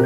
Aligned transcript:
I, 0.00 0.04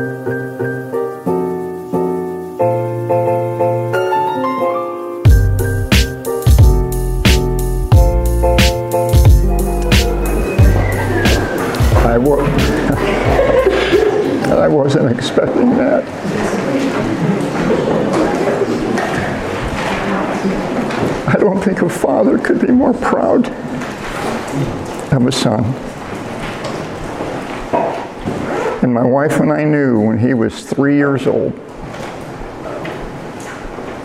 wa- 12.17 12.39
I 14.57 14.67
wasn't 14.67 15.15
expecting 15.15 15.77
that. 15.77 16.05
I 21.29 21.37
don't 21.39 21.61
think 21.61 21.83
a 21.83 21.91
father 21.91 22.39
could 22.39 22.63
be 22.67 22.73
more 22.73 22.95
proud 22.95 23.47
of 25.13 25.27
a 25.27 25.33
son. 25.33 25.65
And 28.83 28.92
my 29.03 29.09
wife 29.09 29.41
and 29.41 29.53
I 29.53 29.65
knew 29.65 29.99
when 29.99 30.17
he 30.17 30.33
was 30.33 30.63
three 30.63 30.95
years 30.95 31.27
old, 31.27 31.53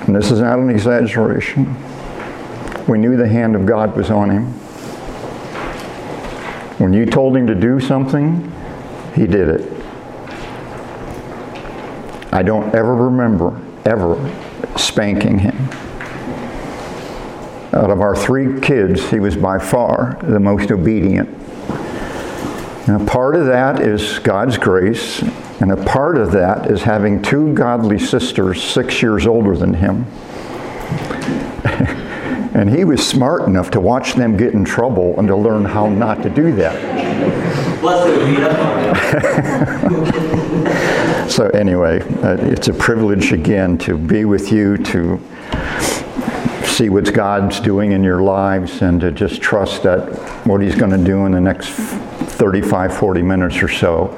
and 0.08 0.16
this 0.16 0.31
is 0.31 0.39
not 0.39 0.58
an 0.58 0.72
exaggeration, 0.72 1.76
we 2.88 2.98
knew 2.98 3.16
the 3.16 3.27
hand 3.27 3.55
of 3.55 3.67
God 3.67 3.95
was 3.95 4.09
on 4.09 4.31
him. 4.31 4.45
When 6.80 6.94
you 6.94 7.05
told 7.05 7.38
him 7.38 7.45
to 7.45 7.53
do 7.53 7.80
something, 7.80 8.52
he 9.13 9.27
did 9.27 9.49
it. 9.49 9.72
I 12.34 12.41
don't 12.41 12.73
ever 12.73 12.95
remember 12.95 13.61
ever 13.86 14.17
spanking 14.77 15.38
him. 15.38 15.55
Out 17.72 17.91
of 17.91 18.02
our 18.02 18.16
three 18.16 18.59
kids, 18.61 19.11
he 19.11 19.20
was 19.20 19.36
by 19.36 19.59
far 19.59 20.17
the 20.23 20.39
most 20.39 20.72
obedient. 20.72 21.30
And 22.88 23.02
a 23.02 23.05
part 23.05 23.36
of 23.36 23.48
that 23.48 23.82
is 23.82 24.20
God's 24.20 24.58
grace, 24.58 25.22
and 25.59 25.73
a 25.73 25.84
part 25.84 26.18
of 26.18 26.32
that 26.32 26.72
is 26.72 26.84
having 26.84 27.22
two 27.22 27.54
godly 27.54 28.00
sisters 28.00 28.64
six 28.64 29.02
years 29.02 29.28
older 29.28 29.58
than 29.58 29.73
him. 29.73 30.06
and 32.56 32.70
he 32.70 32.86
was 32.86 33.06
smart 33.06 33.44
enough 33.44 33.72
to 33.72 33.81
watch 33.81 34.14
them 34.14 34.38
get 34.38 34.53
in 34.53 34.64
trouble 34.64 35.20
and 35.20 35.28
to 35.28 35.36
learn 35.36 35.66
how 35.66 35.89
not 35.89 36.23
to 36.23 36.30
do 36.30 36.56
that. 36.56 36.80
so, 41.30 41.50
anyway, 41.50 42.00
uh, 42.23 42.38
it's 42.39 42.70
a 42.70 42.73
privilege 42.73 43.33
again 43.33 43.78
to 43.80 43.98
be 43.98 44.23
with 44.23 44.50
you, 44.50 44.78
to 44.78 45.20
see 46.64 46.88
what 46.88 47.14
God's 47.14 47.59
doing 47.59 47.92
in 47.92 48.02
your 48.02 48.22
lives, 48.22 48.81
and 48.81 49.02
to 49.02 49.11
just 49.11 49.42
trust 49.42 49.83
that 49.83 50.08
what 50.48 50.61
He's 50.61 50.76
going 50.76 50.92
to 50.92 51.04
do 51.04 51.26
in 51.26 51.33
the 51.33 51.42
next 51.42 51.67
35, 52.38 52.95
40 52.95 53.21
minutes 53.23 53.63
or 53.63 53.67
so, 53.67 54.09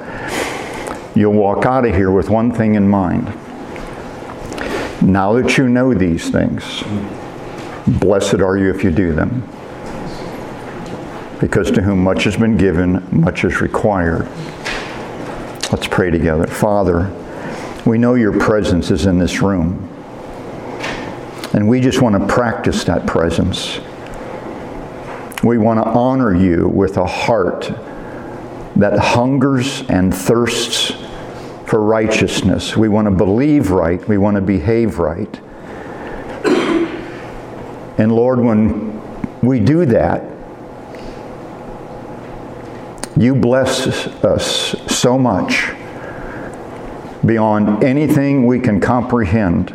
you'll 1.14 1.32
walk 1.32 1.64
out 1.64 1.86
of 1.86 1.94
here 1.94 2.10
with 2.10 2.28
one 2.28 2.52
thing 2.52 2.74
in 2.74 2.86
mind. 2.88 3.26
Now 5.02 5.32
that 5.32 5.56
you 5.56 5.68
know 5.68 5.94
these 5.94 6.28
things, 6.28 6.84
blessed 7.86 8.40
are 8.40 8.58
you 8.58 8.68
if 8.70 8.84
you 8.84 8.90
do 8.90 9.14
them. 9.14 9.48
Because 11.40 11.70
to 11.70 11.80
whom 11.80 12.04
much 12.04 12.24
has 12.24 12.36
been 12.36 12.58
given, 12.58 13.06
much 13.10 13.44
is 13.44 13.62
required. 13.62 14.28
Let's 15.72 15.86
pray 15.86 16.10
together. 16.10 16.46
Father, 16.46 17.10
we 17.86 17.96
know 17.96 18.14
your 18.14 18.38
presence 18.38 18.90
is 18.90 19.06
in 19.06 19.18
this 19.18 19.40
room. 19.40 19.86
And 21.54 21.66
we 21.66 21.80
just 21.80 22.02
want 22.02 22.20
to 22.20 22.32
practice 22.32 22.84
that 22.84 23.06
presence. 23.06 23.80
We 25.42 25.56
want 25.56 25.82
to 25.82 25.88
honor 25.88 26.36
you 26.36 26.68
with 26.68 26.98
a 26.98 27.06
heart 27.06 27.72
that 28.80 28.98
hungers 28.98 29.82
and 29.88 30.14
thirsts 30.14 30.92
for 31.66 31.80
righteousness. 31.82 32.76
We 32.76 32.88
want 32.88 33.06
to 33.06 33.10
believe 33.10 33.70
right. 33.70 34.06
We 34.08 34.18
want 34.18 34.34
to 34.36 34.40
behave 34.40 34.98
right. 34.98 35.40
And 37.98 38.12
Lord, 38.12 38.40
when 38.40 39.00
we 39.42 39.60
do 39.60 39.84
that, 39.86 40.24
you 43.16 43.34
bless 43.34 43.86
us 44.24 44.74
so 44.90 45.18
much 45.18 45.72
beyond 47.24 47.84
anything 47.84 48.46
we 48.46 48.58
can 48.58 48.80
comprehend. 48.80 49.74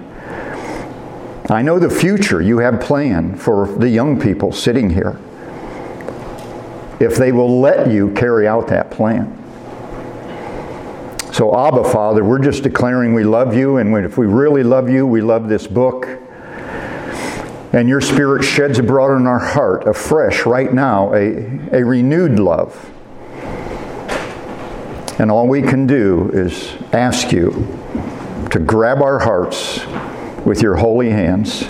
I 1.47 1.61
know 1.61 1.77
the 1.77 1.89
future 1.91 2.41
you 2.41 2.57
have 2.57 2.81
planned 2.81 3.39
for 3.39 3.67
the 3.67 3.87
young 3.87 4.19
people 4.19 4.51
sitting 4.51 4.89
here 4.89 5.19
if 6.99 7.15
they 7.15 7.31
will 7.31 7.59
let 7.59 7.91
you 7.91 8.13
carry 8.13 8.47
out 8.47 8.67
that 8.67 8.91
plan. 8.91 9.41
So, 11.35 11.53
Abba, 11.53 11.83
Father, 11.83 12.23
we're 12.23 12.39
just 12.39 12.63
declaring 12.63 13.13
we 13.13 13.25
love 13.25 13.53
you, 13.53 13.75
and 13.77 13.93
if 14.05 14.17
we 14.17 14.25
really 14.25 14.63
love 14.63 14.89
you, 14.89 15.05
we 15.05 15.19
love 15.19 15.49
this 15.49 15.67
book. 15.67 16.07
And 17.73 17.89
your 17.89 17.99
Spirit 17.99 18.41
sheds 18.41 18.79
abroad 18.79 19.17
in 19.17 19.27
our 19.27 19.39
heart 19.39 19.85
afresh 19.85 20.45
right 20.45 20.73
now 20.73 21.13
a, 21.13 21.59
a 21.73 21.83
renewed 21.83 22.39
love. 22.39 22.89
And 25.19 25.29
all 25.29 25.45
we 25.49 25.61
can 25.61 25.85
do 25.85 26.29
is 26.33 26.73
ask 26.93 27.33
you 27.33 27.51
to 28.51 28.59
grab 28.59 29.01
our 29.01 29.19
hearts 29.19 29.85
with 30.45 30.61
your 30.61 30.77
holy 30.77 31.09
hands 31.09 31.61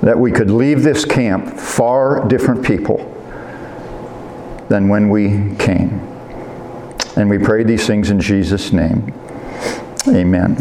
that 0.00 0.16
we 0.16 0.30
could 0.30 0.50
leave 0.50 0.84
this 0.84 1.04
camp 1.04 1.58
far 1.58 2.28
different 2.28 2.64
people 2.64 3.09
than 4.70 4.88
when 4.88 5.10
we 5.10 5.54
came. 5.56 5.90
And 7.16 7.28
we 7.28 7.38
pray 7.38 7.64
these 7.64 7.88
things 7.88 8.08
in 8.08 8.20
Jesus' 8.20 8.72
name. 8.72 9.12
Amen. 10.06 10.56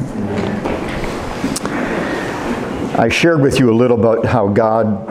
I 2.98 3.08
shared 3.08 3.40
with 3.40 3.60
you 3.60 3.72
a 3.72 3.76
little 3.76 4.00
about 4.00 4.26
how 4.26 4.48
God 4.48 5.08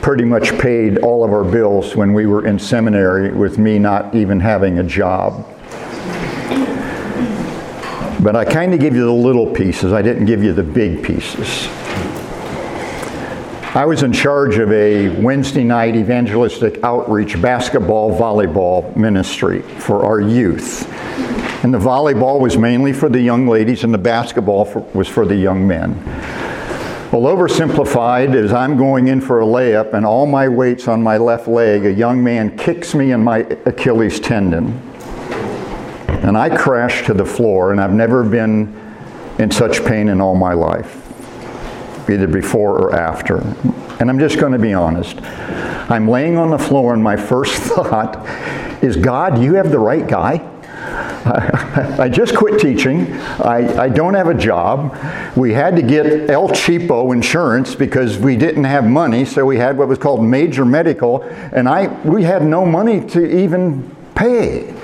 pretty 0.00 0.24
much 0.24 0.58
paid 0.58 0.98
all 0.98 1.24
of 1.24 1.32
our 1.32 1.44
bills 1.44 1.94
when 1.94 2.14
we 2.14 2.24
were 2.24 2.46
in 2.46 2.58
seminary 2.58 3.32
with 3.32 3.58
me 3.58 3.78
not 3.78 4.14
even 4.14 4.40
having 4.40 4.78
a 4.78 4.82
job. 4.82 5.46
But 8.22 8.34
I 8.34 8.46
kind 8.46 8.72
of 8.72 8.80
give 8.80 8.94
you 8.94 9.04
the 9.04 9.12
little 9.12 9.52
pieces. 9.52 9.92
I 9.92 10.00
didn't 10.00 10.24
give 10.24 10.42
you 10.42 10.54
the 10.54 10.62
big 10.62 11.04
pieces. 11.04 11.68
I 13.74 13.86
was 13.86 14.04
in 14.04 14.12
charge 14.12 14.58
of 14.58 14.70
a 14.70 15.08
Wednesday 15.20 15.64
night 15.64 15.96
evangelistic 15.96 16.84
outreach 16.84 17.42
basketball 17.42 18.16
volleyball 18.16 18.94
ministry 18.94 19.62
for 19.62 20.04
our 20.04 20.20
youth. 20.20 20.88
And 21.64 21.74
the 21.74 21.78
volleyball 21.78 22.38
was 22.38 22.56
mainly 22.56 22.92
for 22.92 23.08
the 23.08 23.20
young 23.20 23.48
ladies, 23.48 23.82
and 23.82 23.92
the 23.92 23.98
basketball 23.98 24.64
for, 24.64 24.78
was 24.94 25.08
for 25.08 25.26
the 25.26 25.34
young 25.34 25.66
men. 25.66 26.00
Well, 27.10 27.22
oversimplified 27.22 28.36
is 28.36 28.52
I'm 28.52 28.76
going 28.76 29.08
in 29.08 29.20
for 29.20 29.40
a 29.40 29.44
layup, 29.44 29.92
and 29.92 30.06
all 30.06 30.26
my 30.26 30.48
weight's 30.48 30.86
on 30.86 31.02
my 31.02 31.16
left 31.16 31.48
leg. 31.48 31.84
A 31.84 31.92
young 31.92 32.22
man 32.22 32.56
kicks 32.56 32.94
me 32.94 33.10
in 33.10 33.24
my 33.24 33.40
Achilles 33.66 34.20
tendon. 34.20 34.66
And 36.06 36.38
I 36.38 36.56
crashed 36.56 37.06
to 37.06 37.12
the 37.12 37.26
floor, 37.26 37.72
and 37.72 37.80
I've 37.80 37.92
never 37.92 38.22
been 38.22 38.72
in 39.40 39.50
such 39.50 39.84
pain 39.84 40.10
in 40.10 40.20
all 40.20 40.36
my 40.36 40.52
life 40.52 41.00
either 42.08 42.26
before 42.26 42.78
or 42.78 42.94
after. 42.94 43.38
And 44.00 44.10
I'm 44.10 44.18
just 44.18 44.38
going 44.38 44.52
to 44.52 44.58
be 44.58 44.74
honest. 44.74 45.18
I'm 45.90 46.08
laying 46.08 46.36
on 46.36 46.50
the 46.50 46.58
floor, 46.58 46.94
and 46.94 47.02
my 47.02 47.16
first 47.16 47.54
thought 47.62 48.26
is 48.82 48.96
God, 48.96 49.42
you 49.42 49.54
have 49.54 49.70
the 49.70 49.78
right 49.78 50.06
guy? 50.06 50.50
I 51.24 52.10
just 52.10 52.36
quit 52.36 52.60
teaching. 52.60 53.10
I, 53.40 53.84
I, 53.84 53.88
don't 53.88 54.12
have 54.12 54.28
a 54.28 54.34
job. 54.34 54.94
We 55.34 55.54
had 55.54 55.74
to 55.76 55.82
get 55.82 56.28
El 56.28 56.48
Cheapo 56.48 57.14
insurance 57.14 57.74
because 57.74 58.18
we 58.18 58.36
didn't 58.36 58.64
have 58.64 58.84
money, 58.84 59.24
so 59.24 59.46
we 59.46 59.56
had 59.56 59.78
what 59.78 59.88
was 59.88 59.98
called 59.98 60.22
major 60.22 60.66
medical, 60.66 61.22
and 61.22 61.66
I 61.66 61.86
we 62.02 62.24
had 62.24 62.44
no 62.44 62.66
money 62.66 63.00
to 63.08 63.24
even 63.24 63.90
pay. 64.14 64.74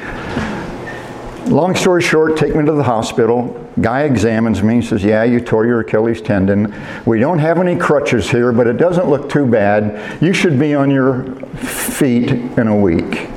Long 1.47 1.75
story 1.75 2.01
short, 2.01 2.39
take 2.39 2.57
me 2.57 2.65
to 2.65 2.73
the 2.73 2.85
hospital. 2.85 3.70
Guy 3.81 4.03
examines 4.03 4.63
me 4.63 4.75
and 4.75 4.85
says, 4.85 5.03
Yeah, 5.03 5.25
you 5.25 5.41
tore 5.41 5.67
your 5.67 5.81
Achilles 5.81 6.21
tendon. 6.21 6.75
We 7.07 7.19
don't 7.19 7.39
have 7.39 7.59
any 7.59 7.77
crutches 7.77 8.31
here, 8.31 8.53
but 8.53 8.67
it 8.67 8.77
doesn't 8.77 9.09
look 9.09 9.31
too 9.31 9.47
bad. 9.47 10.23
You 10.23 10.33
should 10.33 10.59
be 10.59 10.75
on 10.75 10.91
your 10.91 11.35
feet 11.57 12.31
in 12.31 12.67
a 12.67 12.77
week. 12.77 13.29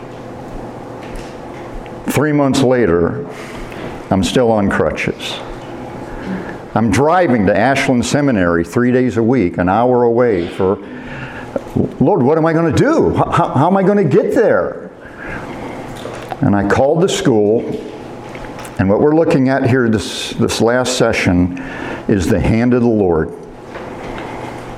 Three 2.11 2.31
months 2.31 2.61
later, 2.61 3.27
I'm 4.09 4.23
still 4.23 4.51
on 4.51 4.69
crutches. 4.69 5.33
I'm 6.75 6.89
driving 6.89 7.45
to 7.45 7.55
Ashland 7.55 8.05
Seminary 8.05 8.63
three 8.63 8.91
days 8.91 9.17
a 9.17 9.23
week, 9.23 9.57
an 9.57 9.69
hour 9.69 10.03
away 10.03 10.47
for, 10.47 10.77
Lord, 11.99 12.23
what 12.23 12.37
am 12.37 12.45
I 12.45 12.53
going 12.53 12.73
to 12.73 12.77
do? 12.77 13.11
How, 13.13 13.53
how 13.53 13.67
am 13.67 13.77
I 13.77 13.83
going 13.83 13.97
to 13.97 14.03
get 14.03 14.33
there? 14.33 14.89
And 16.41 16.55
I 16.55 16.67
called 16.67 17.01
the 17.01 17.09
school 17.09 17.92
and 18.79 18.89
what 18.89 18.99
we're 18.99 19.15
looking 19.15 19.49
at 19.49 19.69
here 19.69 19.87
this, 19.87 20.31
this 20.31 20.59
last 20.59 20.97
session 20.97 21.59
is 22.07 22.27
the 22.27 22.39
hand 22.39 22.73
of 22.73 22.81
the 22.81 22.87
Lord. 22.87 23.29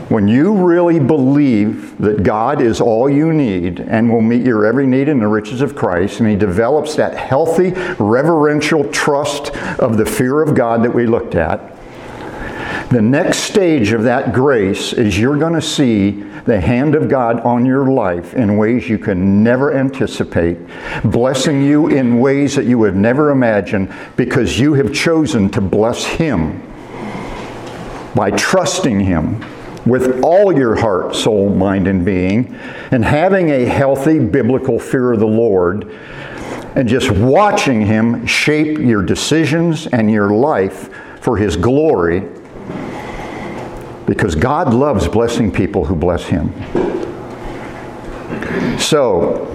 When 0.10 0.28
you 0.28 0.54
really 0.54 1.00
believe 1.00 1.98
that 2.00 2.24
God 2.24 2.62
is 2.62 2.82
all 2.82 3.10
you 3.10 3.34
need 3.34 3.80
and 3.80 4.12
will 4.12 4.22
meet 4.22 4.46
your 4.46 4.66
every 4.66 4.86
need 4.86 5.08
in 5.08 5.20
the 5.20 5.28
riches 5.28 5.62
of 5.62 5.76
Christ, 5.76 6.20
and 6.20 6.30
He 6.30 6.36
develops 6.36 6.96
that 6.96 7.16
healthy, 7.16 7.72
reverential 7.98 8.84
trust 8.92 9.56
of 9.80 9.98
the 9.98 10.06
fear 10.06 10.44
of 10.44 10.54
God 10.56 10.84
that 10.84 10.94
we 10.94 11.08
looked 11.08 11.34
at, 11.34 11.76
the 12.90 13.02
next 13.02 13.40
stage 13.40 13.94
of 13.94 14.04
that 14.04 14.32
grace 14.32 14.94
is 14.94 15.18
you're 15.18 15.38
going 15.38 15.54
to 15.54 15.62
see 15.62 16.24
the 16.46 16.62
hand 16.62 16.94
of 16.94 17.10
God 17.10 17.40
on 17.42 17.66
your 17.66 17.88
life 17.88 18.36
in 18.36 18.58
ways 18.58 18.88
you 18.88 19.00
can 19.00 19.44
never 19.44 19.74
anticipate, 19.74 20.58
blessing 21.04 21.64
you 21.64 21.88
in 21.88 22.20
ways 22.20 22.56
that 22.56 22.66
you 22.66 22.78
would 22.78 22.96
never 22.96 23.32
imagine 23.32 23.92
because 24.16 24.60
you 24.60 24.74
have 24.76 24.94
chosen 24.94 25.50
to 25.50 25.62
bless 25.62 26.06
Him 26.06 26.62
by 28.14 28.30
trusting 28.32 29.00
Him 29.00 29.44
with 29.86 30.24
all 30.24 30.56
your 30.56 30.76
heart, 30.76 31.16
soul, 31.16 31.50
mind, 31.50 31.88
and 31.88 32.06
being, 32.06 32.56
and 32.92 33.04
having 33.04 33.50
a 33.50 33.66
healthy 33.66 34.20
biblical 34.20 34.80
fear 34.80 35.14
of 35.14 35.20
the 35.20 35.28
Lord, 35.28 35.92
and 36.76 36.88
just 36.88 37.10
watching 37.10 37.82
Him 37.86 38.26
shape 38.28 38.78
your 38.78 39.02
decisions 39.02 39.88
and 39.88 40.12
your 40.12 40.30
life 40.30 40.94
for 41.22 41.38
His 41.38 41.56
glory 41.56 42.24
because 44.06 44.36
God 44.36 44.74
loves 44.74 45.08
blessing 45.08 45.52
people 45.52 45.86
who 45.86 45.96
bless 45.96 46.26
Him. 46.26 46.54
So, 48.80 49.52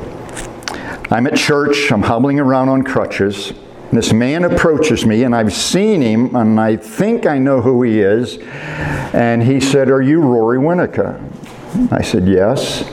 I'm 1.10 1.26
at 1.26 1.36
church, 1.36 1.90
I'm 1.90 2.02
hobbling 2.02 2.38
around 2.38 2.68
on 2.68 2.84
crutches. 2.84 3.52
This 3.92 4.12
man 4.12 4.44
approaches 4.44 5.04
me, 5.04 5.24
and 5.24 5.34
I've 5.34 5.52
seen 5.52 6.00
him, 6.00 6.36
and 6.36 6.60
I 6.60 6.76
think 6.76 7.26
I 7.26 7.38
know 7.38 7.60
who 7.60 7.82
he 7.82 8.00
is. 8.00 8.38
And 9.12 9.42
he 9.42 9.58
said, 9.58 9.90
Are 9.90 10.00
you 10.00 10.20
Rory 10.20 10.58
Winnica? 10.58 11.20
I 11.92 12.02
said, 12.02 12.28
Yes. 12.28 12.88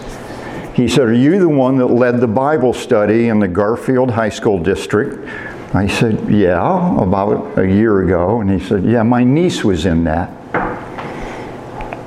He 0.75 0.87
said, 0.87 1.03
Are 1.03 1.13
you 1.13 1.39
the 1.39 1.49
one 1.49 1.77
that 1.77 1.87
led 1.87 2.19
the 2.19 2.27
Bible 2.27 2.73
study 2.73 3.29
in 3.29 3.39
the 3.39 3.47
Garfield 3.47 4.09
High 4.09 4.29
School 4.29 4.57
district? 4.57 5.27
I 5.75 5.85
said, 5.85 6.27
Yeah, 6.31 6.99
about 6.99 7.59
a 7.59 7.67
year 7.67 8.01
ago. 8.01 8.41
And 8.41 8.49
he 8.49 8.59
said, 8.59 8.83
Yeah, 8.83 9.03
my 9.03 9.23
niece 9.23 9.63
was 9.63 9.85
in 9.85 10.05
that 10.05 10.31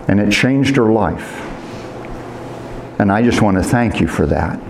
and 0.09 0.21
it 0.21 0.33
changed 0.33 0.77
her 0.77 0.91
life. 0.91 1.47
And 3.01 3.11
I 3.11 3.23
just 3.23 3.41
want 3.41 3.57
to 3.57 3.63
thank 3.63 4.01
you 4.01 4.07
for 4.07 4.27
that. 4.27 4.61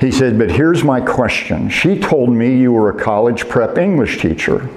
He 0.00 0.10
said, 0.10 0.38
But 0.38 0.50
here's 0.50 0.82
my 0.82 1.00
question. 1.00 1.68
She 1.68 1.98
told 1.98 2.30
me 2.30 2.58
you 2.58 2.72
were 2.72 2.90
a 2.90 2.98
college 2.98 3.48
prep 3.48 3.76
English 3.76 4.20
teacher. 4.20 4.68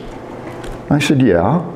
I 0.89 0.99
said, 0.99 1.21
Yeah. 1.21 1.69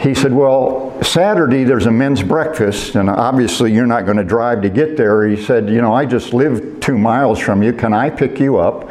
He 0.00 0.14
said, 0.14 0.34
Well, 0.34 1.00
Saturday 1.04 1.62
there's 1.62 1.86
a 1.86 1.92
men's 1.92 2.22
breakfast, 2.22 2.96
and 2.96 3.08
obviously 3.08 3.72
you're 3.72 3.86
not 3.86 4.04
going 4.04 4.16
to 4.16 4.24
drive 4.24 4.62
to 4.62 4.68
get 4.68 4.96
there. 4.96 5.28
He 5.28 5.40
said, 5.40 5.70
You 5.70 5.80
know, 5.80 5.94
I 5.94 6.04
just 6.04 6.34
live 6.34 6.80
two 6.80 6.98
miles 6.98 7.38
from 7.38 7.62
you. 7.62 7.72
Can 7.72 7.92
I 7.92 8.10
pick 8.10 8.40
you 8.40 8.56
up? 8.56 8.90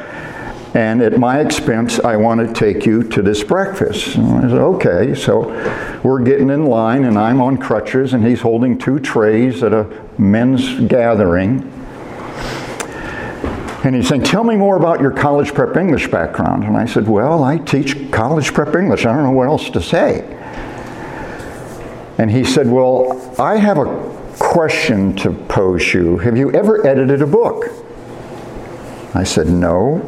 And 0.73 1.01
at 1.01 1.19
my 1.19 1.41
expense, 1.41 2.00
I 2.00 2.15
want 2.15 2.47
to 2.47 2.53
take 2.53 2.85
you 2.85 3.03
to 3.03 3.21
this 3.21 3.44
breakfast. 3.44 4.15
And 4.15 4.38
I 4.38 4.41
said, 4.41 4.53
okay. 4.53 5.15
So 5.15 5.50
we're 6.01 6.23
getting 6.23 6.50
in 6.50 6.65
line, 6.65 7.03
and 7.03 7.19
I'm 7.19 7.41
on 7.41 7.57
crutches, 7.57 8.13
and 8.13 8.25
he's 8.25 8.39
holding 8.39 8.77
two 8.77 9.00
trays 9.00 9.63
at 9.63 9.73
a 9.73 9.85
men's 10.18 10.79
gathering. 10.88 11.69
And 13.83 13.95
he's 13.95 14.07
saying, 14.07 14.23
Tell 14.23 14.44
me 14.44 14.56
more 14.56 14.77
about 14.77 15.01
your 15.01 15.12
college 15.12 15.53
prep 15.53 15.75
English 15.75 16.07
background. 16.09 16.63
And 16.63 16.77
I 16.77 16.85
said, 16.85 17.07
Well, 17.07 17.44
I 17.44 17.57
teach 17.57 18.12
college 18.12 18.53
prep 18.53 18.75
English. 18.75 19.06
I 19.06 19.13
don't 19.13 19.23
know 19.23 19.31
what 19.31 19.47
else 19.47 19.69
to 19.71 19.81
say. 19.81 20.21
And 22.18 22.29
he 22.29 22.44
said, 22.44 22.68
Well, 22.68 23.35
I 23.41 23.57
have 23.57 23.79
a 23.79 24.35
question 24.39 25.15
to 25.18 25.31
pose 25.31 25.94
you. 25.94 26.19
Have 26.19 26.38
you 26.38 26.51
ever 26.51 26.85
edited 26.85 27.23
a 27.23 27.27
book? 27.27 27.65
I 29.15 29.23
said, 29.23 29.47
No. 29.47 30.00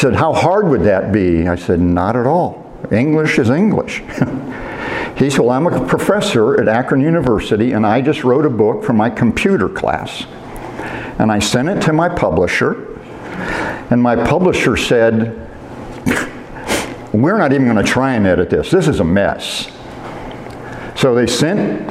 Said, 0.00 0.14
How 0.14 0.32
hard 0.32 0.66
would 0.68 0.84
that 0.84 1.12
be? 1.12 1.46
I 1.46 1.56
said, 1.56 1.78
Not 1.78 2.16
at 2.16 2.26
all. 2.26 2.66
English 2.90 3.38
is 3.38 3.50
English. 3.50 3.98
he 5.18 5.28
said, 5.28 5.40
Well, 5.40 5.50
I'm 5.50 5.66
a 5.66 5.86
professor 5.86 6.58
at 6.58 6.68
Akron 6.68 7.02
University, 7.02 7.72
and 7.72 7.86
I 7.86 8.00
just 8.00 8.24
wrote 8.24 8.46
a 8.46 8.50
book 8.50 8.82
for 8.82 8.94
my 8.94 9.10
computer 9.10 9.68
class. 9.68 10.24
And 11.18 11.30
I 11.30 11.38
sent 11.38 11.68
it 11.68 11.82
to 11.82 11.92
my 11.92 12.08
publisher, 12.08 12.98
and 13.90 14.02
my 14.02 14.16
publisher 14.16 14.74
said, 14.74 15.36
We're 17.12 17.36
not 17.36 17.52
even 17.52 17.66
going 17.66 17.76
to 17.76 17.82
try 17.82 18.14
and 18.14 18.26
edit 18.26 18.48
this. 18.48 18.70
This 18.70 18.88
is 18.88 19.00
a 19.00 19.04
mess. 19.04 19.70
So 20.96 21.14
they 21.14 21.26
sent 21.26 21.90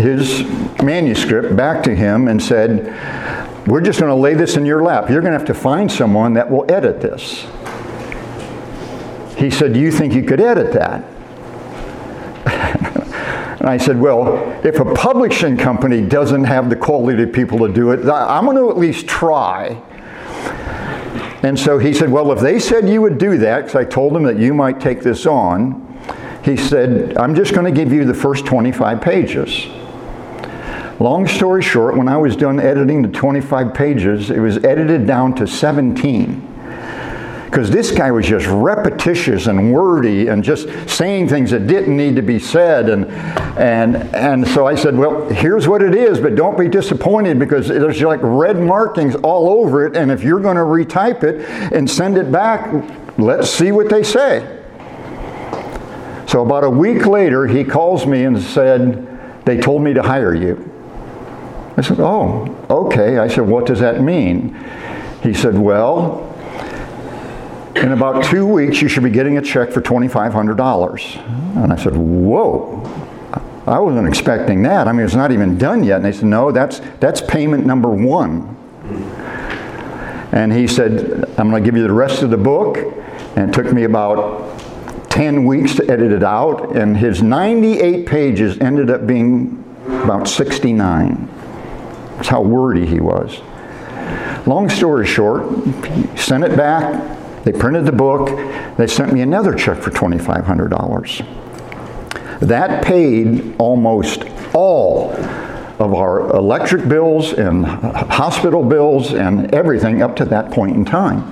his 0.00 0.44
manuscript 0.82 1.54
back 1.56 1.82
to 1.82 1.94
him 1.94 2.28
and 2.28 2.42
said, 2.42 2.86
we're 3.70 3.80
just 3.80 4.00
going 4.00 4.10
to 4.10 4.16
lay 4.16 4.34
this 4.34 4.56
in 4.56 4.66
your 4.66 4.82
lap. 4.82 5.08
You're 5.08 5.20
going 5.20 5.32
to 5.32 5.38
have 5.38 5.46
to 5.46 5.54
find 5.54 5.90
someone 5.90 6.32
that 6.34 6.50
will 6.50 6.70
edit 6.70 7.00
this. 7.00 7.46
He 9.36 9.48
said, 9.48 9.72
Do 9.72 9.80
you 9.80 9.92
think 9.92 10.12
you 10.12 10.24
could 10.24 10.40
edit 10.40 10.72
that? 10.72 11.04
and 13.60 13.68
I 13.68 13.76
said, 13.76 14.00
Well, 14.00 14.60
if 14.66 14.80
a 14.80 14.94
publishing 14.94 15.56
company 15.56 16.02
doesn't 16.02 16.44
have 16.44 16.68
the 16.68 16.74
quality 16.74 17.22
of 17.22 17.32
people 17.32 17.60
to 17.60 17.72
do 17.72 17.92
it, 17.92 18.08
I'm 18.08 18.44
going 18.44 18.56
to 18.56 18.70
at 18.70 18.76
least 18.76 19.06
try. 19.06 19.80
And 21.42 21.58
so 21.58 21.78
he 21.78 21.94
said, 21.94 22.10
Well, 22.10 22.32
if 22.32 22.40
they 22.40 22.58
said 22.58 22.88
you 22.88 23.00
would 23.00 23.18
do 23.18 23.38
that, 23.38 23.60
because 23.60 23.76
I 23.76 23.84
told 23.84 24.14
them 24.14 24.24
that 24.24 24.36
you 24.36 24.52
might 24.52 24.80
take 24.80 25.00
this 25.00 25.26
on, 25.26 25.86
he 26.44 26.56
said, 26.56 27.16
I'm 27.16 27.36
just 27.36 27.54
going 27.54 27.72
to 27.72 27.84
give 27.84 27.92
you 27.92 28.04
the 28.04 28.14
first 28.14 28.46
25 28.46 29.00
pages. 29.00 29.68
Long 31.00 31.26
story 31.26 31.62
short, 31.62 31.96
when 31.96 32.08
I 32.08 32.18
was 32.18 32.36
done 32.36 32.60
editing 32.60 33.00
the 33.00 33.08
25 33.08 33.72
pages, 33.72 34.30
it 34.30 34.38
was 34.38 34.62
edited 34.62 35.06
down 35.06 35.34
to 35.36 35.46
17 35.46 36.46
because 37.46 37.70
this 37.70 37.90
guy 37.90 38.10
was 38.10 38.26
just 38.26 38.46
repetitious 38.46 39.46
and 39.46 39.72
wordy 39.72 40.28
and 40.28 40.44
just 40.44 40.68
saying 40.88 41.26
things 41.26 41.50
that 41.52 41.66
didn't 41.66 41.96
need 41.96 42.14
to 42.16 42.22
be 42.22 42.38
said 42.38 42.88
and 42.88 43.06
and 43.58 43.96
and 44.14 44.46
so 44.46 44.68
I 44.68 44.76
said 44.76 44.96
well 44.96 45.28
here's 45.30 45.66
what 45.66 45.82
it 45.82 45.92
is 45.92 46.20
but 46.20 46.36
don't 46.36 46.56
be 46.56 46.68
disappointed 46.68 47.40
because 47.40 47.66
there's 47.66 48.00
like 48.02 48.20
red 48.22 48.60
markings 48.60 49.16
all 49.16 49.50
over 49.50 49.84
it 49.84 49.96
and 49.96 50.12
if 50.12 50.22
you're 50.22 50.38
going 50.38 50.54
to 50.54 50.62
retype 50.62 51.24
it 51.24 51.40
and 51.72 51.90
send 51.90 52.18
it 52.18 52.30
back 52.30 52.72
let's 53.18 53.50
see 53.50 53.72
what 53.72 53.88
they 53.88 54.04
say. 54.04 54.58
So 56.28 56.44
about 56.44 56.62
a 56.62 56.70
week 56.70 57.06
later 57.06 57.48
he 57.48 57.64
calls 57.64 58.06
me 58.06 58.24
and 58.24 58.40
said 58.40 59.44
they 59.44 59.58
told 59.58 59.82
me 59.82 59.92
to 59.94 60.02
hire 60.02 60.36
you 60.36 60.69
I 61.80 61.82
said, 61.82 61.98
Oh, 61.98 62.54
okay. 62.68 63.16
I 63.16 63.26
said, 63.26 63.48
What 63.48 63.64
does 63.64 63.80
that 63.80 64.02
mean? 64.02 64.54
He 65.22 65.32
said, 65.32 65.58
Well, 65.58 66.26
in 67.74 67.92
about 67.92 68.22
two 68.24 68.46
weeks, 68.46 68.82
you 68.82 68.88
should 68.88 69.02
be 69.02 69.08
getting 69.08 69.38
a 69.38 69.42
check 69.42 69.70
for 69.70 69.80
$2,500. 69.80 71.56
And 71.56 71.72
I 71.72 71.76
said, 71.76 71.96
Whoa. 71.96 72.82
I 73.66 73.78
wasn't 73.78 74.06
expecting 74.08 74.62
that. 74.64 74.88
I 74.88 74.92
mean, 74.92 75.06
it's 75.06 75.14
not 75.14 75.32
even 75.32 75.56
done 75.56 75.82
yet. 75.82 75.96
And 75.96 76.04
they 76.04 76.12
said, 76.12 76.26
No, 76.26 76.52
that's, 76.52 76.80
that's 77.00 77.22
payment 77.22 77.64
number 77.64 77.88
one. 77.88 78.58
And 80.32 80.52
he 80.52 80.66
said, 80.66 81.24
I'm 81.38 81.48
going 81.48 81.62
to 81.62 81.66
give 81.66 81.78
you 81.78 81.82
the 81.82 81.94
rest 81.94 82.22
of 82.22 82.28
the 82.28 82.36
book. 82.36 82.76
And 83.36 83.48
it 83.48 83.54
took 83.54 83.72
me 83.72 83.84
about 83.84 84.58
10 85.08 85.46
weeks 85.46 85.76
to 85.76 85.90
edit 85.90 86.12
it 86.12 86.22
out. 86.22 86.76
And 86.76 86.94
his 86.94 87.22
98 87.22 88.04
pages 88.04 88.58
ended 88.58 88.90
up 88.90 89.06
being 89.06 89.64
about 89.86 90.28
69. 90.28 91.39
That's 92.20 92.28
how 92.28 92.42
wordy 92.42 92.84
he 92.84 93.00
was. 93.00 93.40
Long 94.46 94.68
story 94.68 95.06
short, 95.06 95.46
sent 96.18 96.44
it 96.44 96.54
back. 96.54 97.44
They 97.44 97.52
printed 97.52 97.86
the 97.86 97.92
book. 97.92 98.28
They 98.76 98.86
sent 98.86 99.14
me 99.14 99.22
another 99.22 99.54
check 99.54 99.78
for 99.78 99.90
$2,500. 99.90 102.40
That 102.40 102.84
paid 102.84 103.56
almost 103.58 104.24
all 104.52 105.12
of 105.78 105.94
our 105.94 106.28
electric 106.36 106.86
bills 106.86 107.32
and 107.32 107.64
hospital 107.64 108.64
bills 108.64 109.14
and 109.14 109.54
everything 109.54 110.02
up 110.02 110.14
to 110.16 110.26
that 110.26 110.50
point 110.50 110.76
in 110.76 110.84
time. 110.84 111.22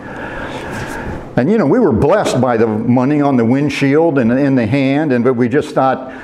And 1.36 1.50
you 1.50 1.58
know, 1.58 1.66
we 1.66 1.80
were 1.80 1.92
blessed 1.92 2.40
by 2.40 2.56
the 2.56 2.66
money 2.66 3.20
on 3.20 3.36
the 3.36 3.44
windshield 3.44 4.18
and 4.18 4.32
in 4.32 4.54
the 4.54 4.66
hand, 4.66 5.12
and 5.12 5.22
but 5.22 5.34
we 5.34 5.50
just 5.50 5.74
thought 5.74 6.14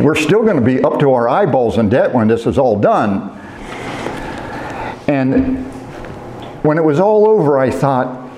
we're 0.00 0.14
still 0.14 0.42
going 0.42 0.56
to 0.56 0.64
be 0.64 0.82
up 0.82 0.98
to 1.00 1.12
our 1.12 1.28
eyeballs 1.28 1.76
in 1.76 1.90
debt 1.90 2.14
when 2.14 2.28
this 2.28 2.46
is 2.46 2.56
all 2.56 2.80
done. 2.80 3.37
And 5.08 5.64
when 6.62 6.78
it 6.78 6.84
was 6.84 7.00
all 7.00 7.26
over, 7.26 7.58
I 7.58 7.70
thought, 7.70 8.30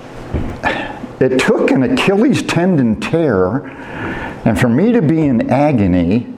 it 1.21 1.39
took 1.41 1.71
an 1.71 1.83
Achilles 1.83 2.43
tendon 2.45 3.01
tear, 3.01 3.67
and 4.47 4.59
for 4.59 4.69
me 4.69 4.93
to 4.93 5.03
be 5.03 5.21
in 5.21 5.51
agony, 5.51 6.33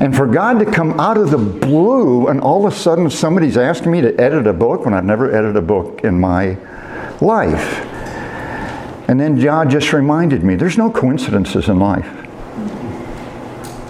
and 0.00 0.14
for 0.14 0.26
God 0.26 0.58
to 0.58 0.66
come 0.66 1.00
out 1.00 1.16
of 1.16 1.30
the 1.30 1.38
blue, 1.38 2.26
and 2.26 2.40
all 2.40 2.66
of 2.66 2.72
a 2.72 2.76
sudden 2.76 3.08
somebody's 3.08 3.56
asking 3.56 3.92
me 3.92 4.02
to 4.02 4.14
edit 4.20 4.46
a 4.46 4.52
book 4.52 4.84
when 4.84 4.92
I've 4.92 5.04
never 5.04 5.34
edited 5.34 5.56
a 5.56 5.62
book 5.62 6.04
in 6.04 6.20
my 6.20 6.58
life. 7.20 7.84
And 9.08 9.18
then 9.20 9.40
God 9.40 9.70
just 9.70 9.92
reminded 9.92 10.42
me 10.42 10.56
there's 10.56 10.76
no 10.76 10.90
coincidences 10.90 11.68
in 11.68 11.78
life. 11.78 12.25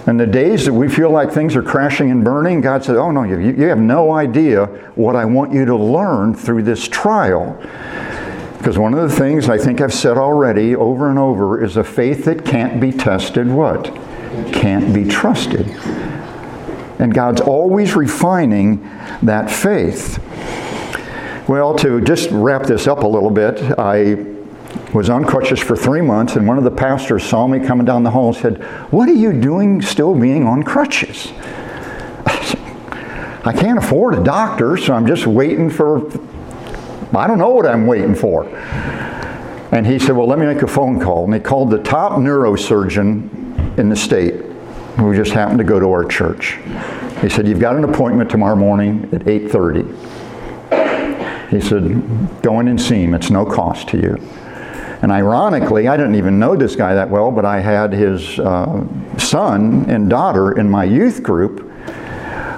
And 0.06 0.20
the 0.20 0.26
days 0.26 0.64
that 0.66 0.72
we 0.72 0.88
feel 0.88 1.10
like 1.10 1.32
things 1.32 1.56
are 1.56 1.62
crashing 1.62 2.12
and 2.12 2.24
burning, 2.24 2.60
God 2.60 2.84
said, 2.84 2.96
Oh, 2.96 3.10
no, 3.10 3.24
you, 3.24 3.38
you 3.38 3.64
have 3.64 3.78
no 3.78 4.12
idea 4.12 4.66
what 4.94 5.16
I 5.16 5.24
want 5.24 5.52
you 5.52 5.64
to 5.64 5.76
learn 5.76 6.32
through 6.32 6.62
this 6.62 6.86
trial. 6.86 7.60
Because 8.56 8.78
one 8.78 8.94
of 8.94 9.10
the 9.10 9.14
things 9.14 9.48
I 9.48 9.58
think 9.58 9.80
I've 9.80 9.92
said 9.92 10.16
already 10.16 10.76
over 10.76 11.10
and 11.10 11.18
over 11.18 11.62
is 11.62 11.76
a 11.76 11.84
faith 11.84 12.24
that 12.24 12.44
can't 12.44 12.80
be 12.80 12.92
tested 12.92 13.48
what? 13.48 13.84
Can't 14.52 14.94
be 14.94 15.04
trusted. 15.04 15.66
And 16.98 17.12
God's 17.12 17.40
always 17.40 17.94
refining 17.94 18.82
that 19.22 19.50
faith. 19.50 20.18
Well, 21.48 21.74
to 21.76 22.00
just 22.00 22.30
wrap 22.30 22.62
this 22.66 22.86
up 22.86 23.02
a 23.02 23.06
little 23.06 23.30
bit, 23.30 23.60
I 23.78 24.35
was 24.96 25.10
on 25.10 25.24
crutches 25.24 25.60
for 25.60 25.76
three 25.76 26.00
months, 26.00 26.36
and 26.36 26.48
one 26.48 26.56
of 26.56 26.64
the 26.64 26.70
pastors 26.70 27.22
saw 27.22 27.46
me 27.46 27.60
coming 27.60 27.84
down 27.84 28.02
the 28.02 28.10
hall 28.10 28.28
and 28.28 28.36
said, 28.36 28.64
What 28.90 29.10
are 29.10 29.14
you 29.14 29.38
doing 29.38 29.82
still 29.82 30.14
being 30.14 30.46
on 30.46 30.62
crutches? 30.62 31.32
I 33.44 33.52
can't 33.56 33.78
afford 33.78 34.14
a 34.14 34.24
doctor, 34.24 34.78
so 34.78 34.94
I'm 34.94 35.06
just 35.06 35.26
waiting 35.26 35.68
for, 35.68 35.98
I 37.14 37.26
don't 37.26 37.38
know 37.38 37.50
what 37.50 37.66
I'm 37.66 37.86
waiting 37.86 38.14
for. 38.14 38.48
And 39.70 39.86
he 39.86 39.98
said, 39.98 40.16
Well, 40.16 40.26
let 40.26 40.38
me 40.38 40.46
make 40.46 40.62
a 40.62 40.66
phone 40.66 40.98
call. 40.98 41.26
And 41.26 41.34
he 41.34 41.40
called 41.40 41.68
the 41.70 41.82
top 41.82 42.12
neurosurgeon 42.12 43.78
in 43.78 43.90
the 43.90 43.96
state 43.96 44.36
who 44.96 45.14
just 45.14 45.32
happened 45.32 45.58
to 45.58 45.64
go 45.64 45.78
to 45.78 45.90
our 45.90 46.06
church. 46.06 46.58
He 47.20 47.28
said, 47.28 47.46
You've 47.46 47.60
got 47.60 47.76
an 47.76 47.84
appointment 47.84 48.30
tomorrow 48.30 48.56
morning 48.56 49.10
at 49.12 49.24
8:30. 49.24 51.50
He 51.50 51.60
said, 51.60 52.40
Go 52.40 52.60
in 52.60 52.68
and 52.68 52.80
see 52.80 53.04
him. 53.04 53.12
It's 53.12 53.28
no 53.28 53.44
cost 53.44 53.88
to 53.88 53.98
you. 53.98 54.18
And 55.02 55.12
ironically, 55.12 55.88
I 55.88 55.96
didn't 55.96 56.14
even 56.14 56.38
know 56.38 56.56
this 56.56 56.74
guy 56.74 56.94
that 56.94 57.10
well, 57.10 57.30
but 57.30 57.44
I 57.44 57.60
had 57.60 57.92
his 57.92 58.38
uh, 58.38 58.84
son 59.18 59.88
and 59.88 60.08
daughter 60.08 60.58
in 60.58 60.70
my 60.70 60.84
youth 60.84 61.22
group. 61.22 61.70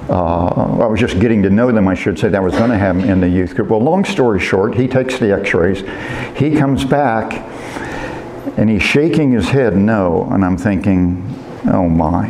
Uh, 0.08 0.78
I 0.80 0.86
was 0.86 1.00
just 1.00 1.20
getting 1.20 1.42
to 1.42 1.50
know 1.50 1.70
them, 1.70 1.86
I 1.86 1.94
should 1.94 2.18
say. 2.18 2.28
That 2.28 2.42
was 2.42 2.54
going 2.54 2.70
to 2.70 2.78
have 2.78 2.96
him 2.96 3.10
in 3.10 3.20
the 3.20 3.28
youth 3.28 3.54
group. 3.54 3.68
Well, 3.68 3.80
long 3.80 4.04
story 4.04 4.40
short, 4.40 4.74
he 4.74 4.86
takes 4.86 5.18
the 5.18 5.32
x 5.32 5.52
rays. 5.52 5.80
He 6.38 6.56
comes 6.56 6.84
back 6.84 7.44
and 8.56 8.70
he's 8.70 8.82
shaking 8.82 9.32
his 9.32 9.48
head 9.48 9.76
no. 9.76 10.28
And 10.30 10.44
I'm 10.44 10.56
thinking, 10.56 11.22
oh 11.66 11.88
my. 11.88 12.28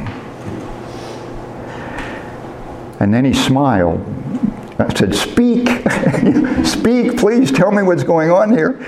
And 3.00 3.14
then 3.14 3.24
he 3.24 3.32
smiled. 3.32 4.00
I 4.80 4.92
said, 4.94 5.14
Speak, 5.14 5.68
speak, 6.64 7.16
please 7.16 7.52
tell 7.52 7.70
me 7.70 7.82
what's 7.82 8.04
going 8.04 8.30
on 8.30 8.50
here. 8.50 8.78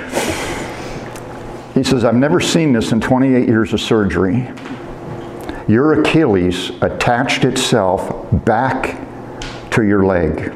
He 1.74 1.84
says, 1.84 2.04
I've 2.04 2.14
never 2.14 2.40
seen 2.40 2.72
this 2.72 2.92
in 2.92 3.00
28 3.00 3.46
years 3.46 3.72
of 3.72 3.80
surgery. 3.80 4.50
Your 5.68 6.00
Achilles 6.00 6.70
attached 6.82 7.44
itself 7.44 8.28
back 8.44 9.00
to 9.70 9.84
your 9.84 10.04
leg. 10.04 10.52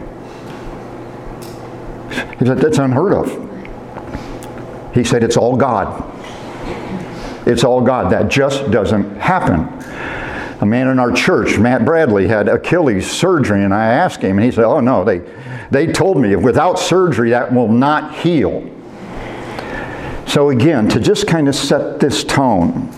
He 2.39 2.47
said, 2.47 2.59
That's 2.59 2.79
unheard 2.79 3.13
of. 3.13 4.95
He 4.95 5.05
said, 5.05 5.23
It's 5.23 5.37
all 5.37 5.57
God. 5.57 6.11
It's 7.47 7.63
all 7.63 7.81
God. 7.81 8.11
That 8.13 8.29
just 8.29 8.71
doesn't 8.73 9.17
happen. 9.17 9.69
A 10.61 10.67
man 10.67 10.89
in 10.89 10.99
our 10.99 11.13
church, 11.13 11.59
Matt 11.59 11.85
Bradley, 11.85 12.27
had 12.27 12.49
Achilles 12.49 13.09
surgery, 13.09 13.63
and 13.63 13.73
I 13.73 13.87
asked 13.87 14.23
him, 14.23 14.39
and 14.39 14.45
he 14.45 14.51
said, 14.51 14.65
Oh, 14.65 14.81
no, 14.81 15.05
they, 15.05 15.21
they 15.71 15.87
told 15.87 16.21
me 16.21 16.35
without 16.35 16.79
surgery 16.79 17.31
that 17.31 17.53
will 17.53 17.69
not 17.69 18.17
heal. 18.17 18.69
So, 20.35 20.51
again, 20.51 20.89
to 20.89 20.99
just 20.99 21.29
kind 21.29 21.47
of 21.47 21.55
set 21.55 22.01
this 22.01 22.25
tone, 22.25 22.89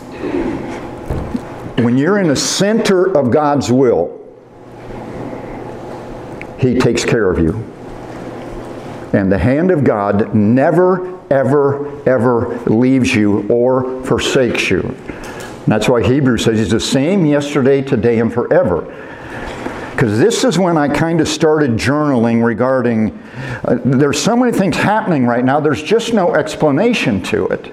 when 1.84 1.98
you're 1.98 2.18
in 2.18 2.28
the 2.28 2.34
center 2.34 3.14
of 3.14 3.30
God's 3.30 3.70
will, 3.70 4.18
He 6.58 6.78
takes 6.78 7.04
care 7.04 7.30
of 7.30 7.38
you. 7.38 7.62
And 9.12 9.30
the 9.30 9.36
hand 9.36 9.70
of 9.70 9.84
God 9.84 10.34
never, 10.34 11.14
ever, 11.30 12.08
ever 12.08 12.58
leaves 12.60 13.14
you 13.14 13.46
or 13.48 14.02
forsakes 14.06 14.70
you. 14.70 14.80
And 14.80 15.66
that's 15.66 15.90
why 15.90 16.02
Hebrews 16.02 16.42
says 16.42 16.58
He's 16.58 16.70
the 16.70 16.80
same 16.80 17.26
yesterday, 17.26 17.82
today, 17.82 18.18
and 18.18 18.32
forever. 18.32 18.90
Because 19.96 20.18
this 20.18 20.44
is 20.44 20.58
when 20.58 20.76
I 20.76 20.88
kind 20.88 21.22
of 21.22 21.26
started 21.26 21.70
journaling 21.70 22.44
regarding, 22.44 23.18
uh, 23.64 23.78
there's 23.82 24.22
so 24.22 24.36
many 24.36 24.52
things 24.52 24.76
happening 24.76 25.24
right 25.24 25.42
now, 25.42 25.58
there's 25.58 25.82
just 25.82 26.12
no 26.12 26.34
explanation 26.34 27.22
to 27.22 27.46
it. 27.46 27.72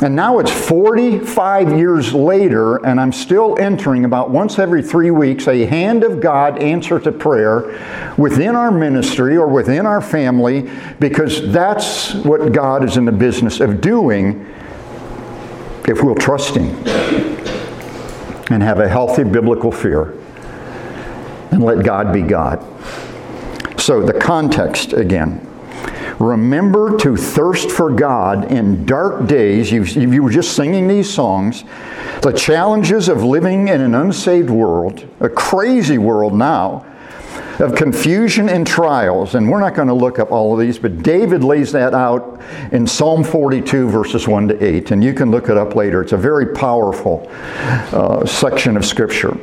And 0.00 0.16
now 0.16 0.38
it's 0.38 0.50
45 0.50 1.76
years 1.76 2.14
later, 2.14 2.76
and 2.86 2.98
I'm 2.98 3.12
still 3.12 3.58
entering 3.60 4.06
about 4.06 4.30
once 4.30 4.58
every 4.58 4.82
three 4.82 5.10
weeks 5.10 5.46
a 5.46 5.66
hand 5.66 6.04
of 6.04 6.20
God 6.22 6.58
answer 6.62 6.98
to 7.00 7.12
prayer 7.12 7.78
within 8.16 8.56
our 8.56 8.70
ministry 8.70 9.36
or 9.36 9.48
within 9.48 9.84
our 9.84 10.00
family, 10.00 10.70
because 10.98 11.52
that's 11.52 12.14
what 12.14 12.50
God 12.52 12.82
is 12.82 12.96
in 12.96 13.04
the 13.04 13.12
business 13.12 13.60
of 13.60 13.82
doing 13.82 14.46
if 15.86 16.02
we'll 16.02 16.14
trust 16.14 16.54
Him 16.56 16.74
and 18.50 18.62
have 18.62 18.80
a 18.80 18.88
healthy 18.88 19.22
biblical 19.22 19.70
fear 19.70 20.16
and 21.52 21.62
let 21.62 21.84
God 21.84 22.12
be 22.12 22.22
God. 22.22 22.60
So, 23.80 24.04
the 24.04 24.14
context 24.14 24.92
again. 24.92 25.48
Remember 26.18 26.96
to 26.98 27.16
thirst 27.16 27.70
for 27.70 27.90
God 27.90 28.52
in 28.52 28.86
dark 28.86 29.26
days. 29.26 29.72
You, 29.72 29.82
you 29.82 30.22
were 30.22 30.30
just 30.30 30.54
singing 30.54 30.86
these 30.86 31.12
songs. 31.12 31.64
The 32.20 32.32
challenges 32.32 33.08
of 33.08 33.24
living 33.24 33.68
in 33.68 33.80
an 33.80 33.94
unsaved 33.94 34.50
world, 34.50 35.04
a 35.18 35.28
crazy 35.28 35.98
world 35.98 36.34
now, 36.34 36.86
of 37.58 37.74
confusion 37.74 38.48
and 38.48 38.66
trials. 38.66 39.34
And 39.34 39.50
we're 39.50 39.60
not 39.60 39.74
going 39.74 39.88
to 39.88 39.94
look 39.94 40.18
up 40.18 40.30
all 40.30 40.54
of 40.54 40.60
these, 40.60 40.78
but 40.78 41.02
David 41.02 41.42
lays 41.42 41.72
that 41.72 41.94
out 41.94 42.40
in 42.70 42.86
Psalm 42.86 43.24
42, 43.24 43.88
verses 43.88 44.28
1 44.28 44.48
to 44.48 44.64
8. 44.64 44.90
And 44.92 45.02
you 45.02 45.14
can 45.14 45.30
look 45.30 45.48
it 45.48 45.56
up 45.56 45.74
later. 45.74 46.02
It's 46.02 46.12
a 46.12 46.16
very 46.16 46.54
powerful 46.54 47.28
uh, 47.30 48.24
section 48.26 48.76
of 48.76 48.84
Scripture. 48.84 49.36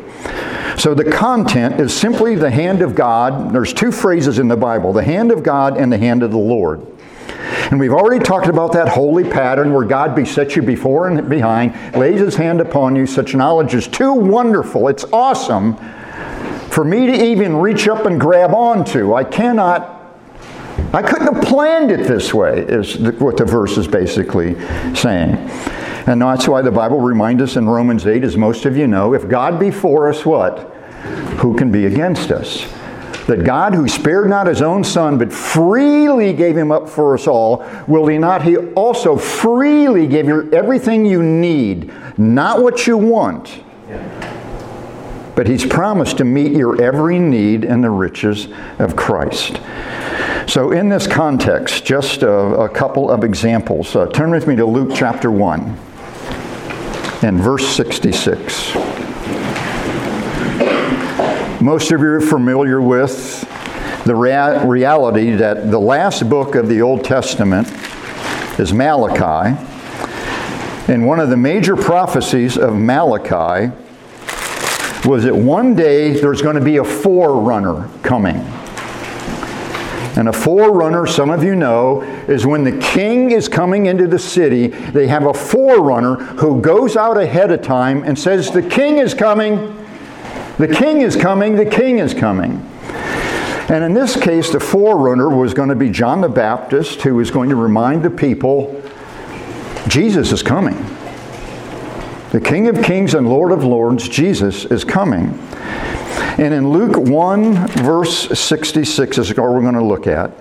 So 0.80 0.94
the 0.94 1.12
content 1.12 1.82
is 1.82 1.94
simply 1.94 2.36
the 2.36 2.50
hand 2.50 2.82
of 2.82 2.96
God. 2.96 3.52
There's 3.52 3.74
two 3.74 3.92
phrases 3.92 4.40
in 4.40 4.48
the 4.48 4.56
Bible 4.56 4.94
the 4.94 5.04
hand 5.04 5.30
of 5.30 5.44
God 5.44 5.78
and 5.78 5.92
the 5.92 5.98
hand 5.98 6.24
of 6.24 6.32
the 6.32 6.38
Lord. 6.38 6.88
And 7.70 7.82
we've 7.82 7.92
already 7.92 8.24
talked 8.24 8.48
about 8.48 8.72
that 8.72 8.88
holy 8.88 9.30
pattern 9.30 9.74
where 9.74 9.84
God 9.84 10.16
besets 10.16 10.56
you 10.56 10.62
before 10.62 11.10
and 11.10 11.30
behind, 11.30 11.74
lays 11.98 12.22
his 12.22 12.36
hand 12.36 12.62
upon 12.62 12.96
you. 12.96 13.06
Such 13.06 13.36
knowledge 13.36 13.74
is 13.74 13.90
too 13.90 14.14
wonderful. 14.14 14.88
It's 14.88 15.04
awesome 15.12 15.76
for 16.70 16.86
me 16.86 17.08
to 17.08 17.26
even 17.26 17.58
reach 17.58 17.90
up 17.90 18.06
and 18.06 18.18
grab 18.18 18.54
onto. 18.54 19.14
I 19.14 19.26
cannot, 19.26 20.16
I 20.94 21.02
couldn't 21.02 21.36
have 21.36 21.44
planned 21.44 21.92
it 21.92 22.08
this 22.08 22.34
way, 22.34 22.62
is 22.62 22.98
what 23.20 23.36
the 23.36 23.44
verse 23.44 23.78
is 23.78 23.88
basically 23.88 24.56
saying. 24.96 25.36
And 26.08 26.22
that's 26.22 26.48
why 26.48 26.62
the 26.62 26.72
Bible 26.72 27.02
reminds 27.02 27.44
us 27.44 27.56
in 27.58 27.68
Romans 27.68 28.08
8, 28.08 28.24
as 28.24 28.38
most 28.38 28.66
of 28.66 28.78
you 28.78 28.88
know, 28.88 29.14
if 29.14 29.28
God 29.28 29.60
be 29.60 29.70
for 29.70 30.10
us, 30.10 30.26
what? 30.26 30.69
Who 31.40 31.56
can 31.56 31.72
be 31.72 31.86
against 31.86 32.32
us? 32.32 32.66
That 33.28 33.44
God, 33.44 33.76
who 33.76 33.88
spared 33.88 34.30
not 34.30 34.48
his 34.48 34.62
own 34.62 34.84
son, 34.84 35.18
but 35.18 35.32
freely 35.32 36.34
gave 36.34 36.58
him 36.58 36.72
up 36.72 36.90
for 36.90 37.14
us 37.14 37.28
all, 37.28 37.66
will 37.88 38.08
he 38.08 38.18
not 38.18 38.44
he 38.44 38.58
also 38.58 39.18
freely 39.18 40.08
give 40.08 40.26
you 40.26 40.52
everything 40.52 41.06
you 41.06 41.22
need, 41.22 41.94
not 42.18 42.62
what 42.62 42.88
you 42.88 42.98
want, 42.98 43.64
but 45.36 45.48
he's 45.48 45.66
promised 45.66 46.18
to 46.18 46.26
meet 46.26 46.52
your 46.52 46.82
every 46.82 47.20
need 47.20 47.64
in 47.64 47.82
the 47.82 47.90
riches 47.90 48.48
of 48.80 48.96
Christ. 48.96 49.62
So, 50.48 50.72
in 50.72 50.90
this 50.90 51.06
context, 51.06 51.86
just 51.86 52.24
a, 52.24 52.32
a 52.32 52.68
couple 52.68 53.12
of 53.12 53.24
examples. 53.24 53.96
Uh, 53.96 54.08
turn 54.08 54.32
with 54.32 54.48
me 54.48 54.56
to 54.56 54.66
Luke 54.66 54.92
chapter 54.96 55.32
1 55.32 55.78
and 57.22 57.40
verse 57.40 57.68
66. 57.76 58.89
Most 61.62 61.92
of 61.92 62.00
you 62.00 62.08
are 62.08 62.22
familiar 62.22 62.82
with 62.82 63.42
the 64.06 64.16
rea- 64.16 64.66
reality 64.66 65.32
that 65.32 65.70
the 65.70 65.80
last 65.80 66.30
book 66.30 66.56
of 66.56 66.70
the 66.70 66.82
Old 66.82 67.04
Testament 67.04 67.68
is 68.58 68.72
Malachi. 68.72 69.58
And 70.90 71.06
one 71.06 71.20
of 71.20 71.30
the 71.30 71.36
major 71.36 71.76
prophecies 71.76 72.58
of 72.58 72.76
Malachi 72.76 73.74
was 75.06 75.26
that 75.26 75.36
one 75.36 75.76
day 75.76 76.12
there's 76.14 76.42
going 76.42 76.56
to 76.56 76.64
be 76.64 76.78
a 76.78 76.84
forerunner 76.86 77.90
coming. 78.04 78.38
And 80.18 80.30
a 80.30 80.34
forerunner, 80.34 81.06
some 81.08 81.30
of 81.30 81.44
you 81.44 81.56
know, 81.56 82.04
is 82.30 82.46
when 82.46 82.64
the 82.64 82.78
king 82.80 83.32
is 83.32 83.50
coming 83.50 83.88
into 83.88 84.08
the 84.08 84.20
city, 84.20 84.68
they 84.68 85.08
have 85.08 85.26
a 85.26 85.34
forerunner 85.34 86.16
who 86.16 86.62
goes 86.62 86.96
out 86.96 87.18
ahead 87.18 87.52
of 87.52 87.62
time 87.62 88.04
and 88.04 88.18
says, 88.18 88.50
The 88.50 88.62
king 88.62 88.98
is 88.98 89.14
coming, 89.14 89.76
the 90.60 90.68
king 90.68 91.02
is 91.02 91.16
coming, 91.16 91.56
the 91.56 91.66
king 91.66 92.00
is 92.00 92.14
coming. 92.14 92.70
And 93.70 93.82
in 93.82 93.94
this 93.94 94.20
case, 94.20 94.52
the 94.52 94.60
forerunner 94.60 95.30
was 95.30 95.54
going 95.54 95.70
to 95.70 95.76
be 95.76 95.90
John 95.90 96.20
the 96.20 96.28
Baptist, 96.28 97.02
who 97.04 97.16
was 97.16 97.32
going 97.32 97.50
to 97.50 97.56
remind 97.56 98.04
the 98.04 98.10
people 98.10 98.84
Jesus 99.88 100.34
is 100.34 100.44
coming. 100.44 100.76
The 102.32 102.42
King 102.44 102.68
of 102.68 102.84
Kings 102.84 103.14
and 103.14 103.30
Lord 103.30 103.54
of 103.54 103.64
Lords, 103.64 104.10
Jesus, 104.10 104.66
is 104.66 104.84
coming. 104.84 105.40
And 106.38 106.54
in 106.54 106.70
Luke 106.70 106.98
1, 106.98 107.68
verse 107.84 108.38
66 108.38 109.18
is 109.18 109.30
what 109.30 109.38
we're 109.38 109.62
going 109.62 109.76
to 109.76 109.84
look 109.84 110.08
at. 110.08 110.32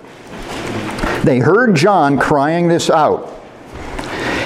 They 1.23 1.39
heard 1.39 1.75
John 1.75 2.19
crying 2.19 2.67
this 2.67 2.89
out. 2.89 3.38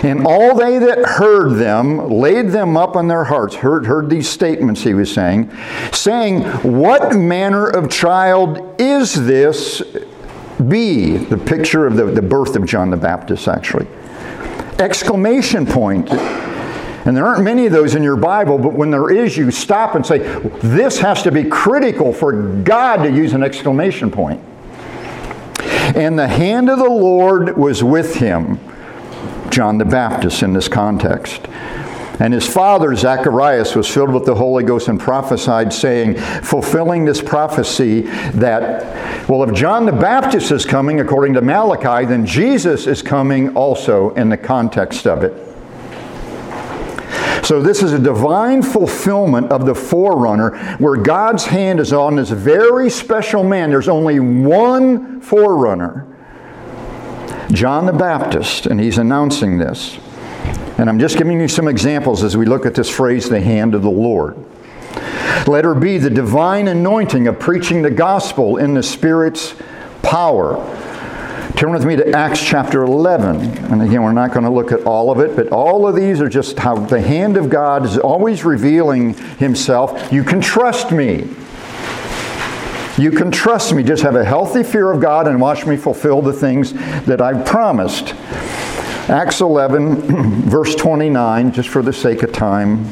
And 0.04 0.28
all 0.28 0.54
they 0.54 0.80
that 0.80 1.06
heard 1.06 1.54
them 1.54 2.10
laid 2.10 2.50
them 2.50 2.76
up 2.76 2.98
on 2.98 3.08
their 3.08 3.24
hearts, 3.24 3.56
heard, 3.56 3.86
heard 3.86 4.10
these 4.10 4.28
statements 4.28 4.84
he 4.84 4.94
was 4.94 5.12
saying, 5.12 5.50
saying, 5.94 6.44
What 6.62 7.16
manner 7.16 7.70
of 7.70 7.90
child 7.90 8.76
is 8.82 9.26
this? 9.26 9.82
Be 10.68 11.18
the 11.18 11.38
picture 11.38 11.88
of 11.88 11.96
the, 11.96 12.06
the 12.06 12.22
birth 12.22 12.58
of 12.58 12.66
John 12.66 12.90
the 12.90 12.98
Baptist, 12.98 13.48
actually. 13.48 13.88
Exclamation 14.78 15.66
point. 15.66 16.12
And 16.12 17.16
there 17.16 17.26
aren't 17.26 17.44
many 17.44 17.66
of 17.66 17.72
those 17.72 17.96
in 17.96 18.04
your 18.04 18.18
Bible, 18.18 18.58
but 18.58 18.74
when 18.74 18.92
there 18.92 19.10
is, 19.10 19.38
you 19.38 19.52
stop 19.52 19.96
and 19.96 20.06
say, 20.06 20.20
This 20.60 21.00
has 21.00 21.24
to 21.24 21.32
be 21.32 21.46
critical 21.46 22.12
for 22.12 22.34
God 22.34 23.04
to 23.04 23.10
use 23.10 23.32
an 23.32 23.42
exclamation 23.42 24.12
point. 24.12 24.42
And 25.96 26.20
the 26.20 26.28
hand 26.28 26.70
of 26.70 26.80
the 26.80 26.90
Lord 26.90 27.58
was 27.58 27.84
with 27.86 28.16
him 28.16 28.60
John 29.54 29.78
the 29.78 29.86
Baptist 29.86 30.42
in 30.42 30.54
this 30.54 30.68
context. 30.68 31.48
And 32.20 32.34
his 32.34 32.48
father, 32.48 32.96
Zacharias, 32.96 33.76
was 33.76 33.88
filled 33.88 34.14
with 34.14 34.26
the 34.26 34.34
Holy 34.34 34.64
Ghost 34.64 34.88
and 34.88 35.00
prophesied, 35.00 35.72
saying, 35.72 36.16
fulfilling 36.16 37.06
this 37.06 37.22
prophecy 37.22 38.02
that, 38.02 39.30
well, 39.30 39.44
if 39.44 39.54
John 39.54 39.86
the 39.86 39.92
Baptist 39.92 40.52
is 40.52 40.66
coming, 40.66 41.00
according 41.00 41.34
to 41.34 41.42
Malachi, 41.42 42.06
then 42.06 42.26
Jesus 42.26 42.88
is 42.88 43.02
coming 43.02 43.56
also 43.56 44.12
in 44.16 44.30
the 44.30 44.38
context 44.38 45.06
of 45.06 45.24
it. 45.24 45.34
So, 47.46 47.62
this 47.62 47.84
is 47.84 47.92
a 47.94 48.00
divine 48.00 48.62
fulfillment 48.62 49.52
of 49.52 49.66
the 49.66 49.76
forerunner 49.76 50.58
where 50.78 50.96
God's 50.96 51.46
hand 51.46 51.80
is 51.80 51.92
on 51.92 52.16
this 52.16 52.30
very 52.30 52.90
special 52.90 53.44
man. 53.44 53.70
There's 53.70 53.90
only 53.90 54.20
one 54.20 55.20
forerunner. 55.20 56.08
John 57.54 57.86
the 57.86 57.94
Baptist, 57.94 58.66
and 58.66 58.80
he's 58.80 58.98
announcing 58.98 59.60
this. 59.60 59.98
And 60.80 60.90
I'm 60.90 61.00
just 61.00 61.18
giving 61.18 61.40
you 61.40 61.48
some 61.48 61.68
examples 61.68 62.24
as 62.24 62.36
we 62.36 62.46
look 62.46 62.66
at 62.66 62.74
this 62.74 62.90
phrase, 62.90 63.30
the 63.30 63.40
hand 63.40 63.76
of 63.76 63.84
the 63.84 63.92
Lord. 63.92 64.36
Let 65.46 65.64
her 65.64 65.76
be 65.76 66.00
the 66.00 66.10
divine 66.10 66.68
anointing 66.68 67.28
of 67.28 67.40
preaching 67.40 67.84
the 67.84 67.92
gospel 67.92 68.58
in 68.58 68.74
the 68.74 68.82
Spirit's 68.82 69.56
power. 70.02 70.56
Turn 71.56 71.72
with 71.72 71.86
me 71.86 71.96
to 71.96 72.12
Acts 72.12 72.44
chapter 72.44 72.84
11. 72.84 73.36
And 73.72 73.82
again, 73.84 74.02
we're 74.02 74.14
not 74.14 74.32
going 74.34 74.46
to 74.46 74.52
look 74.52 74.72
at 74.72 74.84
all 74.86 75.12
of 75.12 75.20
it, 75.20 75.36
but 75.36 75.50
all 75.50 75.88
of 75.88 75.96
these 75.96 76.20
are 76.22 76.30
just 76.30 76.58
how 76.58 76.76
the 76.76 77.00
hand 77.00 77.38
of 77.38 77.50
God 77.50 77.86
is 77.86 78.00
always 78.00 78.44
revealing 78.44 79.14
Himself. 79.38 80.12
You 80.12 80.24
can 80.24 80.42
trust 80.42 80.92
me. 80.92 81.28
You 82.98 83.10
can 83.10 83.32
trust 83.32 83.74
me. 83.74 83.82
Just 83.84 84.04
have 84.04 84.16
a 84.16 84.24
healthy 84.24 84.62
fear 84.62 84.92
of 84.92 85.02
God 85.02 85.28
and 85.28 85.42
watch 85.42 85.66
me 85.66 85.78
fulfill 85.78 86.22
the 86.22 86.34
things 86.34 86.74
that 87.06 87.22
I've 87.22 87.46
promised. 87.46 88.14
Acts 89.10 89.42
11, 89.42 89.96
verse 90.50 90.76
29, 90.76 91.52
just 91.52 91.70
for 91.70 91.82
the 91.82 91.92
sake 91.92 92.22
of 92.24 92.32
time. 92.32 92.84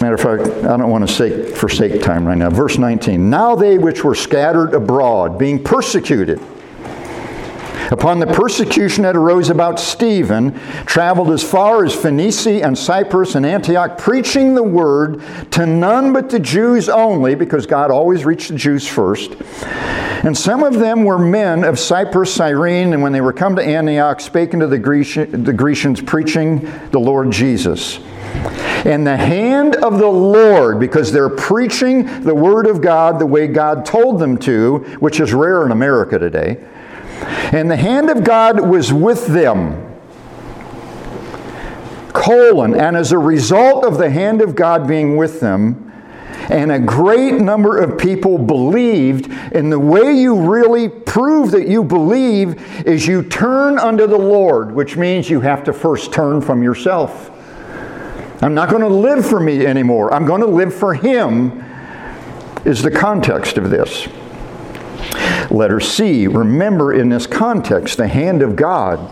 Matter 0.00 0.14
of 0.14 0.20
fact, 0.20 0.42
I 0.66 0.76
don't 0.76 0.90
want 0.90 1.08
to 1.08 1.14
say 1.14 1.50
forsake 1.52 2.02
time 2.02 2.26
right 2.26 2.36
now. 2.36 2.50
Verse 2.50 2.76
19. 2.76 3.30
Now 3.30 3.54
they 3.54 3.78
which 3.78 4.04
were 4.04 4.14
scattered 4.14 4.74
abroad, 4.74 5.38
being 5.38 5.62
persecuted, 5.62 6.40
upon 7.90 8.18
the 8.18 8.26
persecution 8.26 9.02
that 9.02 9.16
arose 9.16 9.50
about 9.50 9.78
Stephen, 9.78 10.58
traveled 10.86 11.30
as 11.30 11.42
far 11.42 11.84
as 11.84 11.94
Phoenicia 11.94 12.64
and 12.64 12.76
Cyprus 12.76 13.34
and 13.34 13.44
Antioch, 13.44 13.98
preaching 13.98 14.54
the 14.54 14.62
word 14.62 15.22
to 15.52 15.66
none 15.66 16.12
but 16.12 16.30
the 16.30 16.38
Jews 16.38 16.88
only, 16.88 17.34
because 17.34 17.66
God 17.66 17.90
always 17.90 18.24
reached 18.24 18.48
the 18.48 18.56
Jews 18.56 18.86
first. 18.86 19.36
And 20.24 20.36
some 20.36 20.62
of 20.62 20.74
them 20.74 21.04
were 21.04 21.18
men 21.18 21.64
of 21.64 21.78
Cyprus, 21.78 22.32
Cyrene, 22.32 22.94
and 22.94 23.02
when 23.02 23.12
they 23.12 23.20
were 23.20 23.32
come 23.32 23.56
to 23.56 23.62
Antioch, 23.62 24.20
spake 24.20 24.54
unto 24.54 24.66
the, 24.66 24.78
Grecian, 24.78 25.44
the 25.44 25.52
Grecians, 25.52 26.00
preaching 26.00 26.60
the 26.92 26.98
Lord 26.98 27.30
Jesus. 27.30 27.98
And 28.86 29.06
the 29.06 29.16
hand 29.16 29.76
of 29.76 29.98
the 29.98 30.08
Lord, 30.08 30.80
because 30.80 31.12
they're 31.12 31.30
preaching 31.30 32.22
the 32.22 32.34
Word 32.34 32.66
of 32.66 32.80
God 32.80 33.18
the 33.18 33.26
way 33.26 33.46
God 33.46 33.86
told 33.86 34.18
them 34.18 34.36
to, 34.38 34.78
which 34.98 35.20
is 35.20 35.32
rare 35.32 35.64
in 35.64 35.72
America 35.72 36.18
today 36.18 36.64
and 37.52 37.70
the 37.70 37.76
hand 37.76 38.10
of 38.10 38.24
God 38.24 38.60
was 38.68 38.92
with 38.92 39.26
them. 39.26 39.80
Colon, 42.12 42.74
and 42.74 42.96
as 42.96 43.12
a 43.12 43.18
result 43.18 43.84
of 43.84 43.98
the 43.98 44.10
hand 44.10 44.40
of 44.40 44.54
God 44.54 44.86
being 44.86 45.16
with 45.16 45.40
them, 45.40 45.84
and 46.50 46.70
a 46.70 46.78
great 46.78 47.34
number 47.34 47.78
of 47.78 47.98
people 47.98 48.38
believed. 48.38 49.30
And 49.52 49.72
the 49.72 49.78
way 49.78 50.12
you 50.12 50.38
really 50.38 50.88
prove 50.88 51.50
that 51.52 51.68
you 51.68 51.82
believe 51.84 52.86
is 52.86 53.06
you 53.06 53.22
turn 53.22 53.78
unto 53.78 54.06
the 54.06 54.18
Lord, 54.18 54.72
which 54.72 54.96
means 54.96 55.30
you 55.30 55.40
have 55.40 55.64
to 55.64 55.72
first 55.72 56.12
turn 56.12 56.40
from 56.40 56.62
yourself. 56.62 57.30
I'm 58.42 58.54
not 58.54 58.68
going 58.68 58.82
to 58.82 58.88
live 58.88 59.26
for 59.26 59.40
me 59.40 59.64
anymore. 59.64 60.12
I'm 60.12 60.26
going 60.26 60.42
to 60.42 60.46
live 60.46 60.74
for 60.74 60.94
Him, 60.94 61.64
is 62.64 62.82
the 62.82 62.90
context 62.90 63.56
of 63.56 63.70
this. 63.70 64.08
Letter 65.50 65.80
C, 65.80 66.26
remember 66.26 66.92
in 66.92 67.08
this 67.08 67.26
context 67.26 67.96
the 67.96 68.08
hand 68.08 68.42
of 68.42 68.56
God 68.56 69.10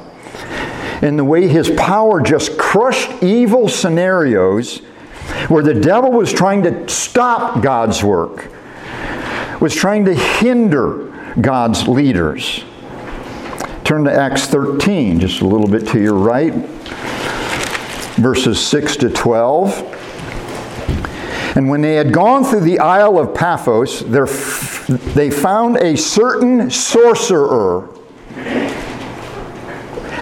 and 1.02 1.18
the 1.18 1.24
way 1.24 1.48
his 1.48 1.70
power 1.70 2.20
just 2.20 2.56
crushed 2.56 3.22
evil 3.22 3.68
scenarios 3.68 4.78
where 5.48 5.62
the 5.62 5.74
devil 5.74 6.12
was 6.12 6.32
trying 6.32 6.62
to 6.62 6.88
stop 6.88 7.62
God's 7.62 8.02
work, 8.02 8.48
was 9.60 9.74
trying 9.74 10.04
to 10.04 10.14
hinder 10.14 11.12
God's 11.40 11.88
leaders. 11.88 12.64
Turn 13.84 14.04
to 14.04 14.12
Acts 14.12 14.46
13, 14.46 15.20
just 15.20 15.40
a 15.40 15.46
little 15.46 15.68
bit 15.68 15.88
to 15.88 16.00
your 16.00 16.14
right, 16.14 16.54
verses 18.14 18.64
6 18.64 18.96
to 18.98 19.10
12. 19.10 19.91
And 21.54 21.68
when 21.68 21.82
they 21.82 21.96
had 21.96 22.12
gone 22.12 22.44
through 22.44 22.60
the 22.60 22.78
Isle 22.78 23.18
of 23.18 23.34
Paphos, 23.34 24.00
they 25.14 25.30
found 25.30 25.76
a 25.76 25.96
certain 25.96 26.70
sorcerer, 26.70 27.90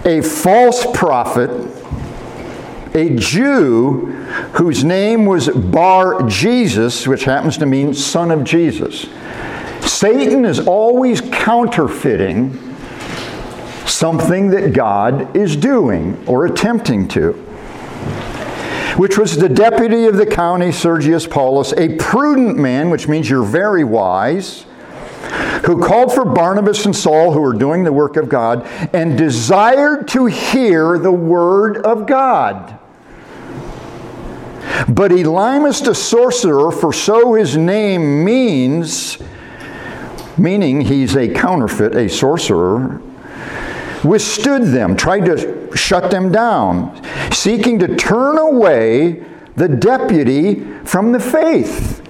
a 0.03 0.21
false 0.21 0.85
prophet, 0.93 1.49
a 2.93 3.15
Jew 3.15 4.07
whose 4.53 4.83
name 4.83 5.25
was 5.25 5.47
Bar 5.47 6.27
Jesus, 6.27 7.07
which 7.07 7.23
happens 7.23 7.57
to 7.59 7.65
mean 7.65 7.93
son 7.93 8.31
of 8.31 8.43
Jesus. 8.43 9.07
Satan 9.79 10.43
is 10.43 10.59
always 10.59 11.21
counterfeiting 11.21 12.57
something 13.85 14.49
that 14.49 14.73
God 14.73 15.35
is 15.35 15.55
doing 15.55 16.21
or 16.27 16.45
attempting 16.45 17.07
to 17.09 17.50
which 18.97 19.17
was 19.17 19.37
the 19.37 19.49
deputy 19.49 20.05
of 20.05 20.17
the 20.17 20.25
county, 20.25 20.71
Sergius 20.71 21.27
Paulus, 21.27 21.73
a 21.73 21.95
prudent 21.97 22.57
man, 22.57 22.89
which 22.89 23.07
means 23.07 23.29
you're 23.29 23.43
very 23.43 23.83
wise, 23.83 24.65
who 25.65 25.81
called 25.81 26.13
for 26.13 26.25
Barnabas 26.25 26.85
and 26.85 26.95
Saul, 26.95 27.31
who 27.31 27.41
were 27.41 27.53
doing 27.53 27.83
the 27.83 27.93
work 27.93 28.17
of 28.17 28.29
God, 28.29 28.65
and 28.93 29.17
desired 29.17 30.07
to 30.09 30.25
hear 30.25 30.97
the 30.97 31.11
word 31.11 31.77
of 31.77 32.07
God. 32.07 32.77
But 34.87 35.11
Elymas 35.11 35.83
the 35.83 35.95
sorcerer, 35.95 36.71
for 36.71 36.91
so 36.91 37.33
his 37.33 37.55
name 37.55 38.23
means, 38.23 39.17
meaning 40.37 40.81
he's 40.81 41.15
a 41.15 41.27
counterfeit, 41.29 41.95
a 41.95 42.09
sorcerer, 42.09 43.01
withstood 44.03 44.63
them, 44.63 44.95
tried 44.95 45.25
to 45.25 45.75
shut 45.75 46.09
them 46.09 46.31
down, 46.31 46.99
seeking 47.31 47.79
to 47.79 47.95
turn 47.95 48.37
away 48.37 49.23
the 49.55 49.67
deputy 49.67 50.63
from 50.85 51.11
the 51.11 51.19
faith. 51.19 52.01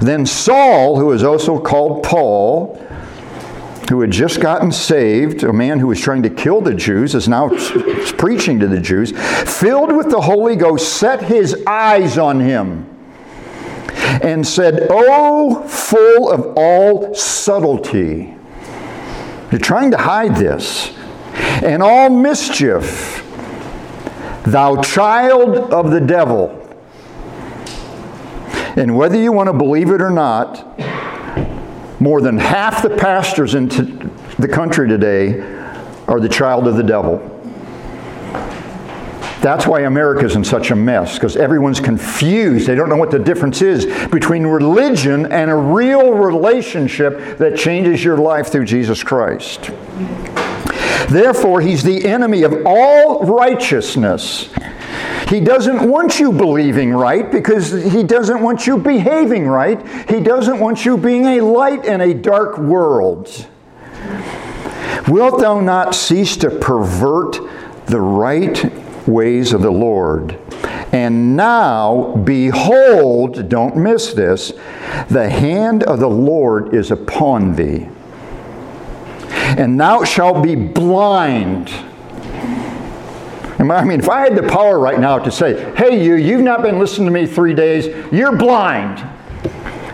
Then 0.00 0.26
Saul, 0.26 0.98
who 0.98 1.12
is 1.12 1.22
also 1.22 1.58
called 1.58 2.02
Paul, 2.02 2.76
who 3.88 4.00
had 4.00 4.10
just 4.10 4.40
gotten 4.40 4.72
saved, 4.72 5.44
a 5.44 5.52
man 5.52 5.78
who 5.78 5.88
was 5.88 6.00
trying 6.00 6.22
to 6.22 6.30
kill 6.30 6.60
the 6.60 6.74
Jews, 6.74 7.14
is 7.14 7.28
now 7.28 7.50
preaching 8.16 8.58
to 8.60 8.66
the 8.66 8.80
Jews, 8.80 9.12
filled 9.12 9.94
with 9.94 10.10
the 10.10 10.20
Holy 10.20 10.56
Ghost, 10.56 10.94
set 10.94 11.22
his 11.22 11.62
eyes 11.66 12.18
on 12.18 12.40
him 12.40 12.88
and 14.22 14.46
said, 14.46 14.86
Oh, 14.90 15.66
full 15.68 16.30
of 16.30 16.54
all 16.56 17.14
subtlety 17.14 18.34
you're 19.54 19.60
trying 19.60 19.92
to 19.92 19.96
hide 19.96 20.34
this. 20.34 20.92
And 21.62 21.80
all 21.80 22.10
mischief, 22.10 23.23
thou 24.44 24.80
child 24.82 25.72
of 25.72 25.90
the 25.90 26.00
devil. 26.00 26.60
And 28.76 28.96
whether 28.96 29.16
you 29.16 29.32
want 29.32 29.48
to 29.48 29.52
believe 29.52 29.90
it 29.90 30.00
or 30.00 30.10
not, 30.10 30.80
more 32.00 32.20
than 32.20 32.38
half 32.38 32.82
the 32.82 32.90
pastors 32.90 33.54
in 33.54 33.68
the 34.38 34.48
country 34.48 34.88
today 34.88 35.40
are 36.06 36.20
the 36.20 36.28
child 36.28 36.66
of 36.66 36.76
the 36.76 36.82
devil. 36.82 37.30
That's 39.40 39.66
why 39.66 39.82
America's 39.82 40.36
in 40.36 40.44
such 40.44 40.70
a 40.70 40.76
mess, 40.76 41.14
because 41.14 41.36
everyone's 41.36 41.78
confused. 41.78 42.66
They 42.66 42.74
don't 42.74 42.88
know 42.88 42.96
what 42.96 43.10
the 43.10 43.18
difference 43.18 43.60
is 43.60 43.84
between 44.08 44.46
religion 44.46 45.30
and 45.30 45.50
a 45.50 45.54
real 45.54 46.14
relationship 46.14 47.38
that 47.38 47.56
changes 47.56 48.02
your 48.02 48.16
life 48.16 48.48
through 48.48 48.64
Jesus 48.64 49.02
Christ. 49.02 49.70
Therefore, 51.08 51.60
he's 51.60 51.82
the 51.82 52.06
enemy 52.06 52.42
of 52.42 52.66
all 52.66 53.24
righteousness. 53.24 54.50
He 55.28 55.40
doesn't 55.40 55.88
want 55.88 56.20
you 56.20 56.32
believing 56.32 56.92
right 56.92 57.30
because 57.30 57.70
he 57.70 58.02
doesn't 58.02 58.40
want 58.40 58.66
you 58.66 58.78
behaving 58.78 59.46
right. 59.46 59.80
He 60.08 60.20
doesn't 60.20 60.60
want 60.60 60.84
you 60.84 60.96
being 60.96 61.24
a 61.26 61.40
light 61.40 61.84
in 61.84 62.00
a 62.00 62.14
dark 62.14 62.58
world. 62.58 63.46
Wilt 65.08 65.40
thou 65.40 65.60
not 65.60 65.94
cease 65.94 66.36
to 66.38 66.50
pervert 66.50 67.38
the 67.86 68.00
right 68.00 68.72
ways 69.06 69.52
of 69.52 69.62
the 69.62 69.70
Lord? 69.70 70.38
And 70.92 71.36
now, 71.36 72.14
behold, 72.24 73.48
don't 73.48 73.76
miss 73.76 74.12
this, 74.14 74.52
the 75.08 75.28
hand 75.28 75.82
of 75.82 75.98
the 75.98 76.08
Lord 76.08 76.74
is 76.74 76.90
upon 76.90 77.56
thee. 77.56 77.88
And 79.44 79.78
thou 79.78 80.04
shalt 80.04 80.42
be 80.42 80.54
blind. 80.54 81.68
I 83.58 83.84
mean, 83.84 84.00
if 84.00 84.08
I 84.08 84.20
had 84.20 84.36
the 84.36 84.42
power 84.42 84.78
right 84.78 84.98
now 84.98 85.18
to 85.18 85.30
say, 85.30 85.74
hey, 85.74 86.04
you, 86.04 86.16
you've 86.16 86.42
not 86.42 86.62
been 86.62 86.78
listening 86.78 87.06
to 87.06 87.12
me 87.12 87.26
three 87.26 87.54
days, 87.54 87.86
you're 88.12 88.36
blind. 88.36 88.98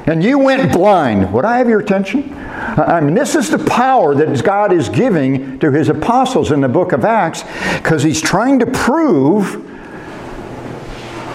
And 0.06 0.24
you 0.24 0.38
went 0.38 0.72
blind. 0.72 1.32
Would 1.32 1.44
I 1.44 1.58
have 1.58 1.68
your 1.68 1.80
attention? 1.80 2.34
I 2.34 3.00
mean, 3.00 3.14
this 3.14 3.34
is 3.34 3.50
the 3.50 3.58
power 3.58 4.14
that 4.14 4.44
God 4.44 4.72
is 4.72 4.88
giving 4.88 5.58
to 5.60 5.70
his 5.70 5.88
apostles 5.88 6.50
in 6.50 6.60
the 6.60 6.68
book 6.68 6.92
of 6.92 7.04
Acts 7.04 7.44
because 7.76 8.02
he's 8.02 8.20
trying 8.20 8.58
to 8.60 8.66
prove 8.66 9.66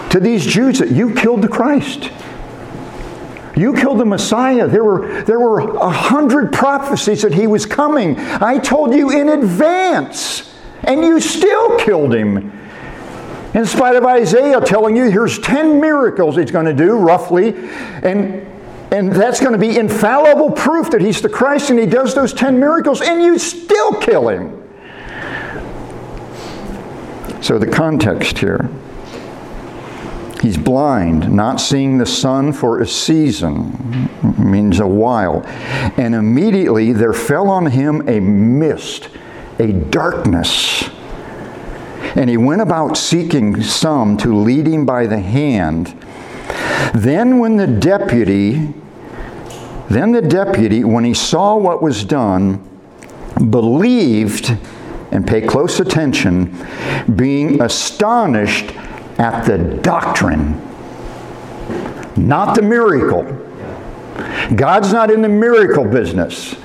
to 0.09 0.19
these 0.19 0.45
Jews 0.45 0.79
that 0.79 0.91
you 0.91 1.13
killed 1.13 1.41
the 1.41 1.47
Christ. 1.47 2.11
You 3.55 3.73
killed 3.73 3.99
the 3.99 4.05
Messiah. 4.05 4.67
There 4.67 4.83
were, 4.83 5.23
there 5.23 5.39
were 5.39 5.59
a 5.77 5.89
hundred 5.89 6.51
prophecies 6.51 7.21
that 7.21 7.33
he 7.33 7.47
was 7.47 7.65
coming. 7.65 8.19
I 8.19 8.59
told 8.59 8.93
you 8.93 9.11
in 9.11 9.29
advance, 9.29 10.53
and 10.83 11.01
you 11.01 11.19
still 11.21 11.77
killed 11.79 12.13
him. 12.13 12.51
In 13.53 13.65
spite 13.65 13.95
of 13.95 14.05
Isaiah 14.05 14.59
telling 14.59 14.97
you 14.97 15.09
here's 15.09 15.39
10 15.39 15.79
miracles 15.79 16.35
he's 16.35 16.51
going 16.51 16.65
to 16.65 16.73
do, 16.73 16.97
roughly, 16.97 17.55
and 18.03 18.45
and 18.91 19.11
that's 19.11 19.39
going 19.39 19.51
to 19.51 19.57
be 19.57 19.77
infallible 19.77 20.51
proof 20.51 20.91
that 20.91 21.01
he's 21.01 21.21
the 21.21 21.27
Christ 21.27 21.69
and 21.69 21.79
he 21.79 21.85
does 21.85 22.13
those 22.13 22.33
10 22.33 22.59
miracles, 22.59 23.01
and 23.01 23.21
you 23.21 23.39
still 23.39 23.93
kill 23.93 24.29
him. 24.29 24.61
So, 27.41 27.57
the 27.59 27.67
context 27.67 28.37
here 28.37 28.69
he's 30.45 30.57
blind, 30.57 31.31
not 31.31 31.59
seeing 31.59 31.97
the 31.97 32.05
sun 32.05 32.53
for 32.53 32.79
a 32.79 32.87
season, 32.87 34.09
means 34.37 34.79
a 34.79 34.85
while. 34.85 35.41
And 35.97 36.13
immediately 36.13 36.93
there 36.93 37.13
fell 37.13 37.49
on 37.49 37.65
him 37.65 38.07
a 38.07 38.19
mist, 38.19 39.09
a 39.57 39.73
darkness. 39.73 40.87
And 42.15 42.29
he 42.29 42.37
went 42.37 42.61
about 42.61 42.95
seeking 42.95 43.61
some 43.63 44.17
to 44.17 44.35
lead 44.35 44.67
him 44.67 44.85
by 44.85 45.07
the 45.07 45.19
hand. 45.19 45.99
Then, 46.93 47.39
when 47.39 47.57
the 47.57 47.67
deputy, 47.67 48.71
then 49.89 50.11
the 50.11 50.21
deputy, 50.21 50.83
when 50.83 51.03
he 51.03 51.15
saw 51.15 51.57
what 51.57 51.81
was 51.81 52.05
done, 52.05 52.63
believed, 53.49 54.55
and 55.11 55.27
pay 55.27 55.41
close 55.41 55.79
attention, 55.79 56.55
being 57.15 57.61
astonished 57.61 58.71
at 59.17 59.45
the 59.45 59.57
doctrine, 59.81 60.61
not 62.15 62.55
the 62.55 62.61
miracle. 62.61 63.23
God's 64.55 64.93
not 64.93 65.11
in 65.11 65.21
the 65.21 65.29
miracle 65.29 65.85
business. 65.85 66.55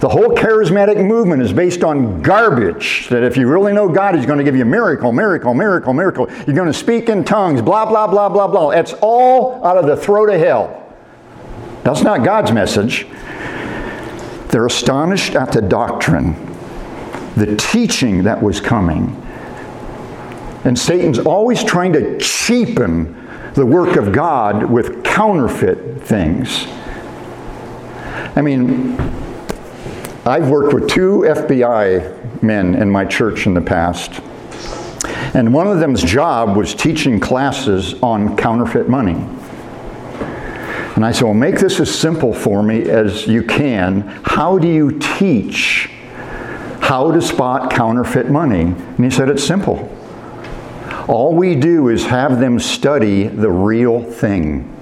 The 0.00 0.08
whole 0.08 0.28
charismatic 0.28 1.04
movement 1.04 1.42
is 1.42 1.52
based 1.52 1.82
on 1.82 2.22
garbage. 2.22 3.08
That 3.08 3.24
if 3.24 3.36
you 3.36 3.48
really 3.48 3.72
know 3.72 3.88
God, 3.88 4.14
He's 4.14 4.26
going 4.26 4.38
to 4.38 4.44
give 4.44 4.54
you 4.54 4.62
a 4.62 4.66
miracle, 4.66 5.12
miracle, 5.12 5.54
miracle, 5.54 5.92
miracle. 5.92 6.30
You're 6.46 6.54
going 6.54 6.68
to 6.68 6.72
speak 6.72 7.08
in 7.08 7.24
tongues, 7.24 7.60
blah, 7.62 7.84
blah, 7.84 8.06
blah, 8.06 8.28
blah, 8.28 8.46
blah. 8.46 8.70
It's 8.70 8.94
all 9.00 9.64
out 9.64 9.76
of 9.76 9.86
the 9.86 9.96
throat 9.96 10.30
of 10.30 10.38
hell. 10.38 10.84
That's 11.82 12.02
not 12.02 12.24
God's 12.24 12.52
message. 12.52 13.08
They're 14.50 14.66
astonished 14.66 15.34
at 15.34 15.52
the 15.52 15.62
doctrine, 15.62 16.34
the 17.34 17.56
teaching 17.56 18.22
that 18.22 18.40
was 18.40 18.60
coming. 18.60 19.20
And 20.64 20.78
Satan's 20.78 21.18
always 21.18 21.62
trying 21.62 21.92
to 21.94 22.18
cheapen 22.18 23.14
the 23.54 23.66
work 23.66 23.96
of 23.96 24.12
God 24.12 24.70
with 24.70 25.04
counterfeit 25.04 26.02
things. 26.02 26.66
I 28.36 28.42
mean, 28.42 28.98
I've 30.24 30.48
worked 30.50 30.74
with 30.74 30.88
two 30.88 31.24
FBI 31.26 32.42
men 32.42 32.74
in 32.74 32.90
my 32.90 33.04
church 33.04 33.46
in 33.46 33.54
the 33.54 33.60
past. 33.60 34.20
And 35.34 35.52
one 35.52 35.66
of 35.66 35.80
them's 35.80 36.02
job 36.02 36.56
was 36.56 36.74
teaching 36.74 37.20
classes 37.20 37.94
on 38.02 38.36
counterfeit 38.36 38.88
money. 38.88 39.16
And 40.96 41.04
I 41.04 41.12
said, 41.12 41.24
Well, 41.24 41.34
make 41.34 41.58
this 41.58 41.80
as 41.80 41.96
simple 41.96 42.34
for 42.34 42.62
me 42.62 42.82
as 42.88 43.26
you 43.26 43.42
can. 43.42 44.00
How 44.24 44.58
do 44.58 44.66
you 44.66 44.98
teach 44.98 45.90
how 46.80 47.12
to 47.12 47.22
spot 47.22 47.70
counterfeit 47.70 48.30
money? 48.30 48.62
And 48.62 49.04
he 49.04 49.10
said, 49.10 49.28
It's 49.28 49.44
simple. 49.44 49.94
All 51.08 51.34
we 51.34 51.54
do 51.54 51.88
is 51.88 52.04
have 52.04 52.38
them 52.38 52.58
study 52.58 53.28
the 53.28 53.50
real 53.50 54.02
thing. 54.02 54.74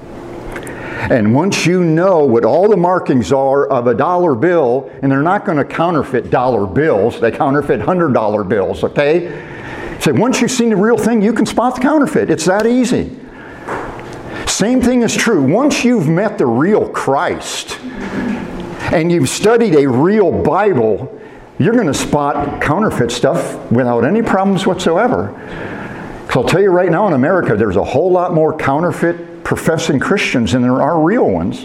And 1.08 1.32
once 1.32 1.66
you 1.66 1.84
know 1.84 2.24
what 2.24 2.44
all 2.44 2.68
the 2.68 2.76
markings 2.76 3.32
are 3.32 3.68
of 3.68 3.86
a 3.86 3.94
dollar 3.94 4.34
bill, 4.34 4.90
and 5.02 5.12
they're 5.12 5.22
not 5.22 5.44
going 5.44 5.58
to 5.58 5.64
counterfeit 5.64 6.30
dollar 6.30 6.66
bills, 6.66 7.20
they 7.20 7.30
counterfeit 7.30 7.78
$100 7.78 8.48
bills, 8.48 8.82
okay? 8.82 9.98
So 10.00 10.12
once 10.14 10.40
you've 10.40 10.50
seen 10.50 10.70
the 10.70 10.76
real 10.76 10.98
thing, 10.98 11.22
you 11.22 11.32
can 11.32 11.46
spot 11.46 11.76
the 11.76 11.80
counterfeit. 11.80 12.28
It's 12.28 12.46
that 12.46 12.66
easy. 12.66 13.16
Same 14.48 14.82
thing 14.82 15.02
is 15.02 15.14
true. 15.14 15.42
Once 15.42 15.84
you've 15.84 16.08
met 16.08 16.38
the 16.38 16.46
real 16.46 16.88
Christ 16.88 17.78
and 18.92 19.12
you've 19.12 19.28
studied 19.28 19.76
a 19.76 19.88
real 19.88 20.32
Bible, 20.42 21.20
you're 21.60 21.74
going 21.74 21.86
to 21.86 21.94
spot 21.94 22.60
counterfeit 22.60 23.12
stuff 23.12 23.70
without 23.70 24.04
any 24.04 24.22
problems 24.22 24.66
whatsoever. 24.66 25.32
So 26.32 26.42
I'll 26.42 26.48
tell 26.48 26.60
you 26.60 26.70
right 26.70 26.90
now 26.90 27.06
in 27.06 27.12
America, 27.12 27.56
there's 27.56 27.76
a 27.76 27.84
whole 27.84 28.10
lot 28.10 28.34
more 28.34 28.56
counterfeit 28.56 29.44
professing 29.44 30.00
Christians 30.00 30.52
than 30.52 30.62
there 30.62 30.82
are 30.82 31.00
real 31.00 31.30
ones. 31.30 31.64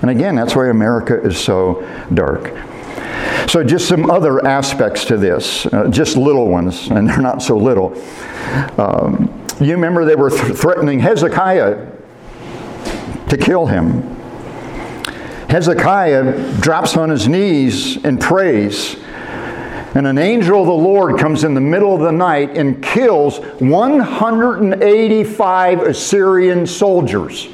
And 0.00 0.10
again, 0.10 0.36
that's 0.36 0.54
why 0.54 0.68
America 0.68 1.20
is 1.20 1.36
so 1.36 1.82
dark. 2.14 2.52
So, 3.48 3.62
just 3.64 3.88
some 3.88 4.10
other 4.10 4.44
aspects 4.46 5.04
to 5.06 5.16
this, 5.16 5.66
uh, 5.66 5.88
just 5.88 6.16
little 6.16 6.48
ones, 6.48 6.88
and 6.90 7.08
they're 7.08 7.20
not 7.20 7.42
so 7.42 7.56
little. 7.56 7.94
Um, 8.78 9.44
you 9.60 9.72
remember 9.72 10.04
they 10.04 10.14
were 10.14 10.30
th- 10.30 10.56
threatening 10.56 11.00
Hezekiah 11.00 11.90
to 13.28 13.36
kill 13.36 13.66
him. 13.66 14.02
Hezekiah 15.48 16.60
drops 16.60 16.96
on 16.96 17.10
his 17.10 17.28
knees 17.28 18.02
and 18.04 18.20
prays 18.20 18.96
and 19.94 20.06
an 20.06 20.18
angel 20.18 20.60
of 20.60 20.66
the 20.66 20.72
Lord 20.72 21.18
comes 21.18 21.44
in 21.44 21.54
the 21.54 21.60
middle 21.60 21.94
of 21.94 22.00
the 22.00 22.10
night 22.10 22.56
and 22.56 22.82
kills 22.82 23.38
185 23.38 25.82
Assyrian 25.82 26.66
soldiers. 26.66 27.48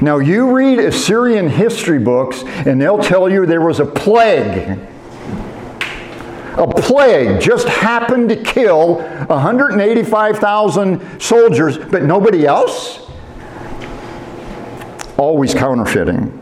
Now, 0.00 0.18
you 0.18 0.56
read 0.56 0.78
Assyrian 0.78 1.48
history 1.48 1.98
books, 1.98 2.44
and 2.44 2.80
they'll 2.80 3.02
tell 3.02 3.28
you 3.30 3.44
there 3.44 3.60
was 3.60 3.80
a 3.80 3.84
plague. 3.84 4.78
A 6.56 6.66
plague 6.66 7.40
just 7.40 7.68
happened 7.68 8.30
to 8.30 8.36
kill 8.36 9.02
185,000 9.26 11.20
soldiers, 11.20 11.76
but 11.78 12.04
nobody 12.04 12.46
else? 12.46 13.10
Always 15.16 15.52
counterfeiting. 15.52 16.32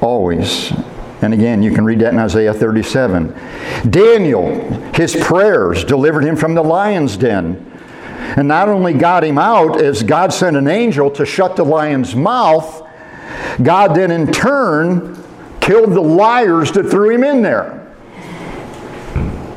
Always. 0.00 0.72
And 1.20 1.34
again, 1.34 1.62
you 1.62 1.72
can 1.72 1.84
read 1.84 1.98
that 2.00 2.12
in 2.12 2.18
Isaiah 2.18 2.54
37. 2.54 3.34
Daniel, 3.90 4.70
his 4.94 5.16
prayers 5.16 5.84
delivered 5.84 6.24
him 6.24 6.36
from 6.36 6.54
the 6.54 6.62
lion's 6.62 7.16
den. 7.16 7.64
And 8.36 8.46
not 8.46 8.68
only 8.68 8.92
got 8.92 9.24
him 9.24 9.38
out, 9.38 9.80
as 9.80 10.02
God 10.02 10.32
sent 10.32 10.56
an 10.56 10.68
angel 10.68 11.10
to 11.12 11.26
shut 11.26 11.56
the 11.56 11.64
lion's 11.64 12.14
mouth, 12.14 12.86
God 13.62 13.94
then 13.94 14.10
in 14.10 14.30
turn 14.30 15.16
killed 15.60 15.92
the 15.92 16.00
liars 16.00 16.70
that 16.72 16.84
threw 16.84 17.10
him 17.10 17.24
in 17.24 17.42
there. 17.42 17.74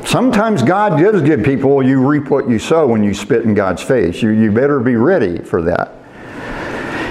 Sometimes 0.04 0.62
God 0.62 1.00
does 1.00 1.22
give 1.22 1.44
people, 1.44 1.82
you 1.82 2.06
reap 2.06 2.28
what 2.28 2.48
you 2.48 2.58
sow 2.58 2.86
when 2.86 3.02
you 3.02 3.14
spit 3.14 3.44
in 3.44 3.54
God's 3.54 3.82
face. 3.82 4.20
You, 4.20 4.30
you 4.30 4.50
better 4.50 4.80
be 4.80 4.96
ready 4.96 5.38
for 5.38 5.62
that. 5.62 5.92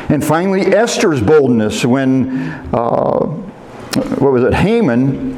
And 0.10 0.24
finally, 0.24 0.62
Esther's 0.62 1.22
boldness 1.22 1.86
when 1.86 2.50
uh, 2.74 3.51
what 3.96 4.32
was 4.32 4.44
it, 4.44 4.54
Haman 4.54 5.36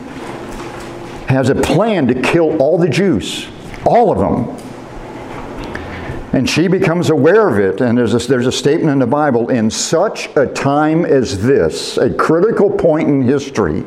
has 1.27 1.49
a 1.49 1.55
plan 1.55 2.07
to 2.07 2.21
kill 2.21 2.61
all 2.61 2.77
the 2.77 2.89
Jews, 2.89 3.47
all 3.85 4.11
of 4.11 4.19
them. 4.19 4.55
And 6.33 6.49
she 6.49 6.67
becomes 6.67 7.09
aware 7.09 7.47
of 7.47 7.59
it, 7.59 7.81
and 7.81 7.97
there's 7.97 8.13
a, 8.13 8.27
there's 8.27 8.47
a 8.47 8.51
statement 8.51 8.91
in 8.91 8.99
the 8.99 9.07
Bible 9.07 9.49
in 9.49 9.69
such 9.69 10.35
a 10.35 10.47
time 10.47 11.05
as 11.05 11.43
this, 11.43 11.97
a 11.97 12.13
critical 12.13 12.69
point 12.69 13.07
in 13.07 13.21
history, 13.21 13.83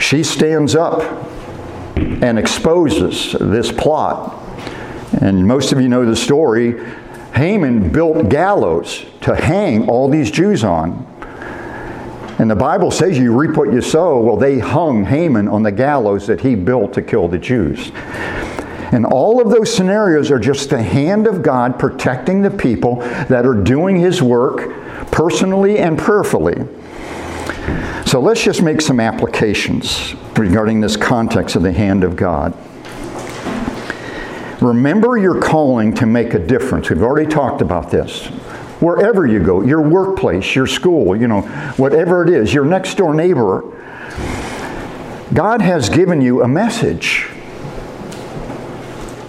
she 0.00 0.22
stands 0.22 0.74
up 0.74 1.00
and 1.96 2.38
exposes 2.38 3.32
this 3.32 3.70
plot. 3.70 4.38
And 5.20 5.46
most 5.46 5.72
of 5.72 5.80
you 5.80 5.88
know 5.88 6.04
the 6.04 6.16
story. 6.16 6.84
Haman 7.34 7.92
built 7.92 8.28
gallows 8.28 9.04
to 9.22 9.34
hang 9.34 9.88
all 9.88 10.08
these 10.08 10.30
Jews 10.30 10.64
on. 10.64 11.06
And 12.38 12.50
the 12.50 12.56
Bible 12.56 12.90
says 12.90 13.18
you 13.18 13.34
reap 13.34 13.56
what 13.56 13.72
you 13.72 13.80
sow. 13.80 14.20
Well, 14.20 14.36
they 14.36 14.58
hung 14.58 15.04
Haman 15.04 15.48
on 15.48 15.62
the 15.62 15.72
gallows 15.72 16.26
that 16.26 16.40
he 16.40 16.54
built 16.54 16.92
to 16.94 17.02
kill 17.02 17.28
the 17.28 17.38
Jews. 17.38 17.92
And 18.92 19.06
all 19.06 19.40
of 19.40 19.50
those 19.50 19.74
scenarios 19.74 20.30
are 20.30 20.38
just 20.38 20.68
the 20.68 20.82
hand 20.82 21.26
of 21.26 21.42
God 21.42 21.78
protecting 21.78 22.42
the 22.42 22.50
people 22.50 22.96
that 22.96 23.46
are 23.46 23.54
doing 23.54 23.96
His 23.96 24.20
work 24.20 24.70
personally 25.10 25.78
and 25.78 25.98
prayerfully. 25.98 26.66
So 28.04 28.20
let's 28.20 28.44
just 28.44 28.60
make 28.60 28.82
some 28.82 29.00
applications 29.00 30.14
regarding 30.36 30.82
this 30.82 30.98
context 30.98 31.56
of 31.56 31.62
the 31.62 31.72
hand 31.72 32.04
of 32.04 32.16
God. 32.16 32.54
Remember 34.60 35.16
your 35.16 35.40
calling 35.40 35.94
to 35.94 36.04
make 36.04 36.34
a 36.34 36.38
difference. 36.38 36.90
We've 36.90 37.02
already 37.02 37.30
talked 37.30 37.62
about 37.62 37.90
this. 37.90 38.28
Wherever 38.82 39.24
you 39.24 39.38
go, 39.38 39.62
your 39.62 39.80
workplace, 39.80 40.56
your 40.56 40.66
school, 40.66 41.14
you 41.14 41.28
know, 41.28 41.42
whatever 41.76 42.24
it 42.24 42.28
is, 42.28 42.52
your 42.52 42.64
next 42.64 42.96
door 42.96 43.14
neighbor, 43.14 43.62
God 45.32 45.62
has 45.62 45.88
given 45.88 46.20
you 46.20 46.42
a 46.42 46.48
message. 46.48 47.28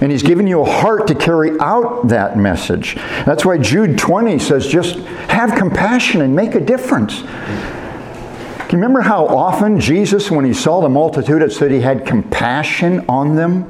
And 0.02 0.12
He's 0.12 0.24
given 0.24 0.48
you 0.48 0.62
a 0.62 0.66
heart 0.66 1.06
to 1.06 1.14
carry 1.14 1.52
out 1.60 2.08
that 2.08 2.36
message. 2.36 2.96
That's 3.28 3.46
why 3.46 3.60
Jude 3.60 3.96
20 3.96 4.40
says 4.40 4.66
just 4.66 4.96
have 5.30 5.56
compassion 5.56 6.22
and 6.22 6.36
make 6.36 6.56
a 6.56 6.60
difference. 6.60 7.22
Do 7.22 7.28
you 7.28 8.82
remember 8.82 9.02
how 9.02 9.28
often 9.28 9.80
Jesus, 9.80 10.32
when 10.32 10.46
He 10.46 10.54
saw 10.56 10.82
the 10.82 10.90
multitude, 10.90 11.44
it 11.44 11.52
said 11.52 11.70
He 11.70 11.82
had 11.82 12.08
compassion 12.08 13.06
on 13.08 13.36
them? 13.36 13.70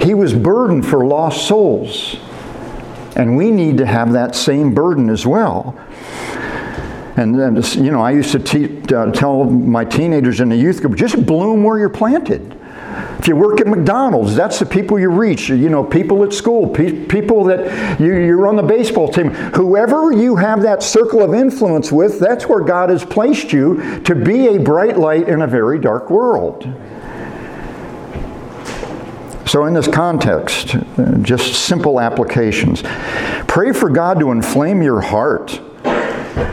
He 0.00 0.14
was 0.14 0.32
burdened 0.32 0.86
for 0.86 1.04
lost 1.04 1.48
souls. 1.48 2.16
And 3.16 3.36
we 3.36 3.50
need 3.50 3.78
to 3.78 3.86
have 3.86 4.12
that 4.12 4.34
same 4.34 4.74
burden 4.74 5.10
as 5.10 5.26
well. 5.26 5.78
And, 7.16 7.38
and 7.38 7.74
you 7.74 7.90
know, 7.90 8.00
I 8.00 8.12
used 8.12 8.32
to 8.32 8.38
te- 8.38 8.94
uh, 8.94 9.12
tell 9.12 9.44
my 9.44 9.84
teenagers 9.84 10.40
in 10.40 10.48
the 10.48 10.56
youth 10.56 10.80
group 10.80 10.96
just 10.96 11.26
bloom 11.26 11.62
where 11.62 11.78
you're 11.78 11.90
planted. 11.90 12.58
If 13.18 13.28
you 13.28 13.36
work 13.36 13.60
at 13.60 13.66
McDonald's, 13.66 14.34
that's 14.34 14.58
the 14.58 14.66
people 14.66 14.98
you 14.98 15.08
reach. 15.08 15.48
You 15.48 15.68
know, 15.68 15.84
people 15.84 16.24
at 16.24 16.32
school, 16.32 16.68
pe- 16.68 17.06
people 17.06 17.44
that 17.44 18.00
you, 18.00 18.14
you're 18.14 18.48
on 18.48 18.56
the 18.56 18.62
baseball 18.62 19.08
team. 19.08 19.30
Whoever 19.30 20.12
you 20.12 20.36
have 20.36 20.62
that 20.62 20.82
circle 20.82 21.22
of 21.22 21.32
influence 21.32 21.92
with, 21.92 22.18
that's 22.18 22.48
where 22.48 22.60
God 22.60 22.90
has 22.90 23.04
placed 23.04 23.52
you 23.52 24.00
to 24.00 24.14
be 24.14 24.48
a 24.48 24.58
bright 24.58 24.98
light 24.98 25.28
in 25.28 25.42
a 25.42 25.46
very 25.46 25.78
dark 25.78 26.10
world. 26.10 26.64
So, 29.52 29.66
in 29.66 29.74
this 29.74 29.86
context, 29.86 30.76
just 31.20 31.66
simple 31.66 32.00
applications. 32.00 32.82
Pray 33.46 33.74
for 33.74 33.90
God 33.90 34.18
to 34.20 34.30
inflame 34.30 34.80
your 34.80 35.02
heart 35.02 35.60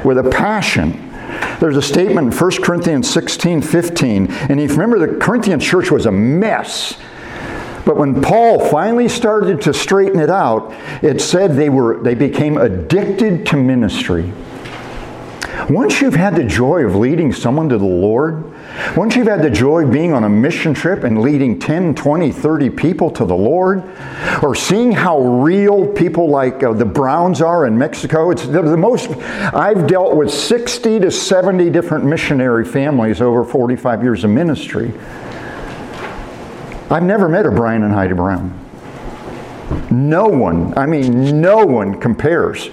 with 0.04 0.18
a 0.18 0.30
passion 0.30 1.06
there's 1.62 1.78
a 1.78 1.82
statement 1.82 2.34
in 2.34 2.38
1 2.38 2.52
Corinthians 2.62 3.10
16 3.10 3.62
15. 3.62 4.28
And 4.28 4.60
if 4.60 4.72
you 4.72 4.76
remember, 4.78 5.00
the 5.00 5.18
Corinthian 5.18 5.62
church 5.62 5.92
was 5.92 6.08
a 6.08 6.12
mess. 6.12 6.98
But 7.86 7.96
when 7.96 8.22
Paul 8.22 8.68
finally 8.70 9.08
started 9.08 9.62
to 9.62 9.74
straighten 9.74 10.20
it 10.20 10.30
out, 10.30 10.74
it 11.02 11.22
said 11.22 11.56
they, 11.56 11.70
were, 11.70 12.04
they 12.04 12.16
became 12.16 12.58
addicted 12.58 13.46
to 13.46 13.56
ministry. 13.56 14.34
Once 15.70 16.02
you've 16.02 16.16
had 16.16 16.36
the 16.36 16.44
joy 16.44 16.84
of 16.84 16.96
leading 16.96 17.32
someone 17.32 17.70
to 17.70 17.78
the 17.78 17.86
Lord, 17.86 18.49
once 18.96 19.16
you've 19.16 19.28
had 19.28 19.42
the 19.42 19.50
joy 19.50 19.84
of 19.84 19.92
being 19.92 20.14
on 20.14 20.24
a 20.24 20.30
mission 20.30 20.74
trip 20.74 21.04
and 21.04 21.22
leading 21.22 21.60
10, 21.60 21.96
20, 21.96 22.32
30 22.32 22.70
people 22.70 23.10
to 23.12 23.26
the 23.26 23.36
Lord, 23.36 23.84
or 24.42 24.56
seeing 24.56 24.92
how 24.92 25.20
real 25.20 25.88
people 25.88 26.30
like 26.30 26.64
uh, 26.64 26.74
the 26.74 26.86
Browns 26.86 27.42
are 27.42 27.66
in 27.66 27.78
Mexico, 27.78 28.32
it's 28.32 28.46
the, 28.46 28.62
the 28.62 28.78
most, 28.78 29.10
I've 29.10 29.88
dealt 29.88 30.16
with 30.16 30.32
60 30.32 31.00
to 31.00 31.12
70 31.12 31.70
different 31.70 32.06
missionary 32.06 32.66
families 32.66 33.22
over 33.22 33.44
45 33.44 34.04
years 34.04 34.24
of 34.24 34.30
ministry. 34.30 34.94
I've 36.90 37.04
never 37.04 37.30
met 37.30 37.46
a 37.46 37.52
Brian 37.52 37.84
and 37.84 37.94
Heidi 37.94 38.14
Brown. 38.14 38.58
No 39.92 40.26
one, 40.26 40.76
I 40.78 40.86
mean, 40.86 41.40
no 41.42 41.66
one 41.66 42.00
compares 42.00 42.70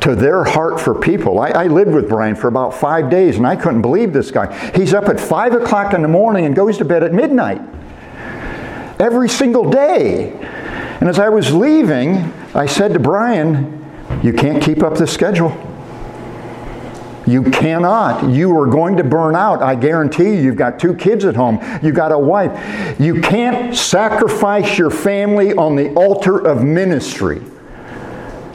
to 0.00 0.14
their 0.14 0.44
heart 0.44 0.80
for 0.80 0.94
people. 0.94 1.38
I, 1.38 1.50
I, 1.50 1.66
lived 1.66 1.92
with 1.92 2.08
Brian 2.08 2.34
for 2.34 2.48
about 2.48 2.74
five 2.74 3.10
days 3.10 3.36
and 3.36 3.46
I 3.46 3.54
couldn't 3.56 3.82
believe 3.82 4.12
this 4.12 4.30
guy. 4.30 4.72
He's 4.74 4.94
up 4.94 5.08
at 5.08 5.20
5 5.20 5.54
o'clock 5.54 5.92
in 5.92 6.02
the 6.02 6.08
morning 6.08 6.46
and 6.46 6.56
goes 6.56 6.78
to 6.78 6.84
bed 6.84 7.02
at 7.02 7.12
midnight 7.12 7.60
every 8.98 9.28
single 9.28 9.70
day. 9.70 10.32
And 11.00 11.08
as 11.08 11.18
I 11.18 11.28
was 11.28 11.52
leaving, 11.52 12.32
I 12.54 12.66
said 12.66 12.92
to 12.92 12.98
Brian, 12.98 13.84
You 14.22 14.32
can't 14.32 14.62
keep 14.62 14.82
up 14.82 14.96
this 14.96 15.12
schedule. 15.12 15.66
You 17.26 17.44
cannot. 17.44 18.28
You 18.30 18.58
are 18.58 18.66
going 18.66 18.96
to 18.96 19.04
burn 19.04 19.36
out. 19.36 19.62
I 19.62 19.74
guarantee 19.74 20.34
you. 20.34 20.40
You've 20.40 20.56
got 20.56 20.80
two 20.80 20.94
kids 20.94 21.24
at 21.24 21.36
home. 21.36 21.60
You've 21.82 21.94
got 21.94 22.12
a 22.12 22.18
wife. 22.18 22.98
You 22.98 23.20
can't 23.20 23.76
sacrifice 23.76 24.76
your 24.76 24.90
family 24.90 25.54
on 25.54 25.76
the 25.76 25.94
altar 25.94 26.38
of 26.44 26.64
ministry. 26.64 27.40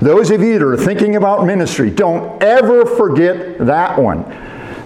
Those 0.06 0.30
of 0.30 0.39
you 0.39 0.60
that 0.60 0.63
are 0.63 0.78
thinking 0.78 1.15
about 1.15 1.48
ministry, 1.48 1.89
don't 1.89 2.39
ever 2.44 2.86
forget 2.86 3.58
that 3.65 3.98
one. 4.00 4.22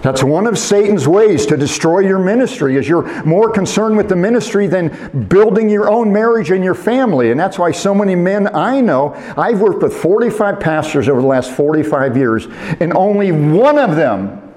That's 0.00 0.24
one 0.24 0.46
of 0.46 0.58
Satan's 0.58 1.06
ways 1.06 1.44
to 1.44 1.58
destroy 1.58 1.98
your 1.98 2.18
ministry 2.18 2.76
is 2.76 2.88
you're 2.88 3.22
more 3.24 3.50
concerned 3.50 3.98
with 3.98 4.08
the 4.08 4.16
ministry 4.16 4.66
than 4.66 5.26
building 5.28 5.68
your 5.68 5.90
own 5.90 6.10
marriage 6.10 6.50
and 6.50 6.64
your 6.64 6.74
family. 6.74 7.32
And 7.32 7.38
that's 7.38 7.58
why 7.58 7.70
so 7.70 7.94
many 7.94 8.14
men 8.14 8.46
I 8.56 8.80
know, 8.80 9.12
I've 9.36 9.60
worked 9.60 9.82
with 9.82 9.92
45 9.92 10.58
pastors 10.58 11.06
over 11.06 11.20
the 11.20 11.26
last 11.26 11.50
45 11.50 12.16
years, 12.16 12.46
and 12.80 12.94
only 12.94 13.30
one 13.30 13.78
of 13.78 13.96
them 13.96 14.54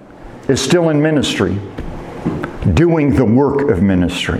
is 0.47 0.61
still 0.61 0.87
in 0.87 1.01
ministry, 1.01 1.59
doing 2.73 3.13
the 3.13 3.25
work 3.25 3.69
of 3.69 3.83
ministry. 3.83 4.39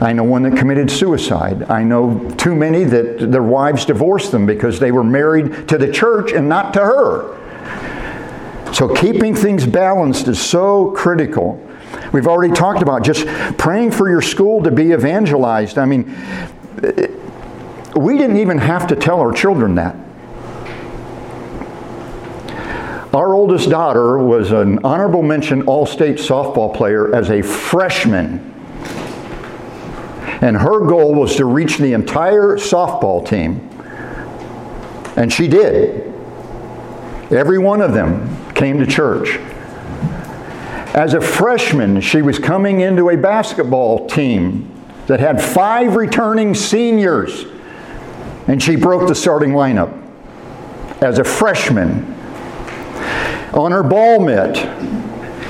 I 0.00 0.12
know 0.12 0.22
one 0.22 0.44
that 0.44 0.56
committed 0.56 0.90
suicide. 0.90 1.68
I 1.70 1.82
know 1.82 2.30
too 2.36 2.54
many 2.54 2.84
that 2.84 3.32
their 3.32 3.42
wives 3.42 3.84
divorced 3.84 4.30
them 4.30 4.46
because 4.46 4.78
they 4.78 4.92
were 4.92 5.02
married 5.02 5.68
to 5.68 5.76
the 5.76 5.90
church 5.90 6.32
and 6.32 6.48
not 6.48 6.72
to 6.74 6.80
her. 6.80 8.72
So 8.72 8.94
keeping 8.94 9.34
things 9.34 9.66
balanced 9.66 10.28
is 10.28 10.40
so 10.40 10.92
critical. 10.92 11.60
We've 12.12 12.28
already 12.28 12.54
talked 12.54 12.80
about 12.80 13.02
just 13.02 13.26
praying 13.58 13.90
for 13.90 14.08
your 14.08 14.22
school 14.22 14.62
to 14.62 14.70
be 14.70 14.92
evangelized. 14.92 15.78
I 15.78 15.84
mean, 15.84 16.04
we 17.96 18.16
didn't 18.16 18.36
even 18.36 18.58
have 18.58 18.86
to 18.88 18.96
tell 18.96 19.18
our 19.18 19.32
children 19.32 19.74
that. 19.74 19.96
Our 23.12 23.34
oldest 23.34 23.68
daughter 23.68 24.18
was 24.18 24.52
an 24.52 24.84
honorable 24.84 25.22
mention 25.22 25.62
all 25.62 25.86
state 25.86 26.18
softball 26.18 26.72
player 26.72 27.12
as 27.12 27.30
a 27.30 27.42
freshman 27.42 28.54
and 30.40 30.56
her 30.56 30.86
goal 30.86 31.14
was 31.14 31.36
to 31.36 31.44
reach 31.44 31.78
the 31.78 31.92
entire 31.92 32.56
softball 32.56 33.26
team. 33.26 33.68
And 35.16 35.32
she 35.32 35.48
did. 35.48 36.12
Every 37.30 37.58
one 37.58 37.80
of 37.80 37.92
them 37.92 38.52
came 38.54 38.78
to 38.78 38.86
church. 38.86 39.36
As 40.94 41.14
a 41.14 41.20
freshman, 41.20 42.00
she 42.00 42.22
was 42.22 42.38
coming 42.38 42.80
into 42.80 43.10
a 43.10 43.16
basketball 43.16 44.06
team 44.08 44.72
that 45.06 45.20
had 45.20 45.42
five 45.42 45.96
returning 45.96 46.54
seniors, 46.54 47.44
and 48.46 48.62
she 48.62 48.76
broke 48.76 49.08
the 49.08 49.14
starting 49.14 49.50
lineup 49.50 49.92
as 51.02 51.18
a 51.18 51.24
freshman. 51.24 52.14
On 53.52 53.72
her 53.72 53.82
ball 53.82 54.20
mitt, 54.20 54.56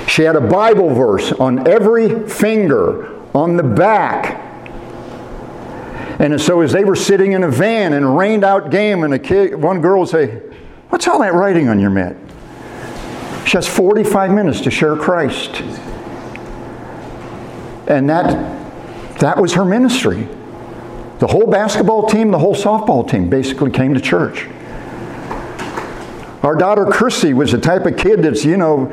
she 0.09 0.23
had 0.23 0.37
a 0.37 0.41
Bible 0.41 0.95
verse 0.95 1.33
on 1.33 1.69
every 1.69 2.29
finger, 2.29 3.15
on 3.35 3.57
the 3.57 3.63
back, 3.63 4.48
and 6.19 6.41
so 6.41 6.61
as 6.61 6.73
they 6.73 6.85
were 6.85 6.97
sitting 6.97 7.33
in 7.33 7.45
a 7.45 7.51
van 7.51 7.93
in 7.93 8.03
a 8.03 8.11
rained 8.11 8.45
out 8.45 8.71
game, 8.71 9.05
and 9.05 9.15
a 9.15 9.19
kid, 9.19 9.55
one 9.55 9.81
girl 9.81 10.01
would 10.01 10.09
say, 10.09 10.43
What's 10.89 11.07
all 11.07 11.21
that 11.21 11.35
writing 11.35 11.69
on 11.69 11.79
your 11.79 11.91
mitt? 11.91 12.17
She 13.47 13.57
has 13.57 13.69
45 13.69 14.31
minutes 14.31 14.61
to 14.63 14.71
share 14.71 14.97
Christ. 14.97 15.63
And 17.87 18.09
that, 18.11 19.19
that 19.21 19.39
was 19.41 19.55
her 19.55 19.65
ministry. 19.65 20.29
The 21.19 21.27
whole 21.27 21.47
basketball 21.47 22.09
team, 22.09 22.31
the 22.31 22.39
whole 22.39 22.55
softball 22.55 23.09
team 23.09 23.29
basically 23.31 23.71
came 23.71 23.95
to 23.95 24.01
church. 24.01 24.47
Our 26.43 26.55
daughter 26.55 26.87
Chrissy 26.87 27.35
was 27.35 27.53
the 27.53 27.59
type 27.59 27.87
of 27.87 27.97
kid 27.97 28.23
that's, 28.23 28.45
you 28.45 28.57
know, 28.57 28.87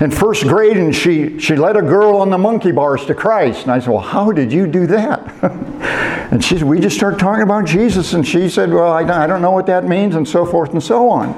in 0.00 0.10
first 0.10 0.44
grade 0.44 0.76
and 0.76 0.94
she, 0.94 1.38
she 1.38 1.56
led 1.56 1.76
a 1.76 1.82
girl 1.82 2.16
on 2.16 2.30
the 2.30 2.38
monkey 2.38 2.72
bars 2.72 3.04
to 3.06 3.14
Christ. 3.14 3.62
And 3.62 3.72
I 3.72 3.78
said, 3.78 3.90
Well, 3.90 4.00
how 4.00 4.32
did 4.32 4.52
you 4.52 4.66
do 4.66 4.86
that? 4.88 6.14
and 6.30 6.44
she 6.44 6.58
said, 6.58 6.66
We 6.66 6.80
just 6.80 6.96
started 6.96 7.18
talking 7.18 7.42
about 7.42 7.64
Jesus. 7.64 8.12
And 8.12 8.26
she 8.26 8.48
said, 8.48 8.70
Well, 8.70 8.92
I, 8.92 9.00
I 9.00 9.26
don't 9.26 9.40
know 9.40 9.50
what 9.50 9.66
that 9.66 9.84
means, 9.84 10.14
and 10.14 10.28
so 10.28 10.44
forth 10.44 10.72
and 10.72 10.82
so 10.82 11.08
on. 11.08 11.32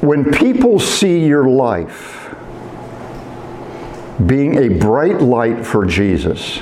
When 0.00 0.30
people 0.30 0.78
see 0.78 1.24
your 1.24 1.48
life 1.48 2.34
being 4.26 4.58
a 4.58 4.68
bright 4.68 5.22
light 5.22 5.64
for 5.64 5.86
Jesus, 5.86 6.60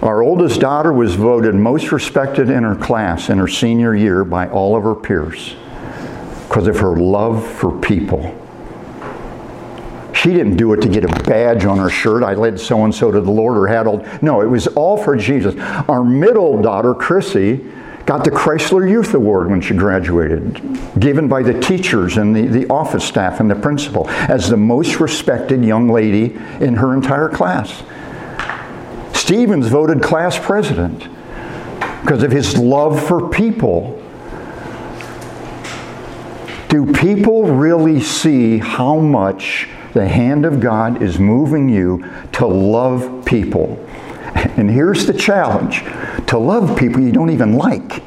our 0.00 0.22
oldest 0.22 0.60
daughter 0.60 0.92
was 0.92 1.14
voted 1.14 1.54
most 1.54 1.92
respected 1.92 2.48
in 2.48 2.62
her 2.62 2.76
class 2.76 3.28
in 3.28 3.36
her 3.38 3.48
senior 3.48 3.94
year 3.94 4.24
by 4.24 4.48
all 4.48 4.74
of 4.76 4.84
her 4.84 4.94
peers 4.94 5.56
because 6.46 6.66
of 6.66 6.78
her 6.78 6.96
love 6.96 7.46
for 7.46 7.78
people. 7.78 8.34
She 10.18 10.30
didn't 10.30 10.56
do 10.56 10.72
it 10.72 10.80
to 10.82 10.88
get 10.88 11.04
a 11.04 11.22
badge 11.22 11.64
on 11.64 11.78
her 11.78 11.88
shirt. 11.88 12.24
I 12.24 12.34
led 12.34 12.58
so 12.58 12.84
and 12.84 12.92
so 12.92 13.12
to 13.12 13.20
the 13.20 13.30
Lord 13.30 13.56
or 13.56 13.68
had 13.68 13.86
all. 13.86 14.04
No, 14.20 14.40
it 14.40 14.46
was 14.46 14.66
all 14.66 14.96
for 14.96 15.14
Jesus. 15.14 15.54
Our 15.88 16.02
middle 16.02 16.60
daughter, 16.60 16.92
Chrissy, 16.92 17.64
got 18.04 18.24
the 18.24 18.32
Chrysler 18.32 18.90
Youth 18.90 19.14
Award 19.14 19.48
when 19.48 19.60
she 19.60 19.74
graduated, 19.74 20.60
given 20.98 21.28
by 21.28 21.44
the 21.44 21.60
teachers 21.60 22.16
and 22.16 22.34
the, 22.34 22.46
the 22.48 22.66
office 22.66 23.04
staff 23.04 23.38
and 23.38 23.48
the 23.48 23.54
principal 23.54 24.08
as 24.08 24.48
the 24.48 24.56
most 24.56 24.98
respected 24.98 25.64
young 25.64 25.88
lady 25.88 26.34
in 26.60 26.74
her 26.74 26.94
entire 26.94 27.28
class. 27.28 27.84
Stephen's 29.12 29.68
voted 29.68 30.02
class 30.02 30.36
president 30.36 31.06
because 32.02 32.24
of 32.24 32.32
his 32.32 32.58
love 32.58 33.00
for 33.06 33.28
people 33.28 33.94
do 36.68 36.92
people 36.92 37.44
really 37.44 38.00
see 38.00 38.58
how 38.58 38.98
much 38.98 39.68
the 39.98 40.08
hand 40.08 40.44
of 40.44 40.60
God 40.60 41.02
is 41.02 41.18
moving 41.18 41.68
you 41.68 42.08
to 42.32 42.46
love 42.46 43.24
people? 43.24 43.84
And 44.56 44.70
here's 44.70 45.06
the 45.06 45.12
challenge 45.12 45.82
to 46.28 46.38
love 46.38 46.78
people 46.78 47.00
you 47.00 47.10
don't 47.10 47.30
even 47.30 47.54
like. 47.54 48.02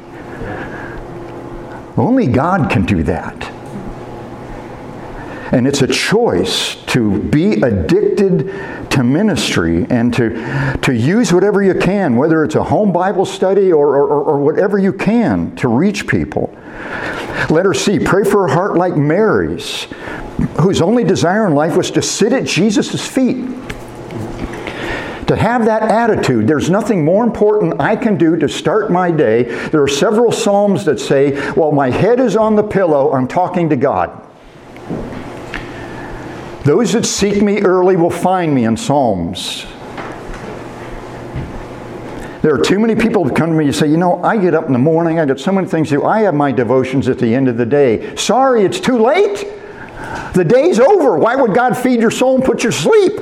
Only 1.98 2.26
God 2.28 2.70
can 2.70 2.86
do 2.86 3.02
that. 3.02 3.50
And 5.52 5.66
it's 5.66 5.82
a 5.82 5.86
choice 5.86 6.76
to 6.86 7.22
be 7.24 7.60
addicted 7.60 8.90
to 8.90 9.04
ministry 9.04 9.86
and 9.90 10.14
to, 10.14 10.78
to 10.80 10.94
use 10.94 11.30
whatever 11.30 11.62
you 11.62 11.74
can, 11.74 12.16
whether 12.16 12.42
it's 12.42 12.54
a 12.54 12.62
home 12.62 12.90
Bible 12.90 13.26
study 13.26 13.70
or, 13.70 13.96
or, 13.96 14.22
or 14.22 14.38
whatever 14.38 14.78
you 14.78 14.94
can 14.94 15.54
to 15.56 15.68
reach 15.68 16.06
people. 16.06 16.54
Letter 17.50 17.74
C, 17.74 17.98
pray 17.98 18.24
for 18.24 18.46
a 18.46 18.52
heart 18.52 18.76
like 18.76 18.96
Mary's, 18.96 19.86
whose 20.60 20.80
only 20.82 21.04
desire 21.04 21.46
in 21.46 21.54
life 21.54 21.76
was 21.76 21.90
to 21.92 22.02
sit 22.02 22.32
at 22.32 22.44
Jesus' 22.44 23.06
feet. 23.06 23.46
To 25.28 25.36
have 25.36 25.64
that 25.64 25.82
attitude, 25.82 26.46
there's 26.46 26.68
nothing 26.68 27.04
more 27.04 27.24
important 27.24 27.80
I 27.80 27.96
can 27.96 28.18
do 28.18 28.36
to 28.36 28.48
start 28.48 28.90
my 28.90 29.10
day. 29.10 29.44
There 29.68 29.82
are 29.82 29.88
several 29.88 30.30
Psalms 30.30 30.84
that 30.84 31.00
say, 31.00 31.36
while 31.52 31.72
my 31.72 31.90
head 31.90 32.20
is 32.20 32.36
on 32.36 32.54
the 32.56 32.62
pillow, 32.62 33.12
I'm 33.12 33.28
talking 33.28 33.70
to 33.70 33.76
God. 33.76 34.18
Those 36.64 36.92
that 36.92 37.06
seek 37.06 37.42
me 37.42 37.60
early 37.62 37.96
will 37.96 38.10
find 38.10 38.54
me 38.54 38.64
in 38.64 38.76
Psalms. 38.76 39.64
There 42.42 42.52
are 42.54 42.62
too 42.62 42.78
many 42.78 42.96
people 42.96 43.24
that 43.24 43.36
come 43.36 43.50
to 43.50 43.56
me 43.56 43.66
and 43.66 43.74
say, 43.74 43.86
you 43.86 43.96
know, 43.96 44.22
I 44.22 44.36
get 44.36 44.52
up 44.52 44.66
in 44.66 44.72
the 44.72 44.78
morning, 44.78 45.18
I 45.18 45.24
got 45.24 45.38
so 45.38 45.52
many 45.52 45.68
things 45.68 45.88
to 45.90 45.96
do, 45.96 46.04
I 46.04 46.22
have 46.22 46.34
my 46.34 46.50
devotions 46.50 47.08
at 47.08 47.18
the 47.18 47.34
end 47.34 47.48
of 47.48 47.56
the 47.56 47.64
day. 47.64 48.16
Sorry, 48.16 48.64
it's 48.64 48.80
too 48.80 48.98
late. 48.98 49.46
The 50.34 50.44
day's 50.44 50.80
over. 50.80 51.18
Why 51.18 51.36
would 51.36 51.54
God 51.54 51.76
feed 51.76 52.00
your 52.00 52.10
soul 52.10 52.36
and 52.36 52.44
put 52.44 52.64
you 52.64 52.70
to 52.70 52.76
sleep? 52.76 53.20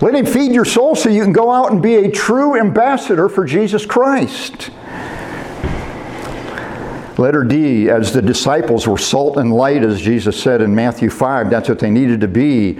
Let 0.00 0.14
Him 0.14 0.26
feed 0.26 0.52
your 0.52 0.64
soul 0.64 0.94
so 0.94 1.08
you 1.08 1.22
can 1.22 1.32
go 1.32 1.50
out 1.50 1.72
and 1.72 1.82
be 1.82 1.96
a 1.96 2.10
true 2.10 2.58
ambassador 2.58 3.28
for 3.28 3.44
Jesus 3.44 3.86
Christ. 3.86 4.70
Letter 7.18 7.44
D, 7.44 7.88
as 7.88 8.12
the 8.12 8.20
disciples 8.20 8.86
were 8.86 8.98
salt 8.98 9.38
and 9.38 9.50
light, 9.50 9.82
as 9.82 10.02
Jesus 10.02 10.40
said 10.40 10.60
in 10.60 10.74
Matthew 10.74 11.08
5, 11.08 11.48
that's 11.48 11.68
what 11.68 11.78
they 11.78 11.90
needed 11.90 12.20
to 12.20 12.28
be. 12.28 12.78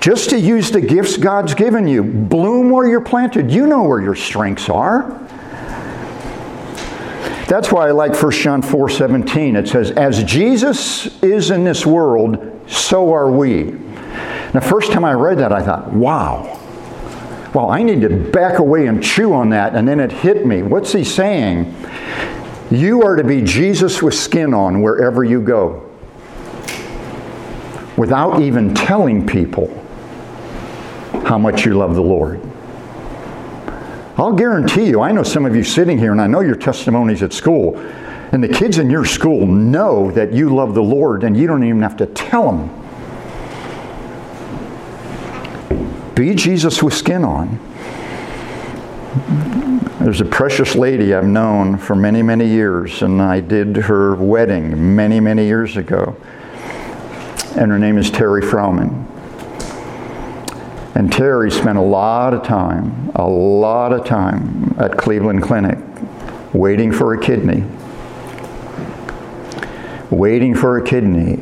Just 0.00 0.30
to 0.30 0.40
use 0.40 0.70
the 0.70 0.80
gifts 0.80 1.18
God's 1.18 1.52
given 1.52 1.86
you. 1.86 2.02
Bloom 2.02 2.70
where 2.70 2.88
you're 2.88 3.02
planted. 3.02 3.50
You 3.50 3.66
know 3.66 3.82
where 3.82 4.00
your 4.00 4.14
strengths 4.14 4.70
are. 4.70 5.20
That's 7.46 7.70
why 7.70 7.88
I 7.88 7.90
like 7.90 8.20
1 8.20 8.32
John 8.32 8.62
4 8.62 8.88
17. 8.88 9.56
It 9.56 9.68
says, 9.68 9.90
As 9.90 10.24
Jesus 10.24 11.22
is 11.22 11.50
in 11.50 11.64
this 11.64 11.84
world, 11.84 12.53
so 12.74 13.12
are 13.14 13.30
we. 13.30 13.64
The 14.52 14.60
first 14.60 14.92
time 14.92 15.04
I 15.04 15.12
read 15.12 15.38
that, 15.38 15.52
I 15.52 15.62
thought, 15.62 15.92
wow. 15.92 16.60
Well, 17.54 17.70
I 17.70 17.82
need 17.82 18.00
to 18.02 18.08
back 18.08 18.58
away 18.58 18.86
and 18.86 19.02
chew 19.02 19.32
on 19.32 19.50
that. 19.50 19.74
And 19.74 19.86
then 19.86 20.00
it 20.00 20.10
hit 20.10 20.46
me. 20.46 20.62
What's 20.62 20.92
he 20.92 21.04
saying? 21.04 21.74
You 22.70 23.02
are 23.02 23.16
to 23.16 23.24
be 23.24 23.42
Jesus 23.42 24.02
with 24.02 24.14
skin 24.14 24.54
on 24.54 24.82
wherever 24.82 25.22
you 25.22 25.40
go 25.40 25.88
without 27.96 28.42
even 28.42 28.74
telling 28.74 29.26
people 29.26 29.68
how 31.24 31.38
much 31.38 31.64
you 31.64 31.74
love 31.74 31.94
the 31.94 32.02
Lord. 32.02 32.40
I'll 34.16 34.32
guarantee 34.32 34.86
you, 34.86 35.00
I 35.00 35.12
know 35.12 35.22
some 35.22 35.44
of 35.44 35.56
you 35.56 35.64
sitting 35.64 35.98
here, 35.98 36.12
and 36.12 36.20
I 36.20 36.26
know 36.26 36.40
your 36.40 36.54
testimonies 36.54 37.22
at 37.22 37.32
school, 37.32 37.76
and 38.32 38.42
the 38.42 38.48
kids 38.48 38.78
in 38.78 38.90
your 38.90 39.04
school 39.04 39.46
know 39.46 40.10
that 40.12 40.32
you 40.32 40.54
love 40.54 40.74
the 40.74 40.82
Lord, 40.82 41.24
and 41.24 41.36
you 41.36 41.46
don't 41.46 41.64
even 41.64 41.82
have 41.82 41.96
to 41.98 42.06
tell 42.06 42.52
them. 42.52 42.80
Be 46.14 46.34
Jesus 46.34 46.82
with 46.82 46.94
skin 46.94 47.24
on. 47.24 47.58
There's 50.00 50.20
a 50.20 50.24
precious 50.24 50.74
lady 50.74 51.14
I've 51.14 51.26
known 51.26 51.78
for 51.78 51.96
many, 51.96 52.22
many 52.22 52.46
years, 52.46 53.02
and 53.02 53.22
I 53.22 53.40
did 53.40 53.76
her 53.76 54.14
wedding 54.14 54.94
many, 54.94 55.18
many 55.18 55.46
years 55.46 55.76
ago. 55.76 56.16
And 57.56 57.70
her 57.70 57.78
name 57.78 57.96
is 57.98 58.10
Terry 58.10 58.42
Frauman. 58.42 59.06
And 60.94 61.12
Terry 61.12 61.50
spent 61.50 61.78
a 61.78 61.82
lot 61.82 62.34
of 62.34 62.44
time, 62.44 63.10
a 63.14 63.26
lot 63.26 63.92
of 63.92 64.04
time 64.04 64.76
at 64.78 64.96
Cleveland 64.96 65.42
Clinic 65.42 65.78
waiting 66.52 66.92
for 66.92 67.14
a 67.14 67.20
kidney. 67.20 67.64
Waiting 70.14 70.54
for 70.54 70.78
a 70.78 70.84
kidney. 70.84 71.38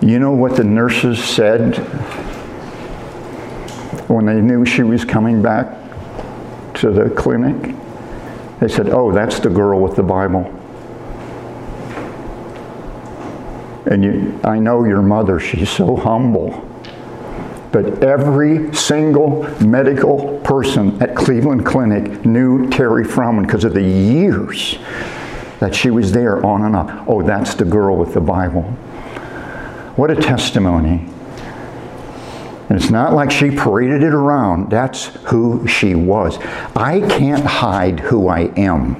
You 0.00 0.18
know 0.18 0.32
what 0.32 0.56
the 0.56 0.64
nurses 0.64 1.22
said 1.22 1.76
when 4.08 4.26
they 4.26 4.40
knew 4.40 4.64
she 4.64 4.82
was 4.82 5.04
coming 5.04 5.42
back? 5.42 5.78
to 6.78 6.90
the 6.92 7.10
clinic. 7.10 7.74
They 8.60 8.68
said, 8.68 8.88
Oh, 8.90 9.12
that's 9.12 9.40
the 9.40 9.50
girl 9.50 9.80
with 9.80 9.96
the 9.96 10.02
Bible. 10.02 10.54
And 13.86 14.04
you, 14.04 14.40
I 14.44 14.58
know 14.58 14.84
your 14.84 15.02
mother, 15.02 15.40
she's 15.40 15.70
so 15.70 15.96
humble. 15.96 16.64
But 17.72 18.02
every 18.02 18.74
single 18.74 19.42
medical 19.60 20.40
person 20.40 21.00
at 21.02 21.14
Cleveland 21.14 21.66
Clinic 21.66 22.24
knew 22.24 22.68
Terry 22.70 23.04
Froman 23.04 23.42
because 23.42 23.64
of 23.64 23.74
the 23.74 23.82
years 23.82 24.78
that 25.60 25.74
she 25.74 25.90
was 25.90 26.12
there 26.12 26.44
on 26.44 26.62
and 26.64 26.76
off. 26.76 27.04
Oh, 27.08 27.22
that's 27.22 27.54
the 27.54 27.64
girl 27.64 27.96
with 27.96 28.14
the 28.14 28.20
Bible. 28.20 28.62
What 29.96 30.10
a 30.10 30.16
testimony. 30.16 31.08
And 32.68 32.78
it's 32.78 32.90
not 32.90 33.14
like 33.14 33.30
she 33.30 33.50
paraded 33.50 34.02
it 34.02 34.12
around. 34.12 34.70
That's 34.70 35.06
who 35.30 35.66
she 35.66 35.94
was. 35.94 36.38
I 36.76 37.00
can't 37.08 37.44
hide 37.44 38.00
who 38.00 38.28
I 38.28 38.52
am. 38.56 38.96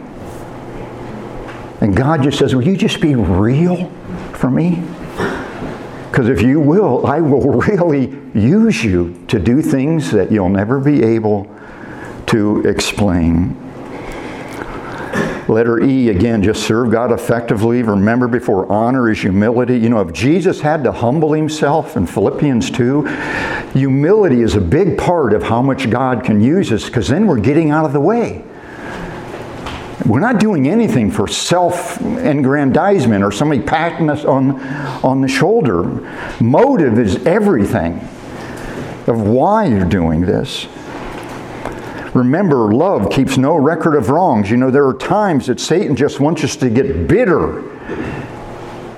And 1.81 1.95
God 1.95 2.23
just 2.23 2.39
says, 2.39 2.55
Will 2.55 2.67
you 2.67 2.77
just 2.77 3.01
be 3.01 3.15
real 3.15 3.91
for 4.33 4.51
me? 4.51 4.83
Because 6.11 6.29
if 6.29 6.43
you 6.43 6.59
will, 6.61 7.07
I 7.07 7.21
will 7.21 7.41
really 7.61 8.19
use 8.35 8.83
you 8.83 9.23
to 9.29 9.39
do 9.39 9.63
things 9.63 10.11
that 10.11 10.33
you'll 10.33 10.49
never 10.49 10.81
be 10.81 11.05
able 11.05 11.47
to 12.27 12.63
explain. 12.63 13.57
Letter 15.49 15.83
E, 15.83 16.11
again, 16.11 16.43
just 16.43 16.65
serve 16.65 16.91
God 16.91 17.11
effectively. 17.11 17.83
Remember, 17.83 18.29
before 18.29 18.71
honor 18.71 19.11
is 19.11 19.21
humility. 19.21 19.79
You 19.79 19.89
know, 19.89 20.01
if 20.01 20.13
Jesus 20.13 20.61
had 20.61 20.85
to 20.85 20.93
humble 20.93 21.33
himself 21.33 21.97
in 21.97 22.07
Philippians 22.07 22.71
2, 22.71 23.05
humility 23.73 24.43
is 24.43 24.57
a 24.57 24.61
big 24.61 24.99
part 24.99 25.33
of 25.33 25.43
how 25.43 25.63
much 25.63 25.89
God 25.89 26.23
can 26.23 26.43
use 26.43 26.71
us 26.71 26.85
because 26.85 27.09
then 27.09 27.27
we're 27.27 27.41
getting 27.41 27.71
out 27.71 27.87
of 27.87 27.95
the 27.95 28.01
way. 28.01 28.45
We're 30.07 30.21
not 30.21 30.39
doing 30.39 30.69
anything 30.69 31.11
for 31.11 31.27
self 31.27 32.01
aggrandizement 32.01 33.25
or 33.25 33.33
somebody 33.33 33.63
patting 33.63 34.11
us 34.11 34.25
on, 34.25 34.61
on 35.03 35.23
the 35.23 35.29
shoulder. 35.29 35.83
Motive 36.41 36.99
is 36.99 37.25
everything 37.27 37.97
of 39.07 39.23
why 39.23 39.67
you're 39.67 39.85
doing 39.85 40.21
this. 40.21 40.67
Remember, 42.19 42.75
love 42.75 43.11
keeps 43.11 43.39
no 43.39 43.55
record 43.55 43.95
of 43.95 44.11
wrongs. 44.11 44.51
You 44.51 44.57
know, 44.57 44.73
there 44.73 44.87
are 44.89 44.95
times 44.95 45.47
that 45.47 45.61
Satan 45.61 45.95
just 45.95 46.19
wants 46.19 46.43
us 46.43 46.57
to 46.57 46.69
get 46.69 47.07
bitter 47.07 47.61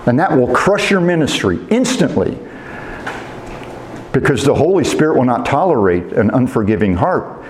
And 0.07 0.19
that 0.19 0.35
will 0.37 0.53
crush 0.55 0.91
your 0.91 1.03
ministry 1.03 1.59
instantly. 1.69 2.39
Because 4.13 4.43
the 4.43 4.55
Holy 4.55 4.85
Spirit 4.85 5.19
will 5.19 5.27
not 5.27 5.45
tolerate 5.45 6.15
an 6.15 6.31
unforgiving 6.31 6.95
heart 6.95 7.45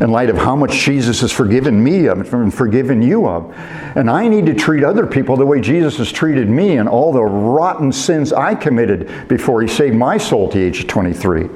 in 0.00 0.10
light 0.12 0.28
of 0.28 0.36
how 0.36 0.54
much 0.54 0.72
Jesus 0.84 1.22
has 1.22 1.32
forgiven 1.32 1.82
me 1.82 2.04
of 2.06 2.34
and 2.34 2.52
forgiven 2.52 3.00
you 3.00 3.26
of. 3.26 3.50
And 3.96 4.10
I 4.10 4.28
need 4.28 4.44
to 4.46 4.54
treat 4.54 4.84
other 4.84 5.06
people 5.06 5.38
the 5.38 5.46
way 5.46 5.62
Jesus 5.62 5.96
has 5.96 6.12
treated 6.12 6.50
me 6.50 6.76
and 6.76 6.86
all 6.86 7.10
the 7.10 7.24
rotten 7.24 7.90
sins 7.90 8.34
I 8.34 8.54
committed 8.54 9.28
before 9.28 9.62
he 9.62 9.68
saved 9.68 9.96
my 9.96 10.18
soul 10.18 10.48
at 10.48 10.52
the 10.52 10.60
age 10.60 10.80
of 10.80 10.88
23. 10.88 11.48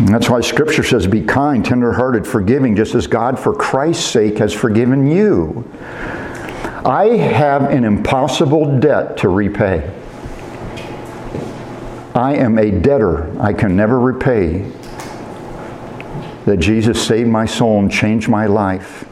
And 0.00 0.08
that's 0.08 0.30
why 0.30 0.40
Scripture 0.40 0.82
says, 0.82 1.06
Be 1.06 1.20
kind, 1.20 1.62
tenderhearted, 1.62 2.26
forgiving, 2.26 2.74
just 2.74 2.94
as 2.94 3.06
God, 3.06 3.38
for 3.38 3.54
Christ's 3.54 4.06
sake, 4.06 4.38
has 4.38 4.50
forgiven 4.50 5.06
you. 5.06 5.70
I 6.86 7.08
have 7.08 7.64
an 7.64 7.84
impossible 7.84 8.80
debt 8.80 9.18
to 9.18 9.28
repay. 9.28 9.94
I 12.14 12.34
am 12.36 12.56
a 12.56 12.70
debtor 12.70 13.38
I 13.38 13.52
can 13.52 13.76
never 13.76 14.00
repay 14.00 14.72
that 16.46 16.56
Jesus 16.56 17.06
saved 17.06 17.28
my 17.28 17.44
soul 17.44 17.78
and 17.78 17.92
changed 17.92 18.26
my 18.26 18.46
life, 18.46 19.04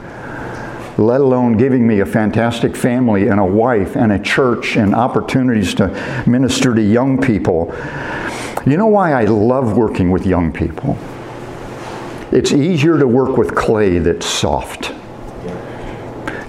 let 0.97 1.21
alone 1.21 1.59
giving 1.59 1.87
me 1.87 2.01
a 2.01 2.07
fantastic 2.07 2.75
family 2.75 3.29
and 3.29 3.39
a 3.39 3.45
wife 3.45 3.95
and 3.95 4.11
a 4.11 4.19
church 4.19 4.79
and 4.79 4.95
opportunities 4.95 5.75
to 5.75 6.25
minister 6.27 6.75
to 6.75 6.81
young 6.81 7.21
people. 7.21 7.75
You 8.69 8.77
know 8.77 8.87
why 8.87 9.13
I 9.13 9.25
love 9.25 9.79
working 9.79 10.11
with 10.11 10.27
young 10.27 10.53
people? 10.53 10.99
It's 12.31 12.53
easier 12.53 12.99
to 12.99 13.09
work 13.09 13.39
with 13.39 13.55
clay 13.55 13.99
that's 13.99 14.27
soft. 14.27 14.93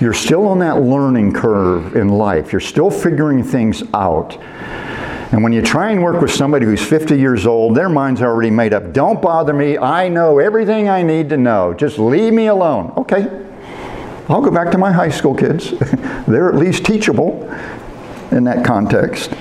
You're 0.01 0.11
still 0.11 0.45
on 0.47 0.59
that 0.59 0.81
learning 0.81 1.31
curve 1.31 1.95
in 1.95 2.09
life. 2.09 2.51
You're 2.51 2.59
still 2.59 2.91
figuring 2.91 3.41
things 3.41 3.83
out. 3.93 4.37
And 5.31 5.41
when 5.43 5.53
you 5.53 5.61
try 5.61 5.91
and 5.91 6.03
work 6.03 6.21
with 6.21 6.31
somebody 6.31 6.65
who's 6.65 6.85
50 6.85 7.17
years 7.17 7.45
old, 7.45 7.77
their 7.77 7.87
mind's 7.87 8.21
already 8.21 8.49
made 8.49 8.73
up. 8.73 8.91
Don't 8.91 9.21
bother 9.21 9.53
me. 9.53 9.77
I 9.77 10.09
know 10.09 10.39
everything 10.39 10.89
I 10.89 11.03
need 11.03 11.29
to 11.29 11.37
know. 11.37 11.73
Just 11.73 11.99
leave 11.99 12.33
me 12.33 12.47
alone. 12.47 12.91
Okay. 12.97 13.27
I'll 14.27 14.41
go 14.41 14.51
back 14.51 14.71
to 14.71 14.77
my 14.77 14.91
high 14.91 15.09
school 15.09 15.35
kids. 15.35 15.71
They're 16.27 16.49
at 16.49 16.55
least 16.55 16.83
teachable 16.83 17.49
in 18.31 18.43
that 18.43 18.65
context. 18.65 19.31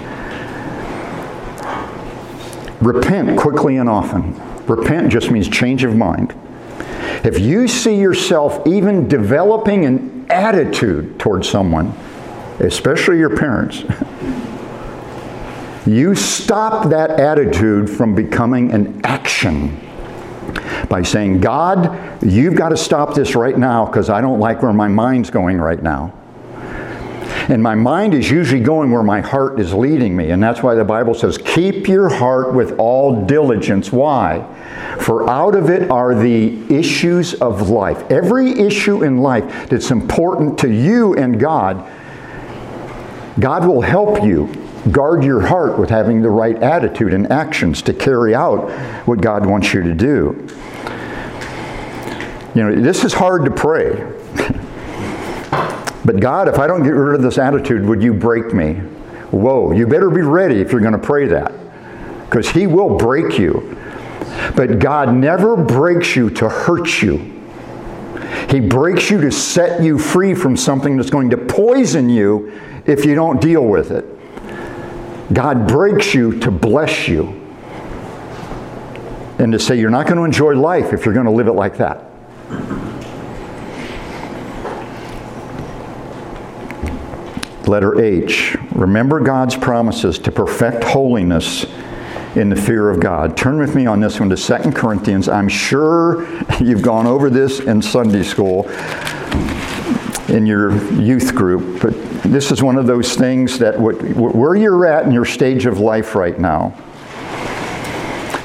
Repent 2.81 3.39
quickly 3.39 3.76
and 3.76 3.89
often. 3.89 4.35
Repent 4.66 5.11
just 5.11 5.31
means 5.31 5.49
change 5.49 5.85
of 5.85 5.97
mind. 5.97 6.35
If 7.24 7.41
you 7.41 7.66
see 7.66 7.97
yourself 7.97 8.66
even 8.66 9.09
developing 9.09 9.85
an 9.85 10.26
attitude 10.31 11.18
towards 11.18 11.49
someone, 11.49 11.93
especially 12.61 13.18
your 13.18 13.37
parents, 13.37 13.83
You 15.89 16.14
stop 16.14 16.91
that 16.91 17.18
attitude 17.18 17.89
from 17.89 18.14
becoming 18.14 18.72
an 18.72 19.01
action 19.05 19.81
by 20.91 21.03
saying, 21.03 21.41
God, 21.41 22.22
you've 22.22 22.57
got 22.57 22.68
to 22.70 22.76
stop 22.76 23.14
this 23.14 23.35
right 23.35 23.57
now 23.57 23.87
because 23.87 24.11
I 24.11 24.20
don't 24.20 24.39
like 24.39 24.61
where 24.62 24.74
my 24.74 24.89
mind's 24.89 25.31
going 25.31 25.59
right 25.59 25.83
now. 25.83 26.12
And 27.49 27.63
my 27.63 27.75
mind 27.75 28.15
is 28.15 28.31
usually 28.31 28.61
going 28.61 28.91
where 28.91 29.03
my 29.03 29.21
heart 29.21 29.59
is 29.59 29.73
leading 29.73 30.15
me. 30.15 30.31
And 30.31 30.43
that's 30.43 30.63
why 30.63 30.75
the 30.75 30.85
Bible 30.85 31.15
says, 31.15 31.39
keep 31.39 31.89
your 31.89 32.09
heart 32.09 32.55
with 32.55 32.79
all 32.79 33.25
diligence. 33.25 33.91
Why? 33.91 34.45
For 35.01 35.29
out 35.29 35.55
of 35.55 35.71
it 35.71 35.91
are 35.91 36.15
the 36.15 36.73
issues 36.73 37.35
of 37.35 37.71
life. 37.71 38.11
Every 38.11 38.51
issue 38.51 39.03
in 39.03 39.19
life 39.19 39.69
that's 39.69 39.91
important 39.91 40.59
to 40.59 40.71
you 40.71 41.15
and 41.15 41.41
God, 41.41 41.91
God 43.41 43.67
will 43.67 43.81
help 43.81 44.23
you 44.23 44.53
Guard 44.93 45.25
your 45.25 45.41
heart 45.41 45.79
with 45.79 45.91
having 45.91 46.23
the 46.23 46.31
right 46.31 46.57
attitude 46.63 47.13
and 47.13 47.31
actions 47.31 47.83
to 47.83 47.93
carry 47.93 48.35
out 48.35 48.71
what 49.07 49.21
God 49.21 49.45
wants 49.45 49.75
you 49.75 49.83
to 49.83 49.95
do. 49.95 50.47
You 52.55 52.63
know, 52.65 52.75
this 52.81 53.05
is 53.05 53.13
hard 53.13 53.45
to 53.45 53.51
pray. 53.51 54.15
but 56.05 56.21
God, 56.21 56.49
if 56.49 56.59
I 56.59 56.67
don't 56.67 56.83
get 56.83 56.91
rid 56.91 57.17
of 57.17 57.23
this 57.23 57.39
attitude, 57.39 57.85
would 57.85 58.03
you 58.03 58.15
break 58.15 58.53
me? 58.53 58.75
Whoa, 59.31 59.73
you 59.73 59.87
better 59.87 60.11
be 60.11 60.23
ready 60.23 60.61
if 60.61 60.73
you're 60.73 60.81
going 60.81 60.93
to 60.93 60.99
pray 60.99 61.27
that. 61.27 61.53
Because 62.25 62.49
He 62.49 62.67
will 62.67 62.97
break 62.97 63.39
you. 63.39 63.77
But 64.55 64.79
God 64.79 65.15
never 65.15 65.57
breaks 65.57 66.17
you 66.17 66.31
to 66.31 66.49
hurt 66.49 67.03
you. 67.03 67.35
He 68.49 68.61
breaks 68.61 69.11
you 69.11 69.21
to 69.21 69.31
set 69.31 69.83
you 69.83 69.99
free 69.99 70.35
from 70.35 70.57
something 70.57 70.97
that's 70.97 71.11
going 71.11 71.31
to 71.31 71.37
poison 71.37 72.09
you 72.09 72.59
if 72.87 73.05
you 73.05 73.15
don't 73.15 73.41
deal 73.41 73.65
with 73.65 73.91
it. 73.91 74.07
God 75.33 75.69
breaks 75.69 76.15
you 76.15 76.39
to 76.41 76.51
bless 76.51 77.07
you 77.07 77.29
and 79.39 79.53
to 79.53 79.59
say 79.59 79.79
you're 79.79 79.91
not 79.91 80.07
going 80.07 80.17
to 80.17 80.25
enjoy 80.25 80.55
life 80.55 80.93
if 80.93 81.05
you're 81.05 81.15
going 81.15 81.27
to 81.27 81.33
live 81.33 81.49
it 81.49 81.53
like 81.53 81.77
that. 81.77 82.08
Letter 87.69 88.01
H. 88.01 88.57
Remember 88.73 89.21
God's 89.21 89.55
promises 89.55 90.19
to 90.21 90.33
perfect 90.33 90.83
holiness 90.83 91.66
in 92.35 92.49
the 92.49 92.57
fear 92.57 92.89
of 92.91 93.01
God. 93.01 93.37
Turn 93.37 93.59
with 93.59 93.75
me 93.75 93.87
on 93.87 94.01
this 94.01 94.19
one 94.19 94.31
to 94.31 94.37
2 94.37 94.73
Corinthians. 94.73 95.29
I'm 95.29 95.49
sure 95.49 96.27
you've 96.61 96.83
gone 96.83 97.07
over 97.07 97.31
this 97.31 97.61
in 97.61 97.83
Sunday 97.83 98.23
school 98.23 98.69
in 100.29 100.47
your 100.47 100.77
youth 100.95 101.35
group, 101.35 101.83
but 101.83 101.95
this 102.23 102.51
is 102.51 102.62
one 102.62 102.77
of 102.77 102.87
those 102.87 103.14
things 103.16 103.59
that 103.59 103.79
where 103.79 104.57
you're 104.57 104.87
at 104.87 105.05
in 105.05 105.12
your 105.12 105.25
stage 105.25 105.66
of 105.66 105.79
life 105.79 106.14
right 106.14 106.39
now, 106.39 106.75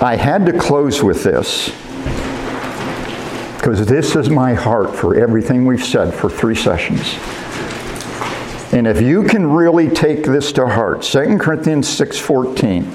I 0.01 0.15
had 0.15 0.45
to 0.45 0.57
close 0.57 1.01
with 1.01 1.23
this 1.23 1.69
because 3.57 3.85
this 3.85 4.15
is 4.17 4.29
my 4.29 4.53
heart 4.53 4.93
for 4.93 5.15
everything 5.15 5.65
we've 5.65 5.83
said 5.83 6.13
for 6.13 6.29
three 6.29 6.55
sessions. 6.55 7.17
And 8.73 8.87
if 8.87 8.99
you 8.99 9.21
can 9.21 9.45
really 9.45 9.87
take 9.87 10.23
this 10.23 10.51
to 10.53 10.67
heart, 10.67 11.03
2 11.03 11.37
Corinthians 11.37 11.87
6:14. 11.87 12.87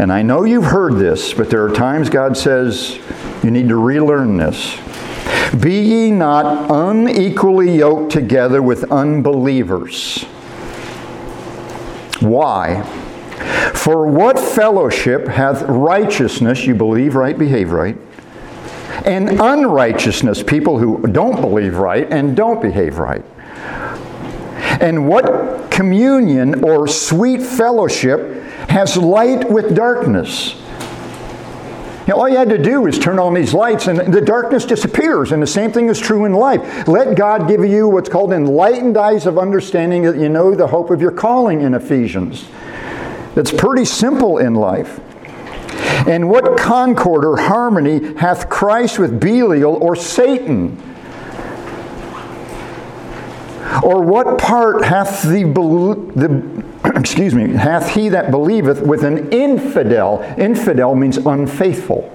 And 0.00 0.12
I 0.12 0.22
know 0.22 0.42
you've 0.42 0.64
heard 0.64 0.94
this, 0.96 1.32
but 1.32 1.48
there 1.48 1.64
are 1.64 1.70
times 1.70 2.10
God 2.10 2.36
says 2.36 2.98
you 3.44 3.52
need 3.52 3.68
to 3.68 3.76
relearn 3.76 4.38
this. 4.38 4.76
Be 5.60 5.80
ye 5.80 6.10
not 6.10 6.68
unequally 6.68 7.76
yoked 7.76 8.10
together 8.10 8.60
with 8.60 8.90
unbelievers. 8.90 10.24
Why? 12.18 12.82
For 13.72 14.04
what 14.08 14.40
fellowship 14.40 15.28
hath 15.28 15.62
righteousness, 15.62 16.66
you 16.66 16.74
believe 16.74 17.14
right, 17.14 17.38
behave 17.38 17.70
right, 17.70 17.96
and 19.08 19.40
unrighteousness, 19.40 20.42
people 20.42 20.78
who 20.78 21.06
don't 21.06 21.40
believe 21.40 21.78
right 21.78 22.06
and 22.10 22.36
don't 22.36 22.60
behave 22.60 22.98
right? 22.98 23.24
And 24.80 25.08
what 25.08 25.70
communion 25.70 26.62
or 26.62 26.86
sweet 26.86 27.40
fellowship 27.40 28.42
has 28.68 28.96
light 28.96 29.50
with 29.50 29.74
darkness? 29.74 30.54
You 32.06 32.14
know, 32.14 32.20
all 32.20 32.28
you 32.28 32.36
had 32.36 32.50
to 32.50 32.58
do 32.58 32.86
is 32.86 32.98
turn 32.98 33.18
on 33.18 33.34
these 33.34 33.52
lights 33.52 33.86
and 33.86 34.12
the 34.12 34.20
darkness 34.20 34.64
disappears. 34.64 35.32
And 35.32 35.42
the 35.42 35.46
same 35.46 35.72
thing 35.72 35.88
is 35.88 35.98
true 35.98 36.24
in 36.24 36.32
life. 36.32 36.86
Let 36.86 37.16
God 37.16 37.48
give 37.48 37.64
you 37.64 37.88
what's 37.88 38.08
called 38.08 38.32
enlightened 38.32 38.96
eyes 38.96 39.26
of 39.26 39.38
understanding 39.38 40.04
that 40.04 40.16
you 40.16 40.28
know 40.28 40.54
the 40.54 40.66
hope 40.66 40.90
of 40.90 41.00
your 41.00 41.12
calling 41.12 41.62
in 41.62 41.74
Ephesians. 41.74 42.46
It's 43.36 43.52
pretty 43.52 43.84
simple 43.84 44.38
in 44.38 44.54
life. 44.54 45.00
And 46.06 46.30
what 46.30 46.58
concord 46.58 47.24
or 47.24 47.36
harmony 47.36 48.14
hath 48.14 48.48
Christ 48.48 48.98
with 48.98 49.20
Belial 49.20 49.74
or 49.74 49.96
Satan? 49.96 50.76
Or 53.82 54.02
what 54.02 54.38
part 54.38 54.84
hath 54.84 55.22
the, 55.22 55.44
the 55.44 56.64
excuse 56.98 57.34
me, 57.34 57.52
hath 57.52 57.90
he 57.90 58.08
that 58.10 58.30
believeth 58.30 58.80
with 58.80 59.04
an 59.04 59.30
infidel? 59.30 60.22
Infidel 60.38 60.94
means 60.94 61.16
unfaithful. 61.18 62.14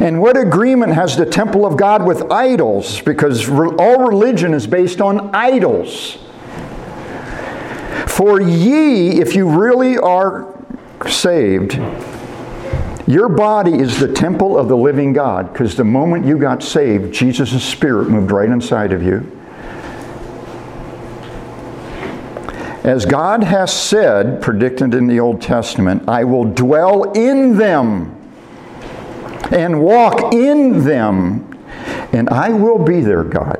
And 0.00 0.20
what 0.20 0.36
agreement 0.36 0.92
has 0.94 1.16
the 1.16 1.26
temple 1.26 1.66
of 1.66 1.76
God 1.76 2.06
with 2.06 2.30
idols? 2.30 3.00
Because 3.00 3.48
all 3.48 4.06
religion 4.06 4.54
is 4.54 4.66
based 4.66 5.00
on 5.00 5.34
idols. 5.34 6.18
For 8.06 8.40
ye, 8.40 9.20
if 9.20 9.34
you 9.34 9.48
really 9.48 9.98
are 9.98 10.57
saved, 11.06 11.78
your 13.06 13.28
body 13.28 13.78
is 13.78 13.98
the 14.00 14.12
temple 14.12 14.58
of 14.58 14.68
the 14.68 14.76
living 14.76 15.12
God, 15.12 15.52
because 15.52 15.76
the 15.76 15.84
moment 15.84 16.26
you 16.26 16.38
got 16.38 16.62
saved, 16.62 17.14
Jesus' 17.14 17.62
Spirit 17.64 18.08
moved 18.08 18.30
right 18.30 18.48
inside 18.48 18.92
of 18.92 19.02
you. 19.02 19.30
As 22.84 23.04
God 23.04 23.44
has 23.44 23.72
said, 23.72 24.40
predicted 24.40 24.94
in 24.94 25.06
the 25.06 25.20
Old 25.20 25.42
Testament, 25.42 26.08
I 26.08 26.24
will 26.24 26.44
dwell 26.44 27.12
in 27.12 27.56
them 27.56 28.14
and 29.50 29.82
walk 29.82 30.32
in 30.32 30.84
them, 30.84 31.58
and 32.12 32.28
I 32.30 32.50
will 32.50 32.78
be 32.78 33.00
their 33.00 33.24
God. 33.24 33.58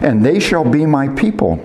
and 0.00 0.24
they 0.24 0.38
shall 0.40 0.64
be 0.64 0.86
my 0.86 1.08
people. 1.08 1.56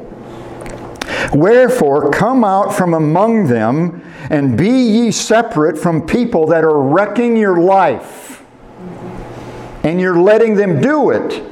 Wherefore, 1.34 2.12
come 2.12 2.44
out 2.44 2.76
from 2.76 2.94
among 2.94 3.48
them, 3.48 4.04
and 4.34 4.58
be 4.58 4.68
ye 4.68 5.12
separate 5.12 5.78
from 5.78 6.08
people 6.08 6.48
that 6.48 6.64
are 6.64 6.82
wrecking 6.82 7.38
your 7.38 7.62
life. 7.62 8.44
And 9.84 10.02
you're 10.02 10.20
letting 10.20 10.56
them 10.56 10.82
do 10.82 11.12
it. 11.12 11.44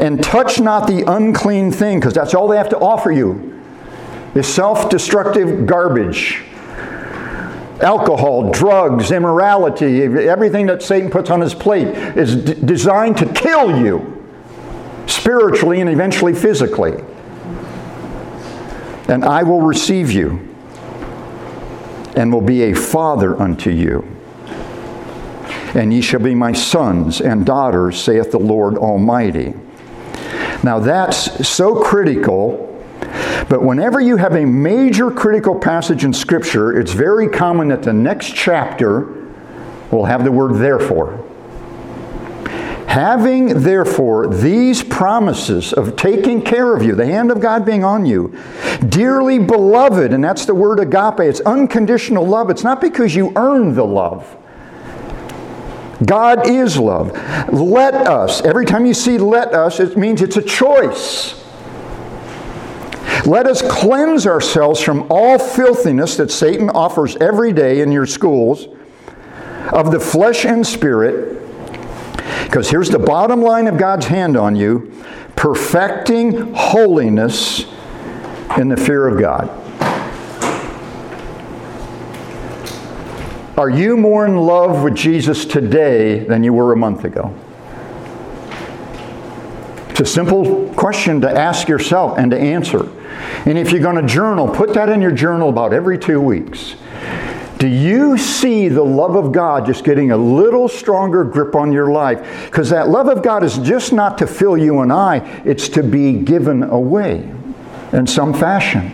And 0.00 0.20
touch 0.20 0.58
not 0.58 0.88
the 0.88 1.04
unclean 1.06 1.70
thing, 1.70 2.00
because 2.00 2.14
that's 2.14 2.34
all 2.34 2.48
they 2.48 2.56
have 2.56 2.70
to 2.70 2.78
offer 2.78 3.12
you 3.12 3.62
is 4.34 4.52
self 4.52 4.90
destructive 4.90 5.66
garbage 5.66 6.42
alcohol, 7.80 8.50
drugs, 8.50 9.12
immorality, 9.12 10.02
everything 10.02 10.66
that 10.66 10.82
Satan 10.82 11.10
puts 11.10 11.30
on 11.30 11.40
his 11.40 11.54
plate 11.54 11.86
is 12.16 12.34
d- 12.34 12.54
designed 12.64 13.16
to 13.18 13.32
kill 13.34 13.80
you 13.80 14.28
spiritually 15.06 15.80
and 15.80 15.88
eventually 15.88 16.34
physically. 16.34 17.04
And 19.08 19.24
I 19.24 19.42
will 19.42 19.62
receive 19.62 20.10
you 20.10 20.54
and 22.16 22.32
will 22.32 22.40
be 22.40 22.62
a 22.64 22.74
father 22.74 23.40
unto 23.40 23.70
you. 23.70 24.06
And 25.74 25.92
ye 25.92 26.00
shall 26.00 26.20
be 26.20 26.34
my 26.34 26.52
sons 26.52 27.20
and 27.20 27.44
daughters, 27.44 28.00
saith 28.00 28.30
the 28.30 28.38
Lord 28.38 28.76
Almighty. 28.76 29.54
Now 30.62 30.78
that's 30.78 31.46
so 31.48 31.82
critical 31.82 32.68
but 33.48 33.62
whenever 33.62 34.00
you 34.00 34.16
have 34.18 34.34
a 34.34 34.44
major 34.44 35.10
critical 35.10 35.58
passage 35.58 36.04
in 36.04 36.12
Scripture, 36.12 36.78
it's 36.78 36.92
very 36.92 37.28
common 37.28 37.68
that 37.68 37.82
the 37.82 37.92
next 37.92 38.34
chapter 38.34 39.06
will 39.90 40.04
have 40.04 40.24
the 40.24 40.32
word 40.32 40.56
therefore. 40.56 41.24
Having, 42.88 43.60
therefore, 43.60 44.26
these 44.28 44.82
promises 44.82 45.74
of 45.74 45.94
taking 45.94 46.40
care 46.40 46.74
of 46.74 46.82
you, 46.82 46.94
the 46.94 47.04
hand 47.04 47.30
of 47.30 47.38
God 47.38 47.66
being 47.66 47.84
on 47.84 48.06
you, 48.06 48.34
dearly 48.88 49.38
beloved, 49.38 50.14
and 50.14 50.24
that's 50.24 50.46
the 50.46 50.54
word 50.54 50.80
agape, 50.80 51.20
it's 51.20 51.40
unconditional 51.40 52.26
love. 52.26 52.48
It's 52.48 52.64
not 52.64 52.80
because 52.80 53.14
you 53.14 53.30
earn 53.36 53.74
the 53.74 53.84
love. 53.84 54.36
God 56.06 56.48
is 56.48 56.78
love. 56.78 57.12
Let 57.52 57.92
us, 57.94 58.40
every 58.40 58.64
time 58.64 58.86
you 58.86 58.94
see 58.94 59.18
let 59.18 59.52
us, 59.52 59.80
it 59.80 59.98
means 59.98 60.22
it's 60.22 60.38
a 60.38 60.42
choice. 60.42 61.44
Let 63.26 63.46
us 63.46 63.60
cleanse 63.60 64.26
ourselves 64.26 64.80
from 64.80 65.06
all 65.10 65.38
filthiness 65.38 66.16
that 66.16 66.30
Satan 66.30 66.70
offers 66.70 67.16
every 67.16 67.52
day 67.52 67.82
in 67.82 67.92
your 67.92 68.06
schools 68.06 68.66
of 69.74 69.90
the 69.90 70.00
flesh 70.00 70.46
and 70.46 70.66
spirit. 70.66 71.47
Because 72.48 72.70
here's 72.70 72.88
the 72.88 72.98
bottom 72.98 73.42
line 73.42 73.66
of 73.66 73.76
God's 73.76 74.06
hand 74.06 74.34
on 74.34 74.56
you 74.56 74.90
perfecting 75.36 76.54
holiness 76.54 77.66
in 78.56 78.70
the 78.70 78.76
fear 78.76 79.06
of 79.06 79.20
God. 79.20 79.50
Are 83.58 83.68
you 83.68 83.98
more 83.98 84.24
in 84.24 84.38
love 84.38 84.82
with 84.82 84.94
Jesus 84.94 85.44
today 85.44 86.20
than 86.20 86.42
you 86.42 86.54
were 86.54 86.72
a 86.72 86.76
month 86.76 87.04
ago? 87.04 87.34
It's 89.90 90.00
a 90.00 90.06
simple 90.06 90.72
question 90.72 91.20
to 91.20 91.30
ask 91.30 91.68
yourself 91.68 92.16
and 92.16 92.30
to 92.30 92.38
answer. 92.38 92.88
And 93.44 93.58
if 93.58 93.72
you're 93.72 93.82
going 93.82 94.00
to 94.00 94.06
journal, 94.06 94.48
put 94.48 94.72
that 94.72 94.88
in 94.88 95.02
your 95.02 95.12
journal 95.12 95.50
about 95.50 95.74
every 95.74 95.98
two 95.98 96.18
weeks. 96.18 96.76
Do 97.58 97.66
you 97.66 98.16
see 98.16 98.68
the 98.68 98.84
love 98.84 99.16
of 99.16 99.32
God 99.32 99.66
just 99.66 99.82
getting 99.82 100.12
a 100.12 100.16
little 100.16 100.68
stronger 100.68 101.24
grip 101.24 101.56
on 101.56 101.72
your 101.72 101.90
life? 101.90 102.46
Because 102.46 102.70
that 102.70 102.88
love 102.88 103.08
of 103.08 103.22
God 103.22 103.42
is 103.42 103.58
just 103.58 103.92
not 103.92 104.18
to 104.18 104.26
fill 104.28 104.56
you 104.56 104.80
and 104.80 104.92
I, 104.92 105.18
it's 105.44 105.68
to 105.70 105.82
be 105.82 106.12
given 106.12 106.62
away 106.62 107.28
in 107.92 108.06
some 108.06 108.32
fashion. 108.32 108.92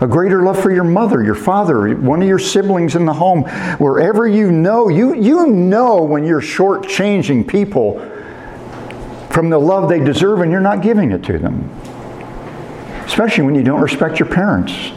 A 0.00 0.06
greater 0.06 0.42
love 0.42 0.60
for 0.60 0.70
your 0.70 0.84
mother, 0.84 1.24
your 1.24 1.34
father, 1.34 1.96
one 1.96 2.20
of 2.20 2.28
your 2.28 2.38
siblings 2.38 2.94
in 2.94 3.06
the 3.06 3.14
home, 3.14 3.44
wherever 3.78 4.28
you 4.28 4.52
know, 4.52 4.88
you, 4.88 5.14
you 5.14 5.46
know 5.46 6.02
when 6.02 6.24
you're 6.24 6.42
shortchanging 6.42 7.48
people 7.48 7.98
from 9.30 9.48
the 9.48 9.58
love 9.58 9.88
they 9.88 9.98
deserve 9.98 10.40
and 10.40 10.52
you're 10.52 10.60
not 10.60 10.82
giving 10.82 11.10
it 11.10 11.24
to 11.24 11.38
them 11.38 11.70
especially 13.08 13.42
when 13.42 13.54
you 13.54 13.62
don't 13.62 13.80
respect 13.80 14.20
your 14.20 14.28
parents, 14.28 14.92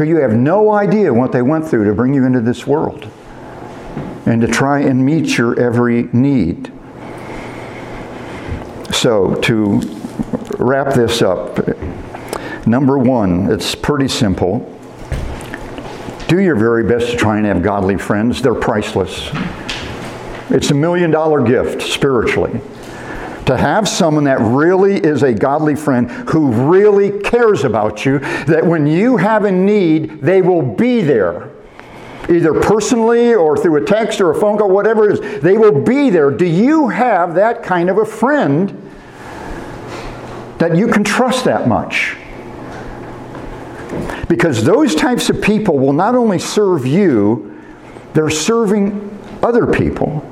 who 0.00 0.06
you 0.06 0.16
have 0.16 0.32
no 0.32 0.72
idea 0.72 1.12
what 1.12 1.30
they 1.30 1.42
went 1.42 1.68
through 1.68 1.84
to 1.84 1.92
bring 1.92 2.14
you 2.14 2.24
into 2.24 2.40
this 2.40 2.66
world 2.66 3.06
and 4.24 4.40
to 4.40 4.46
try 4.46 4.80
and 4.80 5.04
meet 5.04 5.36
your 5.36 5.60
every 5.60 6.04
need. 6.04 6.72
So, 8.94 9.34
to 9.42 9.80
wrap 10.56 10.94
this 10.94 11.20
up, 11.20 11.58
number 12.66 12.96
one, 12.96 13.52
it's 13.52 13.74
pretty 13.74 14.08
simple. 14.08 14.60
Do 16.28 16.40
your 16.40 16.56
very 16.56 16.84
best 16.84 17.10
to 17.10 17.16
try 17.18 17.36
and 17.36 17.44
have 17.44 17.62
godly 17.62 17.98
friends. 17.98 18.40
They're 18.40 18.54
priceless. 18.54 19.28
It's 20.48 20.70
a 20.70 20.74
million 20.74 21.10
dollar 21.10 21.42
gift 21.42 21.82
spiritually 21.82 22.58
to 23.46 23.56
have 23.56 23.88
someone 23.88 24.24
that 24.24 24.40
really 24.40 24.96
is 24.96 25.22
a 25.22 25.32
godly 25.32 25.74
friend 25.74 26.10
who 26.10 26.52
really 26.70 27.20
cares 27.20 27.64
about 27.64 28.04
you, 28.04 28.18
that 28.46 28.64
when 28.64 28.86
you 28.86 29.16
have 29.16 29.44
a 29.44 29.50
need, 29.50 30.20
they 30.20 30.42
will 30.42 30.62
be 30.62 31.00
there. 31.00 31.50
Either 32.28 32.60
personally 32.60 33.34
or 33.34 33.56
through 33.56 33.82
a 33.82 33.84
text 33.84 34.20
or 34.20 34.30
a 34.30 34.34
phone 34.38 34.58
call, 34.58 34.70
whatever 34.70 35.10
it 35.10 35.18
is, 35.18 35.42
they 35.42 35.56
will 35.58 35.82
be 35.82 36.10
there. 36.10 36.30
Do 36.30 36.46
you 36.46 36.88
have 36.88 37.34
that 37.34 37.62
kind 37.62 37.90
of 37.90 37.98
a 37.98 38.04
friend 38.04 38.70
that 40.58 40.76
you 40.76 40.86
can 40.86 41.02
trust 41.02 41.44
that 41.46 41.66
much? 41.66 42.16
Because 44.28 44.62
those 44.62 44.94
types 44.94 45.28
of 45.28 45.42
people 45.42 45.78
will 45.78 45.92
not 45.92 46.14
only 46.14 46.38
serve 46.38 46.86
you, 46.86 47.60
they're 48.12 48.30
serving 48.30 49.18
other 49.42 49.66
people. 49.66 50.24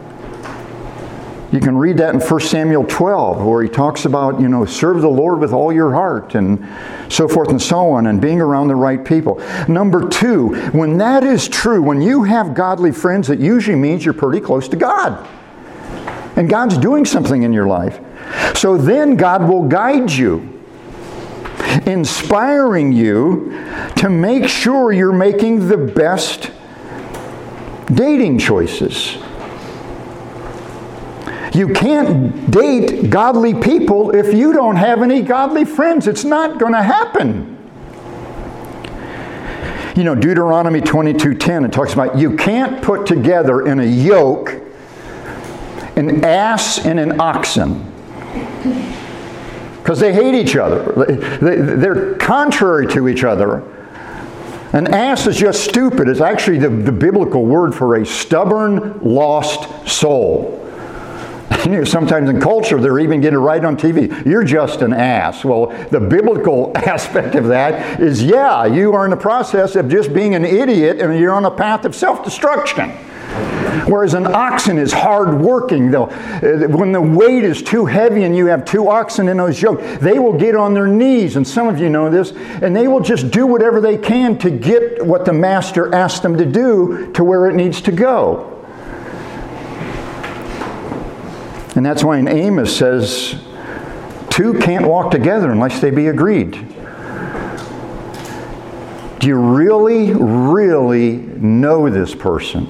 You 1.50 1.60
can 1.60 1.78
read 1.78 1.96
that 1.96 2.14
in 2.14 2.20
1 2.20 2.40
Samuel 2.40 2.84
12, 2.84 3.42
where 3.42 3.62
he 3.62 3.70
talks 3.70 4.04
about, 4.04 4.38
you 4.38 4.48
know, 4.48 4.66
serve 4.66 5.00
the 5.00 5.08
Lord 5.08 5.38
with 5.38 5.54
all 5.54 5.72
your 5.72 5.94
heart 5.94 6.34
and 6.34 6.62
so 7.10 7.26
forth 7.26 7.48
and 7.48 7.60
so 7.60 7.90
on, 7.90 8.06
and 8.06 8.20
being 8.20 8.38
around 8.38 8.68
the 8.68 8.74
right 8.74 9.02
people. 9.02 9.38
Number 9.66 10.06
two, 10.10 10.54
when 10.72 10.98
that 10.98 11.24
is 11.24 11.48
true, 11.48 11.80
when 11.80 12.02
you 12.02 12.24
have 12.24 12.52
godly 12.52 12.92
friends, 12.92 13.30
it 13.30 13.38
usually 13.38 13.78
means 13.78 14.04
you're 14.04 14.12
pretty 14.12 14.40
close 14.40 14.68
to 14.68 14.76
God. 14.76 15.26
And 16.36 16.50
God's 16.50 16.76
doing 16.76 17.06
something 17.06 17.42
in 17.42 17.54
your 17.54 17.66
life. 17.66 17.98
So 18.54 18.76
then 18.76 19.16
God 19.16 19.48
will 19.48 19.66
guide 19.66 20.12
you, 20.12 20.62
inspiring 21.86 22.92
you 22.92 23.66
to 23.96 24.10
make 24.10 24.48
sure 24.48 24.92
you're 24.92 25.12
making 25.12 25.68
the 25.68 25.78
best 25.78 26.50
dating 27.94 28.38
choices 28.38 29.16
you 31.54 31.68
can't 31.72 32.50
date 32.50 33.10
godly 33.10 33.54
people 33.54 34.14
if 34.14 34.34
you 34.34 34.52
don't 34.52 34.76
have 34.76 35.02
any 35.02 35.22
godly 35.22 35.64
friends. 35.64 36.06
It's 36.06 36.24
not 36.24 36.58
going 36.58 36.72
to 36.72 36.82
happen. 36.82 37.56
You 39.96 40.04
know, 40.04 40.14
Deuteronomy 40.14 40.80
22:10 40.80 41.64
it 41.64 41.72
talks 41.72 41.92
about 41.92 42.16
you 42.18 42.36
can't 42.36 42.82
put 42.82 43.06
together 43.06 43.66
in 43.66 43.80
a 43.80 43.84
yoke 43.84 44.62
an 45.98 46.24
ass 46.24 46.84
and 46.84 47.00
an 47.00 47.20
oxen 47.20 47.84
because 49.82 49.98
they 49.98 50.12
hate 50.12 50.34
each 50.34 50.54
other. 50.54 50.92
They're 51.40 52.14
contrary 52.16 52.86
to 52.88 53.08
each 53.08 53.24
other. 53.24 53.62
An 54.72 54.86
ass 54.86 55.26
is 55.26 55.36
just 55.36 55.64
stupid. 55.64 56.08
It's 56.08 56.20
actually 56.20 56.58
the, 56.58 56.68
the 56.68 56.92
biblical 56.92 57.46
word 57.46 57.74
for 57.74 57.96
a 57.96 58.04
stubborn, 58.04 59.00
lost 59.02 59.88
soul. 59.88 60.67
Sometimes 61.84 62.28
in 62.28 62.40
culture, 62.40 62.80
they're 62.80 62.98
even 62.98 63.20
getting 63.20 63.38
it 63.38 63.42
right 63.42 63.64
on 63.64 63.76
TV. 63.76 64.24
You're 64.26 64.44
just 64.44 64.82
an 64.82 64.92
ass. 64.92 65.44
Well, 65.44 65.66
the 65.90 66.00
biblical 66.00 66.72
aspect 66.76 67.34
of 67.34 67.48
that 67.48 68.00
is 68.00 68.22
yeah, 68.22 68.66
you 68.66 68.92
are 68.92 69.04
in 69.04 69.10
the 69.10 69.16
process 69.16 69.76
of 69.76 69.88
just 69.88 70.12
being 70.12 70.34
an 70.34 70.44
idiot 70.44 71.00
and 71.00 71.18
you're 71.18 71.32
on 71.32 71.44
a 71.44 71.50
path 71.50 71.84
of 71.84 71.94
self 71.94 72.24
destruction. 72.24 72.90
Whereas 73.86 74.12
an 74.14 74.26
oxen 74.26 74.76
is 74.76 74.92
hard 74.92 75.40
working, 75.40 75.90
though. 75.90 76.06
Uh, 76.06 76.68
when 76.68 76.92
the 76.92 77.00
weight 77.00 77.44
is 77.44 77.62
too 77.62 77.86
heavy 77.86 78.24
and 78.24 78.36
you 78.36 78.46
have 78.46 78.64
two 78.64 78.88
oxen 78.88 79.28
in 79.28 79.38
those 79.38 79.60
yoke, 79.60 79.80
they 80.00 80.18
will 80.18 80.36
get 80.36 80.54
on 80.54 80.74
their 80.74 80.86
knees, 80.86 81.36
and 81.36 81.46
some 81.46 81.68
of 81.68 81.78
you 81.78 81.88
know 81.88 82.10
this, 82.10 82.32
and 82.32 82.76
they 82.76 82.88
will 82.88 83.00
just 83.00 83.30
do 83.30 83.46
whatever 83.46 83.80
they 83.80 83.96
can 83.96 84.36
to 84.38 84.50
get 84.50 85.04
what 85.04 85.24
the 85.24 85.32
master 85.32 85.94
asked 85.94 86.22
them 86.22 86.36
to 86.36 86.44
do 86.44 87.10
to 87.12 87.24
where 87.24 87.48
it 87.48 87.54
needs 87.54 87.80
to 87.82 87.92
go. 87.92 88.57
And 91.78 91.86
that's 91.86 92.02
why 92.02 92.18
in 92.18 92.26
Amos 92.26 92.76
says, 92.76 93.36
two 94.30 94.58
can't 94.58 94.84
walk 94.84 95.12
together 95.12 95.52
unless 95.52 95.80
they 95.80 95.92
be 95.92 96.08
agreed. 96.08 96.50
Do 99.20 99.28
you 99.28 99.36
really, 99.36 100.12
really 100.12 101.18
know 101.18 101.88
this 101.88 102.16
person? 102.16 102.66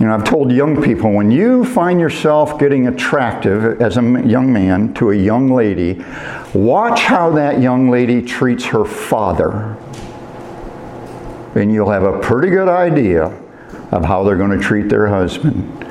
You 0.00 0.06
know, 0.06 0.14
I've 0.14 0.24
told 0.24 0.52
young 0.52 0.82
people 0.82 1.12
when 1.12 1.30
you 1.30 1.66
find 1.66 2.00
yourself 2.00 2.58
getting 2.58 2.86
attractive 2.86 3.82
as 3.82 3.98
a 3.98 4.02
young 4.24 4.50
man 4.50 4.94
to 4.94 5.10
a 5.10 5.14
young 5.14 5.50
lady, 5.50 6.02
watch 6.54 7.00
how 7.00 7.28
that 7.32 7.60
young 7.60 7.90
lady 7.90 8.22
treats 8.22 8.64
her 8.64 8.86
father. 8.86 9.76
And 11.56 11.70
you'll 11.70 11.90
have 11.90 12.04
a 12.04 12.18
pretty 12.20 12.48
good 12.48 12.68
idea 12.68 13.24
of 13.90 14.02
how 14.02 14.24
they're 14.24 14.38
going 14.38 14.58
to 14.58 14.64
treat 14.64 14.88
their 14.88 15.08
husband. 15.08 15.90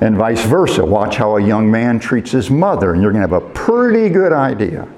And 0.00 0.16
vice 0.16 0.44
versa. 0.44 0.84
Watch 0.84 1.16
how 1.16 1.36
a 1.36 1.42
young 1.42 1.70
man 1.70 1.98
treats 1.98 2.32
his 2.32 2.50
mother, 2.50 2.92
and 2.92 3.02
you're 3.02 3.12
going 3.12 3.26
to 3.26 3.34
have 3.34 3.42
a 3.42 3.48
pretty 3.50 4.08
good 4.08 4.32
idea 4.32 4.88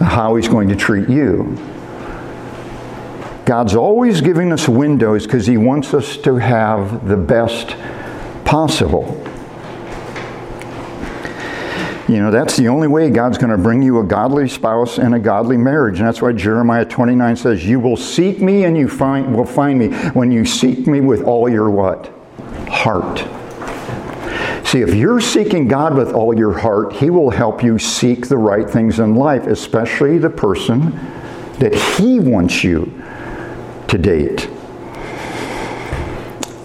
how 0.00 0.36
he's 0.36 0.48
going 0.48 0.68
to 0.68 0.76
treat 0.76 1.08
you. 1.08 1.56
God's 3.44 3.74
always 3.74 4.22
giving 4.22 4.52
us 4.52 4.68
windows 4.68 5.26
because 5.26 5.46
He 5.46 5.58
wants 5.58 5.92
us 5.92 6.16
to 6.18 6.36
have 6.36 7.06
the 7.06 7.16
best 7.16 7.76
possible. 8.44 9.20
You 12.08 12.20
know, 12.20 12.30
that's 12.30 12.56
the 12.56 12.68
only 12.68 12.88
way 12.88 13.10
God's 13.10 13.38
going 13.38 13.50
to 13.50 13.58
bring 13.58 13.82
you 13.82 13.98
a 13.98 14.04
godly 14.04 14.48
spouse 14.48 14.98
and 14.98 15.14
a 15.14 15.18
godly 15.18 15.56
marriage. 15.56 15.98
And 15.98 16.06
that's 16.06 16.20
why 16.20 16.32
Jeremiah 16.32 16.84
29 16.84 17.36
says, 17.36 17.66
You 17.66 17.80
will 17.80 17.96
seek 17.96 18.40
me 18.40 18.64
and 18.64 18.76
you 18.76 18.88
find, 18.88 19.34
will 19.34 19.46
find 19.46 19.78
me 19.78 19.88
when 20.10 20.30
you 20.30 20.44
seek 20.44 20.86
me 20.86 21.00
with 21.00 21.22
all 21.22 21.48
your 21.48 21.70
what? 21.70 22.12
Heart. 22.74 23.20
See, 24.66 24.80
if 24.80 24.92
you're 24.92 25.20
seeking 25.20 25.68
God 25.68 25.94
with 25.94 26.12
all 26.12 26.36
your 26.36 26.58
heart, 26.58 26.94
He 26.94 27.08
will 27.08 27.30
help 27.30 27.62
you 27.62 27.78
seek 27.78 28.26
the 28.26 28.36
right 28.36 28.68
things 28.68 28.98
in 28.98 29.14
life, 29.14 29.46
especially 29.46 30.18
the 30.18 30.30
person 30.30 30.90
that 31.60 31.74
He 31.74 32.18
wants 32.18 32.64
you 32.64 32.92
to 33.86 33.96
date. 33.96 34.48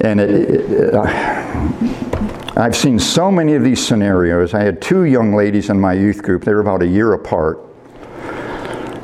And 0.01 0.19
it, 0.19 0.29
it, 0.31 0.93
uh, 0.95 1.03
I've 2.57 2.75
seen 2.75 2.97
so 2.97 3.29
many 3.29 3.53
of 3.53 3.63
these 3.63 3.85
scenarios. 3.85 4.53
I 4.53 4.63
had 4.63 4.81
two 4.81 5.03
young 5.03 5.35
ladies 5.35 5.69
in 5.69 5.79
my 5.79 5.93
youth 5.93 6.23
group, 6.23 6.43
they 6.43 6.53
were 6.53 6.61
about 6.61 6.81
a 6.81 6.87
year 6.87 7.13
apart. 7.13 7.59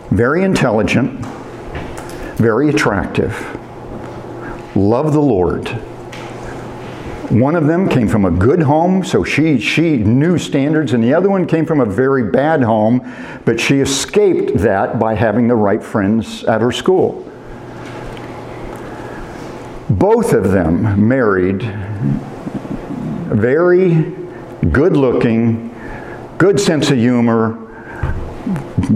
Very 0.10 0.44
intelligent, 0.44 1.24
very 2.38 2.70
attractive, 2.70 3.36
love 4.76 5.14
the 5.14 5.22
Lord. 5.22 5.80
One 7.36 7.58
of 7.58 7.68
them 7.68 7.90
came 7.90 8.08
from 8.08 8.24
a 8.24 8.32
good 8.32 8.62
home, 8.62 9.04
so 9.04 9.26
she, 9.26 9.60
she 9.60 9.98
knew 9.98 10.38
standards, 10.38 10.94
and 10.94 11.04
the 11.04 11.14
other 11.14 11.30
one 11.30 11.46
came 11.46 11.66
from 11.66 11.82
a 11.82 11.86
very 11.86 12.32
bad 12.32 12.64
home, 12.64 13.06
but 13.44 13.60
she 13.60 13.82
escaped 13.82 14.60
that 14.60 15.00
by 15.00 15.16
having 15.16 15.50
the 15.50 15.56
right 15.56 15.84
friends 15.84 16.46
at 16.46 16.62
her 16.62 16.72
school. 16.72 17.30
Both 19.90 20.32
of 20.32 20.54
them 20.54 21.10
married 21.10 21.62
very 23.34 24.16
good 24.72 24.96
looking, 24.96 25.76
good 26.38 26.58
sense 26.58 26.90
of 26.90 26.98
humor, 26.98 27.60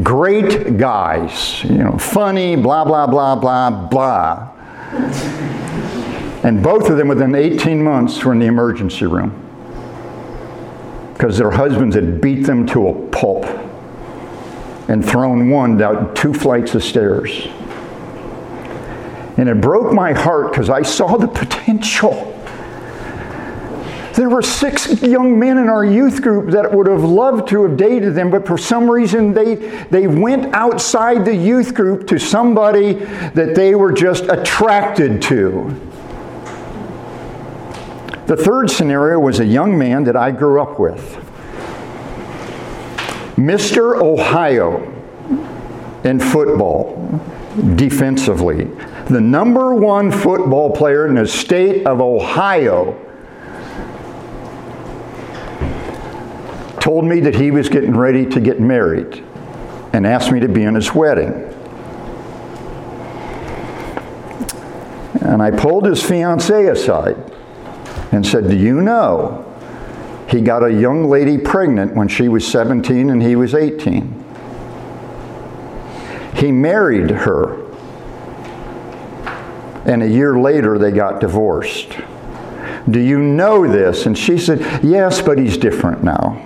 great 0.02 0.78
guys, 0.78 1.62
you 1.66 1.80
know, 1.80 1.98
funny, 1.98 2.56
blah, 2.56 2.86
blah, 2.86 3.06
blah, 3.06 3.36
blah, 3.36 3.70
blah. 3.90 5.49
And 6.44 6.64
both 6.64 6.90
of 6.90 6.98
them 6.98 7.10
within 7.10 7.36
18 7.36 7.84
months 7.84 8.24
were 8.24 8.32
in 8.32 8.40
the 8.40 8.46
emergency 8.46 9.06
room 9.06 9.46
because 11.14 11.38
their 11.38 11.52
husbands 11.52 11.96
had 11.96 12.22
beat 12.22 12.46
them 12.46 12.66
to 12.66 12.88
a 12.88 13.08
pulp 13.10 13.44
and 14.88 15.06
thrown 15.06 15.50
one 15.50 15.78
down 15.78 16.16
two 16.16 16.34
flights 16.34 16.76
of 16.76 16.84
stairs. 16.84 17.48
And 19.38 19.50
it 19.50 19.60
broke 19.60 19.94
my 19.94 20.14
heart 20.14 20.52
because 20.52 20.70
I 20.70 20.82
saw 20.82 21.18
the 21.18 21.28
potential. 21.28 22.26
There 24.16 24.30
were 24.30 24.42
six 24.42 25.02
young 25.02 25.38
men 25.38 25.58
in 25.58 25.68
our 25.68 25.84
youth 25.84 26.22
group 26.22 26.52
that 26.52 26.74
would 26.74 26.88
have 26.88 27.04
loved 27.04 27.50
to 27.50 27.64
have 27.64 27.76
dated 27.76 28.16
them, 28.16 28.32
but 28.32 28.48
for 28.48 28.58
some 28.58 28.90
reason 28.90 29.34
they, 29.34 29.56
they 29.92 30.08
went 30.08 30.54
outside 30.54 31.26
the 31.26 31.36
youth 31.36 31.74
group 31.74 32.08
to 32.08 32.18
somebody 32.18 32.94
that 32.94 33.56
they 33.56 33.76
were 33.76 33.92
just 33.92 34.24
attracted 34.26 35.22
to. 35.24 35.89
The 38.30 38.38
third 38.38 38.70
scenario 38.70 39.20
was 39.20 39.40
a 39.40 39.46
young 39.46 39.76
man 39.76 40.04
that 40.04 40.16
I 40.16 40.30
grew 40.30 40.62
up 40.62 40.80
with. 40.80 41.02
Mr. 43.38 44.00
Ohio 44.00 44.84
in 46.04 46.20
football, 46.20 47.24
defensively 47.76 48.66
the 49.08 49.20
number 49.20 49.74
one 49.74 50.12
football 50.12 50.70
player 50.70 51.08
in 51.08 51.16
the 51.16 51.26
state 51.26 51.88
of 51.88 52.02
Ohio, 52.02 52.94
told 56.80 57.06
me 57.06 57.22
that 57.22 57.34
he 57.34 57.50
was 57.50 57.68
getting 57.68 57.98
ready 57.98 58.28
to 58.28 58.40
get 58.40 58.60
married 58.60 59.24
and 59.92 60.06
asked 60.06 60.32
me 60.32 60.40
to 60.40 60.48
be 60.48 60.62
in 60.62 60.76
his 60.76 60.94
wedding. 60.94 61.34
And 65.22 65.42
I 65.42 65.50
pulled 65.50 65.88
his 65.88 66.04
fiancee 66.04 66.68
aside 66.68 67.38
and 68.12 68.26
said, 68.26 68.50
Do 68.50 68.56
you 68.56 68.82
know 68.82 69.46
he 70.30 70.42
got 70.42 70.64
a 70.64 70.72
young 70.72 71.10
lady 71.10 71.38
pregnant 71.38 71.96
when 71.96 72.08
she 72.08 72.28
was 72.28 72.48
17 72.48 73.10
and 73.10 73.22
he 73.22 73.36
was 73.36 73.54
18? 73.54 74.26
He 76.36 76.52
married 76.52 77.12
her 77.12 77.70
and 79.86 80.04
a 80.04 80.08
year 80.08 80.40
later 80.40 80.78
they 80.78 80.92
got 80.92 81.20
divorced. 81.20 81.90
Do 82.90 83.00
you 83.00 83.20
know 83.20 83.68
this? 83.68 84.06
And 84.06 84.18
she 84.18 84.38
said, 84.38 84.84
Yes, 84.84 85.22
but 85.22 85.38
he's 85.38 85.58
different 85.58 86.04
now. 86.04 86.46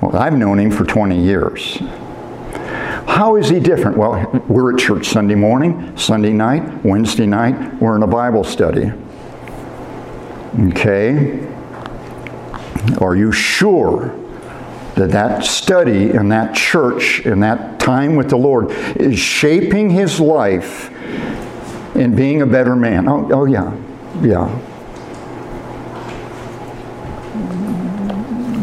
Well, 0.00 0.16
I've 0.16 0.36
known 0.36 0.58
him 0.58 0.70
for 0.70 0.84
20 0.84 1.22
years. 1.22 1.76
How 3.06 3.36
is 3.36 3.48
he 3.48 3.60
different? 3.60 3.96
Well, 3.96 4.30
we're 4.48 4.72
at 4.74 4.80
church 4.80 5.08
Sunday 5.08 5.34
morning, 5.34 5.96
Sunday 5.96 6.32
night, 6.32 6.84
Wednesday 6.84 7.26
night, 7.26 7.74
we're 7.80 7.96
in 7.96 8.02
a 8.02 8.06
Bible 8.06 8.44
study. 8.44 8.92
Okay? 10.58 11.46
Are 13.00 13.14
you 13.14 13.32
sure 13.32 14.16
that 14.94 15.10
that 15.10 15.44
study 15.44 16.10
and 16.10 16.30
that 16.32 16.54
church 16.54 17.24
and 17.24 17.42
that 17.42 17.80
time 17.80 18.16
with 18.16 18.28
the 18.28 18.36
Lord 18.36 18.70
is 18.96 19.18
shaping 19.18 19.90
his 19.90 20.20
life 20.20 20.90
in 21.94 22.14
being 22.14 22.42
a 22.42 22.46
better 22.46 22.76
man. 22.76 23.08
Oh, 23.08 23.28
oh 23.32 23.44
yeah, 23.44 23.76
yeah. 24.22 24.48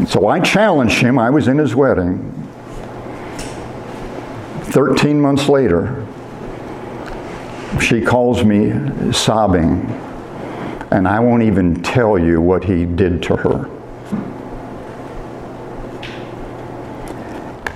So 0.06 0.28
I 0.28 0.40
challenged 0.40 0.98
him. 1.02 1.18
I 1.18 1.30
was 1.30 1.48
in 1.48 1.58
his 1.58 1.74
wedding. 1.74 2.24
13 4.70 5.20
months 5.20 5.48
later, 5.48 6.06
she 7.80 8.00
calls 8.00 8.44
me 8.44 9.12
sobbing, 9.12 9.86
and 10.90 11.06
I 11.06 11.20
won't 11.20 11.42
even 11.42 11.82
tell 11.82 12.18
you 12.18 12.40
what 12.40 12.64
he 12.64 12.84
did 12.84 13.22
to 13.24 13.36
her. 13.36 13.64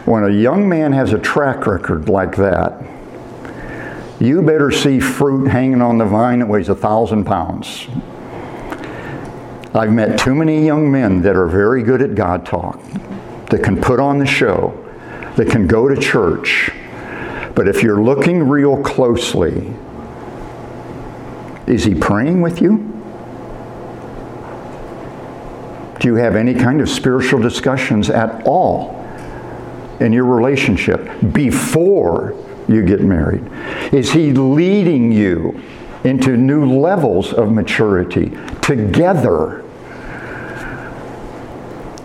When 0.04 0.24
a 0.24 0.30
young 0.30 0.68
man 0.68 0.92
has 0.92 1.12
a 1.12 1.18
track 1.18 1.66
record 1.66 2.08
like 2.08 2.36
that, 2.36 2.82
you 4.18 4.42
better 4.42 4.70
see 4.70 5.00
fruit 5.00 5.48
hanging 5.48 5.82
on 5.82 5.98
the 5.98 6.04
vine 6.04 6.40
that 6.40 6.48
weighs 6.48 6.68
a 6.68 6.74
thousand 6.74 7.24
pounds. 7.24 7.86
I've 9.74 9.92
met 9.92 10.18
too 10.18 10.34
many 10.34 10.66
young 10.66 10.90
men 10.90 11.22
that 11.22 11.34
are 11.34 11.46
very 11.46 11.82
good 11.82 12.02
at 12.02 12.14
God 12.14 12.44
talk, 12.44 12.80
that 13.50 13.62
can 13.62 13.80
put 13.80 14.00
on 14.00 14.18
the 14.18 14.26
show, 14.26 14.78
that 15.36 15.48
can 15.48 15.66
go 15.66 15.88
to 15.88 16.00
church. 16.00 16.70
But 17.54 17.68
if 17.68 17.82
you're 17.82 18.02
looking 18.02 18.48
real 18.48 18.82
closely, 18.82 19.74
is 21.66 21.84
he 21.84 21.94
praying 21.94 22.42
with 22.42 22.60
you? 22.60 22.91
Do 26.03 26.09
you 26.09 26.16
have 26.16 26.34
any 26.34 26.53
kind 26.53 26.80
of 26.80 26.88
spiritual 26.88 27.38
discussions 27.38 28.11
at 28.11 28.44
all 28.44 29.00
in 30.00 30.12
your 30.12 30.24
relationship 30.24 31.09
before 31.32 32.34
you 32.66 32.84
get 32.84 33.03
married? 33.03 33.44
Is 33.92 34.11
He 34.11 34.32
leading 34.32 35.12
you 35.12 35.62
into 36.03 36.36
new 36.36 36.66
levels 36.80 37.32
of 37.32 37.53
maturity 37.53 38.36
together? 38.62 39.64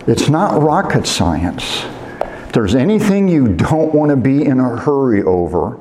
It's 0.06 0.28
not 0.28 0.62
rocket 0.62 1.04
science. 1.04 1.84
If 2.20 2.52
there's 2.52 2.76
anything 2.76 3.26
you 3.26 3.48
don't 3.48 3.92
want 3.92 4.10
to 4.10 4.16
be 4.16 4.44
in 4.44 4.60
a 4.60 4.76
hurry 4.76 5.24
over, 5.24 5.76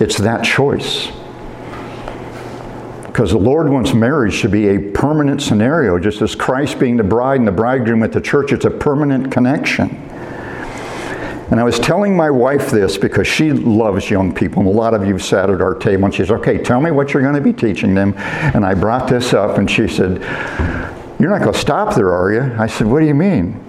it's 0.00 0.16
that 0.16 0.42
choice. 0.46 1.08
Because 3.14 3.30
the 3.30 3.38
Lord 3.38 3.68
wants 3.68 3.94
marriage 3.94 4.42
to 4.42 4.48
be 4.48 4.70
a 4.70 4.90
permanent 4.90 5.40
scenario, 5.40 6.00
just 6.00 6.20
as 6.20 6.34
Christ 6.34 6.80
being 6.80 6.96
the 6.96 7.04
bride 7.04 7.38
and 7.38 7.46
the 7.46 7.52
bridegroom 7.52 8.02
at 8.02 8.10
the 8.10 8.20
church, 8.20 8.50
it's 8.50 8.64
a 8.64 8.70
permanent 8.70 9.30
connection. 9.30 9.90
And 11.48 11.60
I 11.60 11.62
was 11.62 11.78
telling 11.78 12.16
my 12.16 12.28
wife 12.28 12.72
this 12.72 12.98
because 12.98 13.28
she 13.28 13.52
loves 13.52 14.10
young 14.10 14.34
people, 14.34 14.62
and 14.62 14.68
a 14.68 14.72
lot 14.72 14.94
of 14.94 15.06
you 15.06 15.16
sat 15.20 15.48
at 15.48 15.60
our 15.60 15.76
table, 15.76 16.06
and 16.06 16.12
she 16.12 16.24
said, 16.24 16.32
Okay, 16.38 16.58
tell 16.58 16.80
me 16.80 16.90
what 16.90 17.14
you're 17.14 17.22
going 17.22 17.36
to 17.36 17.40
be 17.40 17.52
teaching 17.52 17.94
them. 17.94 18.14
And 18.16 18.66
I 18.66 18.74
brought 18.74 19.08
this 19.08 19.32
up, 19.32 19.58
and 19.58 19.70
she 19.70 19.86
said, 19.86 20.20
You're 21.20 21.30
not 21.30 21.40
going 21.40 21.52
to 21.52 21.58
stop 21.60 21.94
there, 21.94 22.12
are 22.12 22.32
you? 22.32 22.52
I 22.58 22.66
said, 22.66 22.88
What 22.88 22.98
do 22.98 23.06
you 23.06 23.14
mean? 23.14 23.63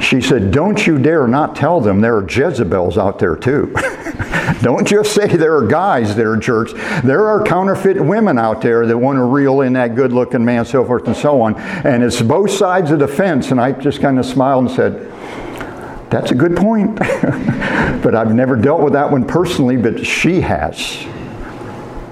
She 0.00 0.20
said, 0.20 0.50
Don't 0.50 0.86
you 0.86 0.98
dare 0.98 1.26
not 1.26 1.56
tell 1.56 1.80
them 1.80 2.00
there 2.00 2.16
are 2.16 2.26
Jezebels 2.28 2.98
out 2.98 3.18
there 3.18 3.36
too. 3.36 3.74
Don't 4.60 4.86
just 4.86 5.14
say 5.14 5.26
there 5.26 5.56
are 5.56 5.66
guys 5.66 6.14
that 6.16 6.26
are 6.26 6.36
jerks. 6.36 6.72
There 7.02 7.26
are 7.26 7.42
counterfeit 7.44 8.00
women 8.00 8.38
out 8.38 8.60
there 8.60 8.86
that 8.86 8.98
want 8.98 9.16
to 9.16 9.22
reel 9.22 9.60
in 9.62 9.72
that 9.74 9.94
good 9.94 10.12
looking 10.12 10.44
man, 10.44 10.64
so 10.64 10.84
forth 10.84 11.06
and 11.06 11.16
so 11.16 11.40
on. 11.40 11.54
And 11.56 12.02
it's 12.02 12.20
both 12.20 12.50
sides 12.50 12.90
of 12.90 12.98
the 12.98 13.08
fence. 13.08 13.50
And 13.50 13.60
I 13.60 13.72
just 13.72 14.00
kind 14.00 14.18
of 14.18 14.26
smiled 14.26 14.66
and 14.66 14.74
said, 14.74 16.10
That's 16.10 16.30
a 16.30 16.34
good 16.34 16.56
point. 16.56 16.96
but 16.98 18.14
I've 18.14 18.34
never 18.34 18.56
dealt 18.56 18.82
with 18.82 18.92
that 18.92 19.10
one 19.10 19.26
personally, 19.26 19.76
but 19.76 20.04
she 20.04 20.40
has. 20.40 21.06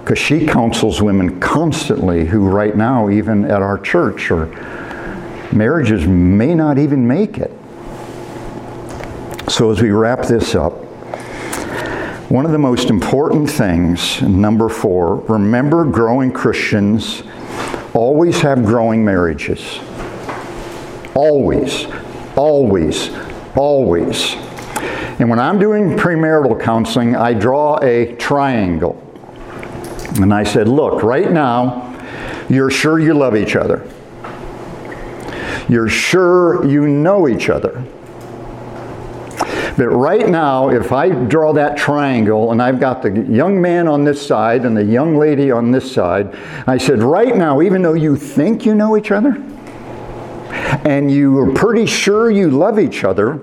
Because 0.01 0.19
she 0.19 0.47
counsels 0.47 1.03
women 1.03 1.39
constantly 1.41 2.25
who, 2.25 2.49
right 2.49 2.77
now, 2.77 3.11
even 3.11 3.45
at 3.45 3.63
our 3.63 3.79
church, 3.79 4.31
or 4.31 4.47
marriages 5.53 6.07
may 6.07 6.55
not 6.55 6.79
even 6.79 7.07
make 7.07 7.39
it. 7.39 7.53
So, 9.61 9.71
as 9.71 9.83
we 9.83 9.91
wrap 9.91 10.23
this 10.23 10.55
up, 10.55 10.73
one 12.31 12.47
of 12.47 12.51
the 12.51 12.59
most 12.59 12.89
important 12.89 13.51
things, 13.51 14.23
number 14.23 14.71
four, 14.71 15.17
remember 15.17 15.85
growing 15.85 16.33
Christians 16.33 17.23
always 17.93 18.41
have 18.41 18.65
growing 18.65 19.05
marriages. 19.05 19.79
Always, 21.15 21.85
always, 22.37 23.11
always. 23.55 24.33
And 25.21 25.29
when 25.29 25.39
I'm 25.39 25.59
doing 25.59 25.91
premarital 25.91 26.59
counseling, 26.63 27.15
I 27.15 27.35
draw 27.35 27.79
a 27.83 28.17
triangle. 28.17 28.97
And 30.23 30.33
I 30.33 30.43
said, 30.43 30.69
look, 30.69 31.03
right 31.03 31.31
now, 31.31 32.03
you're 32.49 32.71
sure 32.71 32.99
you 32.99 33.13
love 33.13 33.37
each 33.37 33.57
other. 33.57 33.87
You're 35.69 35.91
sure 35.91 36.65
you 36.65 36.89
know 36.89 37.29
each 37.29 37.51
other. 37.51 37.85
But 39.77 39.89
right 39.89 40.29
now, 40.29 40.71
if 40.71 40.93
I 40.93 41.11
draw 41.11 41.53
that 41.53 41.77
triangle 41.77 42.53
and 42.53 42.61
I've 42.61 42.81
got 42.81 43.03
the 43.03 43.11
young 43.11 43.61
man 43.61 43.89
on 43.89 44.05
this 44.05 44.25
side 44.25 44.65
and 44.65 44.77
the 44.77 44.85
young 44.85 45.17
lady 45.17 45.51
on 45.51 45.71
this 45.71 45.91
side, 45.91 46.35
I 46.67 46.79
said, 46.79 47.03
right 47.03 47.37
now, 47.37 47.63
even 47.63 47.83
though 47.83 47.95
you 47.95 48.17
think 48.17 48.67
you 48.67 48.75
know 48.75 48.97
each 48.97 49.11
other 49.11 49.43
and 50.85 51.11
you 51.11 51.39
are 51.39 51.53
pretty 51.53 51.87
sure 51.87 52.31
you 52.31 52.51
love 52.51 52.79
each 52.79 53.05
other, 53.05 53.41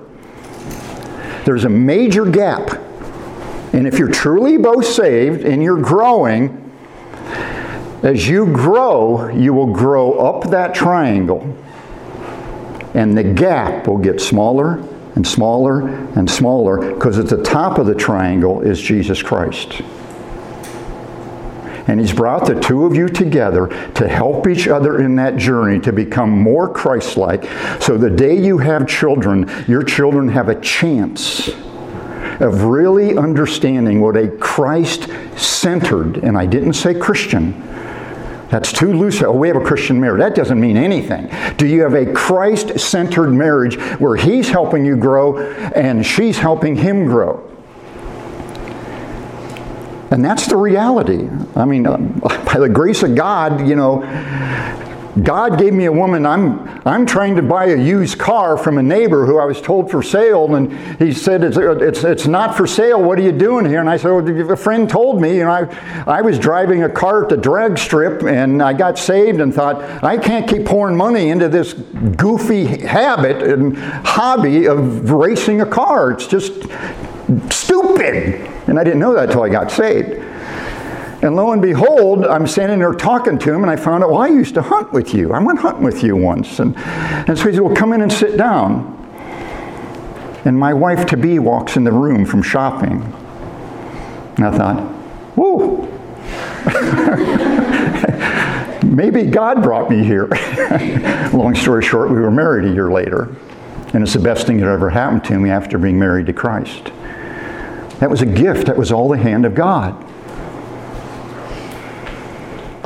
there's 1.45 1.65
a 1.65 1.69
major 1.69 2.25
gap. 2.25 2.81
And 3.73 3.87
if 3.87 3.97
you're 3.99 4.11
truly 4.11 4.57
both 4.57 4.85
saved 4.85 5.45
and 5.45 5.63
you're 5.63 5.81
growing, 5.81 6.63
as 8.03 8.27
you 8.27 8.45
grow, 8.47 9.29
you 9.29 9.53
will 9.53 9.73
grow 9.73 10.13
up 10.19 10.49
that 10.51 10.75
triangle 10.75 11.55
and 12.93 13.17
the 13.17 13.23
gap 13.23 13.87
will 13.87 13.97
get 13.97 14.19
smaller 14.19 14.83
and 15.17 15.25
smaller 15.25 15.87
and 16.15 16.29
smaller 16.29 16.93
because 16.93 17.17
at 17.17 17.25
the 17.25 17.41
top 17.41 17.79
of 17.79 17.87
the 17.87 17.95
triangle 17.95 18.61
is 18.61 18.79
Jesus 18.79 19.23
Christ. 19.23 19.81
And 21.87 21.99
He's 21.99 22.13
brought 22.13 22.45
the 22.45 22.59
two 22.59 22.85
of 22.85 22.95
you 22.95 23.09
together 23.09 23.65
to 23.95 24.07
help 24.07 24.47
each 24.47 24.67
other 24.67 25.01
in 25.01 25.15
that 25.15 25.35
journey 25.35 25.79
to 25.79 25.91
become 25.91 26.29
more 26.29 26.71
Christ 26.71 27.17
like. 27.17 27.45
So 27.81 27.97
the 27.97 28.11
day 28.11 28.37
you 28.37 28.59
have 28.59 28.87
children, 28.87 29.49
your 29.67 29.81
children 29.81 30.29
have 30.29 30.49
a 30.49 30.61
chance 30.61 31.47
of 31.47 32.65
really 32.65 33.17
understanding 33.17 33.99
what 33.99 34.17
a 34.17 34.27
Christ 34.27 35.09
centered, 35.35 36.17
and 36.17 36.37
I 36.37 36.45
didn't 36.45 36.73
say 36.73 36.93
Christian, 36.93 37.53
that's 38.49 38.71
too 38.71 38.93
loose. 38.93 39.21
Oh, 39.21 39.31
we 39.31 39.47
have 39.49 39.57
a 39.57 39.63
Christian 39.63 39.99
marriage. 39.99 40.19
That 40.19 40.35
doesn't 40.35 40.59
mean 40.59 40.77
anything. 40.77 41.29
Do 41.57 41.67
you 41.67 41.81
have 41.81 41.93
a 41.93 42.11
Christ 42.13 42.79
centered 42.79 43.31
marriage 43.31 43.75
where 43.99 44.15
He's 44.15 44.49
helping 44.49 44.85
you 44.85 44.95
grow 44.95 45.37
and 45.37 46.05
she's 46.05 46.37
helping 46.37 46.75
Him 46.75 47.05
grow? 47.05 47.43
And 50.09 50.23
that's 50.23 50.47
the 50.47 50.55
reality. 50.55 51.27
I 51.55 51.65
mean, 51.65 51.85
uh, 51.85 51.97
by 52.45 52.59
the 52.59 52.69
grace 52.69 53.03
of 53.03 53.15
God, 53.15 53.67
you 53.67 53.75
know, 53.75 54.03
God 55.23 55.57
gave 55.57 55.73
me 55.73 55.85
a 55.85 55.91
woman. 55.91 56.25
I'm, 56.25 56.67
I'm 56.85 57.05
trying 57.05 57.35
to 57.37 57.41
buy 57.41 57.65
a 57.65 57.77
used 57.77 58.19
car 58.19 58.57
from 58.57 58.77
a 58.77 58.83
neighbor 58.83 59.25
who 59.25 59.39
I 59.39 59.45
was 59.45 59.61
told 59.61 59.89
for 59.89 60.03
sale, 60.03 60.53
and 60.55 60.71
he 60.99 61.13
said, 61.13 61.43
It's, 61.43 61.57
it's, 61.57 62.03
it's 62.03 62.27
not 62.27 62.55
for 62.55 62.67
sale. 62.67 63.01
What 63.01 63.17
are 63.17 63.21
you 63.21 63.31
doing 63.31 63.65
here? 63.65 63.79
And 63.79 63.89
I 63.89 63.97
said, 63.97 64.11
well, 64.11 64.51
A 64.51 64.57
friend 64.57 64.89
told 64.89 65.21
me, 65.21 65.37
you 65.37 65.45
know, 65.45 65.51
I, 65.51 66.03
I 66.05 66.21
was 66.21 66.37
driving 66.37 66.83
a 66.83 66.89
car 66.89 67.23
at 67.23 67.29
the 67.29 67.37
drag 67.37 67.77
strip, 67.77 68.23
and 68.23 68.61
I 68.61 68.73
got 68.73 68.99
saved 68.99 69.39
and 69.39 69.53
thought, 69.53 70.03
I 70.03 70.17
can't 70.17 70.47
keep 70.47 70.65
pouring 70.65 70.95
money 70.95 71.29
into 71.29 71.47
this 71.49 71.73
goofy 71.73 72.65
habit 72.65 73.41
and 73.41 73.77
hobby 73.77 74.67
of 74.67 75.11
racing 75.11 75.61
a 75.61 75.65
car. 75.65 76.11
It's 76.11 76.27
just 76.27 76.53
stupid. 77.49 78.47
And 78.67 78.77
I 78.77 78.83
didn't 78.83 78.99
know 78.99 79.13
that 79.13 79.25
until 79.25 79.43
I 79.43 79.49
got 79.49 79.71
saved. 79.71 80.23
And 81.21 81.35
lo 81.35 81.51
and 81.51 81.61
behold, 81.61 82.25
I'm 82.25 82.45
standing 82.45 82.77
there 82.77 82.93
talking 82.93 83.39
to 83.39 83.53
him, 83.53 83.63
and 83.63 83.71
I 83.71 83.75
found 83.75 84.03
out, 84.03 84.11
well, 84.11 84.21
I 84.21 84.27
used 84.27 84.53
to 84.53 84.61
hunt 84.61 84.93
with 84.93 85.15
you. 85.15 85.33
I 85.33 85.39
went 85.39 85.59
hunting 85.59 85.83
with 85.83 86.03
you 86.03 86.15
once. 86.15 86.59
And, 86.59 86.77
and 86.77 87.37
so 87.37 87.47
he 87.47 87.53
said, 87.53 87.61
well, 87.61 87.75
come 87.75 87.91
in 87.93 88.01
and 88.01 88.13
sit 88.13 88.37
down. 88.37 88.93
And 90.45 90.57
my 90.57 90.73
wife 90.73 91.07
to 91.07 91.17
be 91.17 91.39
walks 91.39 91.75
in 91.75 91.83
the 91.83 91.91
room 91.91 92.23
from 92.23 92.43
shopping. 92.43 93.01
And 94.37 94.45
I 94.45 94.55
thought, 94.55 94.79
whoa. 95.35 95.85
Maybe 98.83 99.23
God 99.23 99.63
brought 99.63 99.89
me 99.89 100.03
here. 100.03 100.27
Long 101.33 101.55
story 101.55 101.83
short, 101.83 102.11
we 102.11 102.17
were 102.17 102.31
married 102.31 102.69
a 102.69 102.73
year 102.73 102.91
later. 102.91 103.35
And 103.93 104.03
it's 104.03 104.13
the 104.13 104.19
best 104.19 104.45
thing 104.45 104.57
that 104.57 104.67
ever 104.67 104.91
happened 104.91 105.23
to 105.25 105.39
me 105.39 105.49
after 105.49 105.79
being 105.79 105.97
married 105.97 106.27
to 106.27 106.33
Christ. 106.33 106.91
That 107.99 108.11
was 108.11 108.21
a 108.21 108.27
gift, 108.27 108.67
that 108.67 108.77
was 108.77 108.91
all 108.91 109.09
the 109.09 109.17
hand 109.17 109.45
of 109.45 109.55
God. 109.55 110.06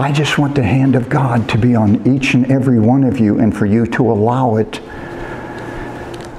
I 0.02 0.12
just 0.12 0.40
want 0.40 0.56
the 0.56 0.64
hand 0.64 0.96
of 0.96 1.10
God 1.10 1.48
to 1.50 1.60
be 1.60 1.76
on 1.76 2.08
each 2.08 2.34
and 2.34 2.52
every 2.52 2.80
one 2.80 3.04
of 3.04 3.20
you 3.20 3.40
and 3.40 3.56
for 3.56 3.68
you 3.68 3.86
to 3.86 4.12
allow 4.12 4.56
it. 4.56 4.82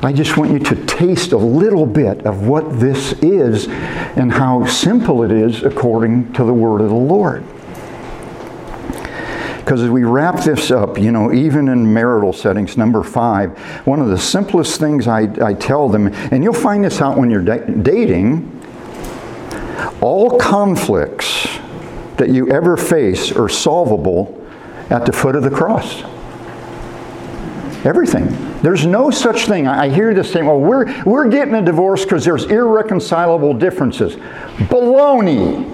I 0.02 0.12
just 0.12 0.36
want 0.36 0.50
you 0.50 0.58
to 0.58 0.86
taste 0.86 1.30
a 1.30 1.36
little 1.36 1.86
bit 1.86 2.26
of 2.26 2.48
what 2.48 2.80
this 2.80 3.12
is 3.22 3.68
and 3.68 4.32
how 4.32 4.66
simple 4.66 5.22
it 5.22 5.30
is 5.30 5.62
according 5.62 6.32
to 6.32 6.42
the 6.42 6.52
word 6.52 6.80
of 6.80 6.88
the 6.88 6.96
Lord. 6.96 7.44
Because 9.58 9.80
as 9.80 9.90
we 9.90 10.02
wrap 10.02 10.42
this 10.42 10.72
up, 10.72 10.98
you 10.98 11.12
know, 11.12 11.32
even 11.32 11.68
in 11.68 11.94
marital 11.94 12.32
settings, 12.32 12.76
number 12.76 13.04
five, 13.04 13.56
one 13.86 14.00
of 14.00 14.08
the 14.08 14.18
simplest 14.18 14.80
things 14.80 15.06
I, 15.06 15.28
I 15.40 15.54
tell 15.54 15.88
them, 15.88 16.08
and 16.08 16.42
you'll 16.42 16.52
find 16.52 16.84
this 16.84 17.00
out 17.00 17.16
when 17.16 17.30
you're 17.30 17.44
da- 17.44 17.64
dating, 17.64 18.60
all 20.00 20.36
conflicts 20.36 21.46
that 22.16 22.30
you 22.30 22.50
ever 22.50 22.76
face 22.76 23.32
are 23.32 23.48
solvable 23.48 24.38
at 24.90 25.06
the 25.06 25.12
foot 25.12 25.36
of 25.36 25.42
the 25.42 25.50
cross. 25.50 26.02
Everything. 27.84 28.26
There's 28.62 28.86
no 28.86 29.10
such 29.10 29.46
thing. 29.46 29.66
I 29.66 29.88
hear 29.88 30.14
this 30.14 30.32
thing, 30.32 30.46
well, 30.46 30.60
we're, 30.60 31.02
we're 31.04 31.28
getting 31.28 31.54
a 31.54 31.62
divorce 31.62 32.04
because 32.04 32.24
there's 32.24 32.44
irreconcilable 32.44 33.54
differences. 33.54 34.14
Baloney. 34.68 35.68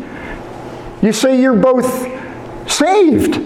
You 1.03 1.13
say 1.13 1.41
you're 1.41 1.55
both 1.55 1.87
saved. 2.71 3.37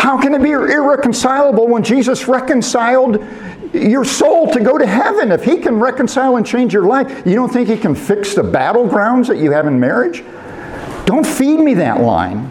How 0.00 0.20
can 0.20 0.34
it 0.34 0.42
be 0.42 0.50
irreconcilable 0.50 1.68
when 1.68 1.84
Jesus 1.84 2.26
reconciled 2.26 3.24
your 3.72 4.04
soul 4.04 4.52
to 4.52 4.60
go 4.60 4.76
to 4.76 4.86
heaven? 4.86 5.30
If 5.30 5.44
He 5.44 5.58
can 5.58 5.78
reconcile 5.78 6.36
and 6.36 6.44
change 6.44 6.74
your 6.74 6.84
life, 6.84 7.24
you 7.24 7.36
don't 7.36 7.52
think 7.52 7.68
He 7.68 7.76
can 7.76 7.94
fix 7.94 8.34
the 8.34 8.42
battlegrounds 8.42 9.28
that 9.28 9.38
you 9.38 9.52
have 9.52 9.68
in 9.68 9.78
marriage? 9.78 10.24
Don't 11.04 11.26
feed 11.26 11.58
me 11.58 11.74
that 11.74 12.00
line. 12.00 12.50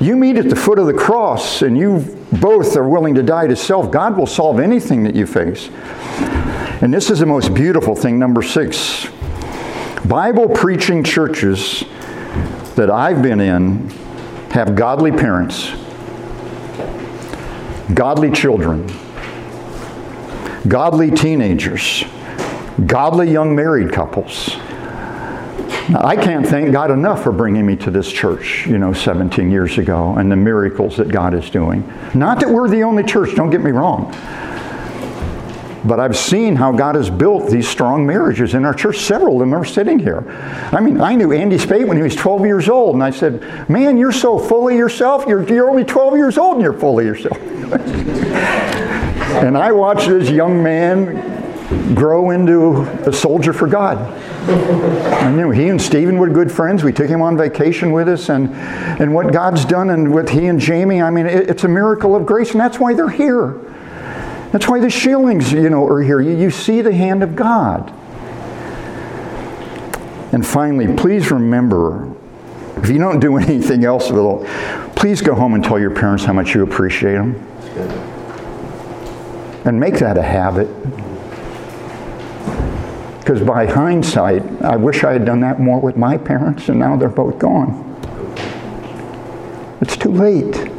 You 0.00 0.16
meet 0.16 0.36
at 0.36 0.48
the 0.50 0.56
foot 0.56 0.78
of 0.78 0.86
the 0.86 0.94
cross 0.94 1.62
and 1.62 1.76
you 1.76 2.00
both 2.32 2.76
are 2.76 2.88
willing 2.88 3.14
to 3.14 3.22
die 3.22 3.46
to 3.46 3.56
self. 3.56 3.90
God 3.90 4.16
will 4.16 4.26
solve 4.26 4.60
anything 4.60 5.04
that 5.04 5.14
you 5.14 5.26
face. 5.26 5.68
And 6.82 6.92
this 6.92 7.10
is 7.10 7.20
the 7.20 7.26
most 7.26 7.54
beautiful 7.54 7.96
thing, 7.96 8.18
number 8.18 8.42
six. 8.42 9.08
Bible 10.06 10.48
preaching 10.48 11.02
churches 11.02 11.84
that 12.76 12.90
I've 12.90 13.22
been 13.22 13.40
in 13.40 13.88
have 14.50 14.76
godly 14.76 15.12
parents, 15.12 15.70
godly 17.94 18.30
children, 18.30 18.86
godly 20.68 21.10
teenagers, 21.10 22.04
godly 22.86 23.30
young 23.30 23.56
married 23.56 23.92
couples 23.92 24.56
I 25.94 26.16
can't 26.16 26.44
thank 26.44 26.72
God 26.72 26.90
enough 26.90 27.22
for 27.22 27.30
bringing 27.30 27.64
me 27.64 27.76
to 27.76 27.92
this 27.92 28.10
church, 28.10 28.66
you 28.66 28.76
know, 28.76 28.92
17 28.92 29.52
years 29.52 29.78
ago 29.78 30.16
and 30.16 30.30
the 30.30 30.36
miracles 30.36 30.96
that 30.96 31.08
God 31.08 31.32
is 31.32 31.48
doing. 31.48 31.86
Not 32.12 32.40
that 32.40 32.48
we're 32.48 32.68
the 32.68 32.82
only 32.82 33.04
church, 33.04 33.36
don't 33.36 33.50
get 33.50 33.62
me 33.62 33.70
wrong. 33.70 34.12
But 35.84 36.00
I've 36.00 36.16
seen 36.16 36.56
how 36.56 36.72
God 36.72 36.96
has 36.96 37.08
built 37.08 37.48
these 37.48 37.68
strong 37.68 38.04
marriages 38.04 38.54
in 38.54 38.64
our 38.64 38.74
church. 38.74 38.98
Several 38.98 39.34
of 39.34 39.40
them 39.40 39.54
are 39.54 39.64
sitting 39.64 40.00
here. 40.00 40.24
I 40.72 40.80
mean, 40.80 41.00
I 41.00 41.14
knew 41.14 41.30
Andy 41.30 41.58
Spate 41.58 41.86
when 41.86 41.96
he 41.96 42.02
was 42.02 42.16
12 42.16 42.44
years 42.44 42.68
old, 42.68 42.94
and 42.94 43.04
I 43.04 43.10
said, 43.10 43.68
Man, 43.70 43.96
you're 43.96 44.10
so 44.10 44.36
full 44.36 44.68
of 44.68 44.74
yourself. 44.74 45.24
You're, 45.28 45.48
you're 45.48 45.70
only 45.70 45.84
12 45.84 46.16
years 46.16 46.36
old 46.38 46.54
and 46.54 46.64
you're 46.64 46.72
full 46.72 46.98
of 46.98 47.06
yourself. 47.06 47.40
and 49.36 49.56
I 49.56 49.70
watched 49.70 50.08
this 50.08 50.28
young 50.28 50.60
man 50.60 51.35
grow 51.94 52.30
into 52.30 52.82
a 53.08 53.12
soldier 53.12 53.52
for 53.52 53.66
God. 53.66 53.98
I 54.48 55.30
knew 55.32 55.50
he 55.50 55.68
and 55.68 55.80
Stephen 55.80 56.18
were 56.18 56.28
good 56.28 56.52
friends. 56.52 56.84
We 56.84 56.92
took 56.92 57.08
him 57.08 57.20
on 57.20 57.36
vacation 57.36 57.90
with 57.90 58.08
us, 58.08 58.28
and, 58.28 58.54
and 59.00 59.12
what 59.12 59.32
God's 59.32 59.64
done 59.64 59.90
and 59.90 60.14
with 60.14 60.28
he 60.28 60.46
and 60.46 60.60
Jamie, 60.60 61.02
I 61.02 61.10
mean, 61.10 61.26
it, 61.26 61.50
it's 61.50 61.64
a 61.64 61.68
miracle 61.68 62.14
of 62.14 62.24
grace, 62.24 62.52
and 62.52 62.60
that's 62.60 62.78
why 62.78 62.94
they're 62.94 63.08
here. 63.08 63.58
That's 64.52 64.68
why 64.68 64.78
the 64.78 64.90
Shillings, 64.90 65.52
you 65.52 65.68
know, 65.68 65.84
are 65.86 66.00
here. 66.00 66.20
You, 66.20 66.36
you 66.36 66.50
see 66.50 66.82
the 66.82 66.94
hand 66.94 67.22
of 67.22 67.34
God. 67.34 67.92
And 70.32 70.46
finally, 70.46 70.94
please 70.96 71.30
remember, 71.30 72.14
if 72.76 72.88
you 72.88 72.98
don't 72.98 73.18
do 73.18 73.36
anything 73.38 73.84
else, 73.84 74.08
please 74.94 75.20
go 75.20 75.34
home 75.34 75.54
and 75.54 75.64
tell 75.64 75.80
your 75.80 75.90
parents 75.90 76.24
how 76.24 76.32
much 76.32 76.54
you 76.54 76.62
appreciate 76.62 77.14
them. 77.14 77.34
And 79.64 79.80
make 79.80 79.94
that 79.94 80.16
a 80.16 80.22
habit. 80.22 80.68
Because 83.26 83.42
by 83.42 83.66
hindsight, 83.66 84.44
I 84.62 84.76
wish 84.76 85.02
I 85.02 85.12
had 85.12 85.24
done 85.24 85.40
that 85.40 85.58
more 85.58 85.80
with 85.80 85.96
my 85.96 86.16
parents, 86.16 86.68
and 86.68 86.78
now 86.78 86.94
they're 86.94 87.08
both 87.08 87.40
gone. 87.40 87.82
It's 89.80 89.96
too 89.96 90.12
late. 90.12 90.70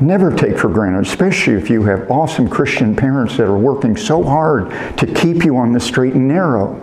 Never 0.00 0.32
take 0.32 0.56
for 0.56 0.68
granted, 0.68 1.04
especially 1.04 1.54
if 1.54 1.68
you 1.68 1.82
have 1.82 2.08
awesome 2.08 2.48
Christian 2.48 2.94
parents 2.94 3.38
that 3.38 3.48
are 3.48 3.58
working 3.58 3.96
so 3.96 4.22
hard 4.22 4.70
to 4.98 5.06
keep 5.14 5.44
you 5.44 5.56
on 5.56 5.72
the 5.72 5.80
straight 5.80 6.14
and 6.14 6.28
narrow. 6.28 6.80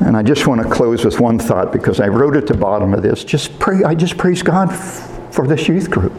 And 0.00 0.16
I 0.16 0.24
just 0.24 0.48
want 0.48 0.60
to 0.60 0.68
close 0.68 1.04
with 1.04 1.20
one 1.20 1.38
thought 1.38 1.72
because 1.72 2.00
I 2.00 2.08
wrote 2.08 2.34
at 2.34 2.48
the 2.48 2.56
bottom 2.56 2.94
of 2.94 3.02
this. 3.04 3.22
Just 3.22 3.56
pray. 3.60 3.84
I 3.84 3.94
just 3.94 4.18
praise 4.18 4.42
God 4.42 4.74
for 5.32 5.46
this 5.46 5.68
youth 5.68 5.88
group 5.88 6.14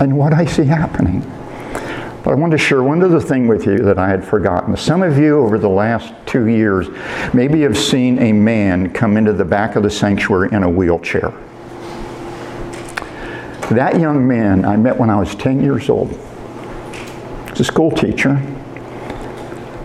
and 0.00 0.18
what 0.18 0.32
I 0.32 0.44
see 0.44 0.64
happening. 0.64 1.22
But 2.22 2.30
I 2.30 2.34
want 2.34 2.52
to 2.52 2.58
share 2.58 2.84
one 2.84 3.02
other 3.02 3.20
thing 3.20 3.48
with 3.48 3.66
you 3.66 3.78
that 3.78 3.98
I 3.98 4.08
had 4.08 4.24
forgotten. 4.24 4.76
Some 4.76 5.02
of 5.02 5.18
you 5.18 5.40
over 5.40 5.58
the 5.58 5.68
last 5.68 6.12
two 6.24 6.46
years 6.46 6.86
maybe 7.34 7.62
have 7.62 7.76
seen 7.76 8.18
a 8.20 8.32
man 8.32 8.92
come 8.92 9.16
into 9.16 9.32
the 9.32 9.44
back 9.44 9.74
of 9.74 9.82
the 9.82 9.90
sanctuary 9.90 10.50
in 10.52 10.62
a 10.62 10.70
wheelchair. 10.70 11.32
That 13.72 13.98
young 13.98 14.26
man 14.26 14.64
I 14.64 14.76
met 14.76 14.96
when 14.96 15.10
I 15.10 15.18
was 15.18 15.34
10 15.34 15.62
years 15.62 15.88
old. 15.88 16.10
He's 17.50 17.60
a 17.60 17.64
school 17.64 17.90
teacher. 17.90 18.36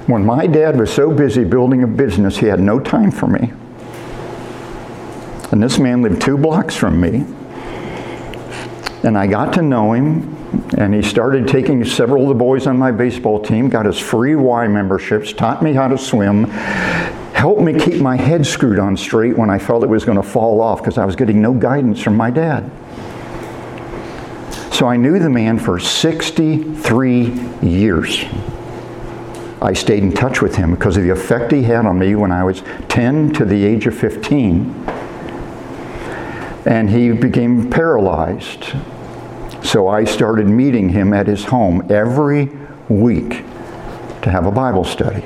When 0.05 0.23
my 0.23 0.45
dad 0.45 0.79
was 0.79 0.93
so 0.93 1.11
busy 1.11 1.43
building 1.43 1.83
a 1.83 1.87
business, 1.87 2.37
he 2.37 2.45
had 2.45 2.59
no 2.59 2.79
time 2.79 3.11
for 3.11 3.27
me. 3.27 3.51
And 5.51 5.63
this 5.63 5.79
man 5.79 6.03
lived 6.03 6.21
two 6.21 6.37
blocks 6.37 6.75
from 6.75 7.01
me. 7.01 7.25
And 9.03 9.17
I 9.17 9.25
got 9.25 9.53
to 9.53 9.61
know 9.61 9.93
him 9.93 10.36
and 10.77 10.93
he 10.93 11.01
started 11.01 11.47
taking 11.47 11.83
several 11.83 12.23
of 12.23 12.29
the 12.29 12.35
boys 12.35 12.67
on 12.67 12.77
my 12.77 12.91
baseball 12.91 13.39
team, 13.39 13.69
got 13.69 13.85
us 13.85 13.99
free 13.99 14.35
Y 14.35 14.67
memberships, 14.67 15.33
taught 15.33 15.61
me 15.61 15.73
how 15.73 15.87
to 15.87 15.97
swim, 15.97 16.45
helped 17.33 17.61
me 17.61 17.77
keep 17.79 18.01
my 18.01 18.15
head 18.15 18.45
screwed 18.45 18.79
on 18.79 18.95
straight 18.97 19.37
when 19.37 19.49
I 19.49 19.59
felt 19.59 19.83
it 19.83 19.89
was 19.89 20.05
going 20.05 20.17
to 20.17 20.23
fall 20.23 20.61
off 20.61 20.79
because 20.79 20.97
I 20.97 21.05
was 21.05 21.15
getting 21.15 21.41
no 21.41 21.53
guidance 21.53 22.01
from 22.01 22.15
my 22.15 22.31
dad. 22.31 22.69
So 24.73 24.87
I 24.87 24.95
knew 24.95 25.17
the 25.17 25.29
man 25.29 25.57
for 25.57 25.79
63 25.79 27.23
years. 27.61 28.25
I 29.59 29.73
stayed 29.73 30.03
in 30.03 30.11
touch 30.11 30.41
with 30.41 30.55
him 30.55 30.75
because 30.75 30.97
of 30.97 31.03
the 31.03 31.09
effect 31.09 31.51
he 31.51 31.63
had 31.63 31.85
on 31.87 31.97
me 31.97 32.13
when 32.15 32.31
I 32.31 32.43
was 32.43 32.61
10 32.89 33.33
to 33.33 33.45
the 33.45 33.65
age 33.65 33.87
of 33.87 33.97
15. 33.97 34.85
And 36.67 36.89
he 36.89 37.11
became 37.11 37.69
paralyzed 37.69 38.75
so 39.67 39.89
I 39.89 40.05
started 40.05 40.47
meeting 40.47 40.87
him 40.87 41.11
at 41.11 41.27
his 41.27 41.43
home 41.43 41.85
every 41.91 42.49
week 42.87 43.43
to 44.21 44.29
have 44.29 44.45
a 44.45 44.51
Bible 44.51 44.85
study. 44.85 45.25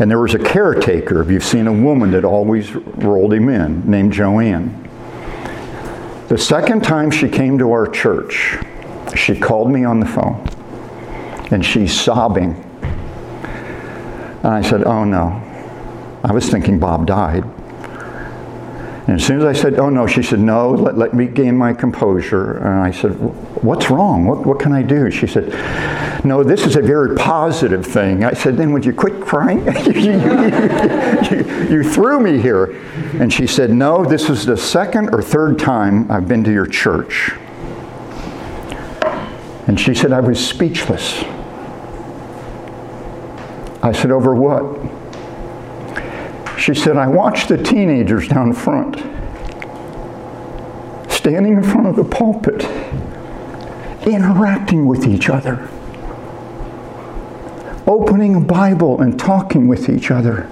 And 0.00 0.10
there 0.10 0.18
was 0.18 0.34
a 0.34 0.38
caretaker, 0.38 1.20
if 1.20 1.30
you've 1.30 1.44
seen 1.44 1.66
a 1.66 1.72
woman 1.72 2.10
that 2.12 2.24
always 2.24 2.74
rolled 2.74 3.34
him 3.34 3.50
in, 3.50 3.88
named 3.88 4.14
Joanne. 4.14 4.80
The 6.28 6.38
second 6.38 6.82
time 6.82 7.10
she 7.10 7.28
came 7.28 7.58
to 7.58 7.70
our 7.72 7.86
church, 7.86 8.56
she 9.14 9.38
called 9.38 9.70
me 9.70 9.84
on 9.84 10.00
the 10.00 10.06
phone 10.06 10.48
and 11.50 11.64
she's 11.64 11.92
sobbing. 11.92 12.54
And 14.42 14.46
I 14.46 14.62
said, 14.62 14.84
Oh 14.84 15.04
no. 15.04 15.40
I 16.24 16.32
was 16.32 16.48
thinking 16.48 16.78
Bob 16.78 17.06
died. 17.06 17.44
And 19.06 19.20
as 19.20 19.26
soon 19.26 19.38
as 19.40 19.44
I 19.44 19.52
said, 19.52 19.78
oh 19.78 19.90
no, 19.90 20.06
she 20.06 20.22
said, 20.22 20.40
no, 20.40 20.70
let, 20.70 20.96
let 20.96 21.12
me 21.12 21.26
gain 21.26 21.58
my 21.58 21.74
composure. 21.74 22.56
And 22.56 22.80
I 22.80 22.90
said, 22.90 23.10
what's 23.62 23.90
wrong? 23.90 24.24
What, 24.24 24.46
what 24.46 24.58
can 24.58 24.72
I 24.72 24.82
do? 24.82 25.10
She 25.10 25.26
said, 25.26 25.52
no, 26.24 26.42
this 26.42 26.64
is 26.64 26.76
a 26.76 26.80
very 26.80 27.14
positive 27.14 27.84
thing. 27.84 28.24
I 28.24 28.32
said, 28.32 28.56
then 28.56 28.72
would 28.72 28.82
you 28.86 28.94
quit 28.94 29.20
crying? 29.20 29.58
you, 29.94 30.12
you, 31.30 31.68
you, 31.68 31.82
threw 31.82 32.18
me 32.18 32.40
here. 32.40 32.80
And 33.20 33.30
she 33.30 33.46
said, 33.46 33.68
no, 33.68 34.06
this 34.06 34.30
is 34.30 34.46
the 34.46 34.56
second 34.56 35.14
or 35.14 35.20
third 35.20 35.58
time 35.58 36.10
I've 36.10 36.26
been 36.26 36.42
to 36.44 36.52
your 36.52 36.66
church. 36.66 37.32
And 39.66 39.78
she 39.78 39.94
said, 39.94 40.12
I 40.12 40.20
was 40.20 40.44
speechless. 40.44 41.22
I 43.82 43.92
said, 43.92 44.10
over 44.10 44.34
what? 44.34 44.64
She 46.58 46.74
said, 46.74 46.96
I 46.96 47.06
watched 47.08 47.48
the 47.48 47.62
teenagers 47.62 48.28
down 48.28 48.52
front, 48.52 48.96
standing 51.10 51.54
in 51.54 51.62
front 51.62 51.86
of 51.86 51.96
the 51.96 52.04
pulpit, 52.04 52.64
interacting 54.06 54.86
with 54.86 55.06
each 55.06 55.28
other, 55.28 55.68
opening 57.86 58.36
a 58.36 58.40
Bible 58.40 59.00
and 59.00 59.18
talking 59.18 59.66
with 59.66 59.88
each 59.88 60.10
other. 60.10 60.48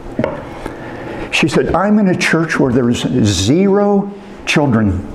She 1.33 1.49
said, 1.49 1.75
I'm 1.75 1.99
in 1.99 2.09
a 2.09 2.17
church 2.17 2.59
where 2.59 2.73
there's 2.73 3.07
zero 3.25 4.13
children, 4.45 5.09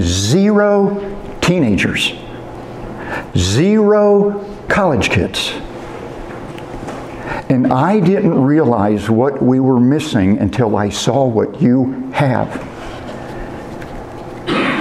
zero 0.00 1.38
teenagers, 1.40 2.12
zero 3.36 4.44
college 4.68 5.10
kids. 5.10 5.52
And 7.52 7.70
I 7.70 8.00
didn't 8.00 8.42
realize 8.42 9.10
what 9.10 9.42
we 9.42 9.60
were 9.60 9.78
missing 9.78 10.38
until 10.38 10.74
I 10.74 10.88
saw 10.88 11.26
what 11.26 11.60
you 11.60 12.10
have. 12.12 12.48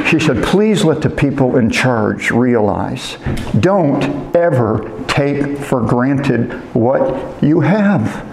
She 0.10 0.22
said, 0.22 0.42
Please 0.42 0.86
let 0.86 1.02
the 1.02 1.10
people 1.10 1.58
in 1.58 1.70
charge 1.70 2.32
realize 2.32 3.18
don't 3.60 4.34
ever 4.34 5.04
take 5.10 5.58
for 5.58 5.82
granted 5.82 6.54
what 6.74 7.44
you 7.44 7.60
have. 7.60 8.26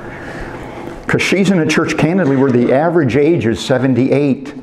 Because 1.04 1.20
she's 1.20 1.50
in 1.50 1.58
a 1.58 1.66
church, 1.66 1.98
candidly, 1.98 2.36
where 2.36 2.52
the 2.52 2.72
average 2.72 3.16
age 3.16 3.44
is 3.44 3.58
78 3.58 4.54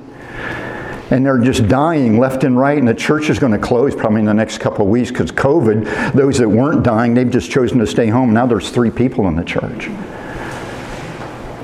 and 1.11 1.25
they're 1.25 1.39
just 1.39 1.67
dying 1.67 2.19
left 2.19 2.43
and 2.43 2.57
right, 2.57 2.77
and 2.77 2.87
the 2.87 2.93
church 2.93 3.29
is 3.29 3.39
going 3.39 3.51
to 3.51 3.59
close 3.59 3.95
probably 3.95 4.19
in 4.19 4.25
the 4.25 4.33
next 4.33 4.59
couple 4.59 4.85
of 4.85 4.91
weeks 4.91 5.11
because 5.11 5.31
COVID. 5.31 6.13
Those 6.13 6.37
that 6.37 6.49
weren't 6.49 6.83
dying, 6.83 7.13
they've 7.13 7.29
just 7.29 7.51
chosen 7.51 7.79
to 7.79 7.87
stay 7.87 8.07
home. 8.07 8.33
Now 8.33 8.45
there's 8.45 8.69
three 8.69 8.91
people 8.91 9.27
in 9.27 9.35
the 9.35 9.43
church. 9.43 9.89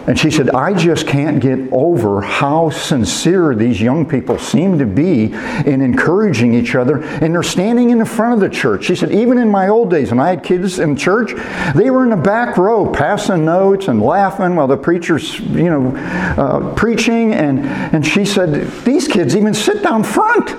And 0.07 0.17
she 0.17 0.31
said, 0.31 0.49
I 0.49 0.73
just 0.73 1.05
can't 1.05 1.39
get 1.39 1.59
over 1.71 2.21
how 2.21 2.71
sincere 2.71 3.53
these 3.53 3.79
young 3.79 4.03
people 4.07 4.39
seem 4.39 4.79
to 4.79 4.85
be 4.85 5.25
in 5.25 5.81
encouraging 5.81 6.55
each 6.55 6.73
other. 6.73 7.03
And 7.03 7.35
they're 7.35 7.43
standing 7.43 7.91
in 7.91 7.99
the 7.99 8.05
front 8.05 8.33
of 8.33 8.39
the 8.39 8.49
church. 8.49 8.85
She 8.85 8.95
said, 8.95 9.11
even 9.11 9.37
in 9.37 9.49
my 9.49 9.67
old 9.67 9.91
days, 9.91 10.09
when 10.09 10.19
I 10.19 10.29
had 10.29 10.43
kids 10.43 10.79
in 10.79 10.95
church, 10.95 11.33
they 11.75 11.91
were 11.91 12.03
in 12.03 12.09
the 12.09 12.17
back 12.17 12.57
row 12.57 12.91
passing 12.91 13.45
notes 13.45 13.89
and 13.89 14.01
laughing 14.01 14.55
while 14.55 14.67
the 14.67 14.75
preacher's, 14.75 15.39
you 15.39 15.69
know, 15.69 15.95
uh, 15.95 16.73
preaching. 16.73 17.33
And, 17.33 17.59
and 17.59 18.05
she 18.05 18.25
said, 18.25 18.71
these 18.83 19.07
kids 19.07 19.35
even 19.35 19.53
sit 19.53 19.83
down 19.83 20.03
front. 20.03 20.49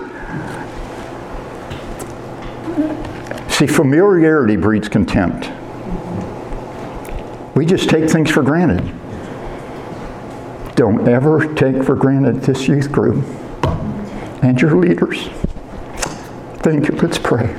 See, 3.51 3.67
familiarity 3.67 4.57
breeds 4.57 4.89
contempt. 4.89 5.51
We 7.57 7.67
just 7.67 7.91
take 7.91 8.09
things 8.09 8.31
for 8.31 8.43
granted. 8.43 9.02
Don't 10.83 11.07
ever 11.07 11.47
take 11.55 11.85
for 11.85 11.95
granted 11.95 12.43
this 12.43 12.67
youth 12.67 12.91
group 12.91 13.25
and 14.43 14.61
your 14.61 14.75
leaders. 14.75 15.29
Thank 16.57 16.89
you. 16.89 16.97
Let's 16.97 17.21
pray. 17.21 17.55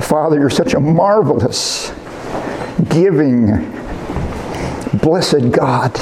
Father, 0.00 0.36
you're 0.36 0.50
such 0.50 0.74
a 0.74 0.80
marvelous, 0.80 1.92
giving, 2.88 3.70
blessed 4.98 5.52
God 5.52 5.96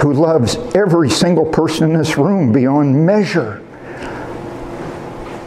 who 0.00 0.14
loves 0.14 0.56
every 0.74 1.08
single 1.08 1.46
person 1.46 1.92
in 1.92 1.96
this 1.96 2.18
room 2.18 2.52
beyond 2.52 3.06
measure. 3.06 3.64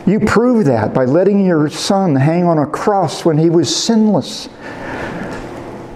You 0.07 0.21
prove 0.21 0.63
that 0.63 0.93
by 0.93 1.03
letting 1.03 1.45
your 1.45 1.69
son 1.69 2.15
hang 2.15 2.45
on 2.45 2.57
a 2.57 2.65
cross 2.65 3.25
when 3.25 3.37
he 3.37 3.49
was 3.49 3.75
sinless, 3.75 4.47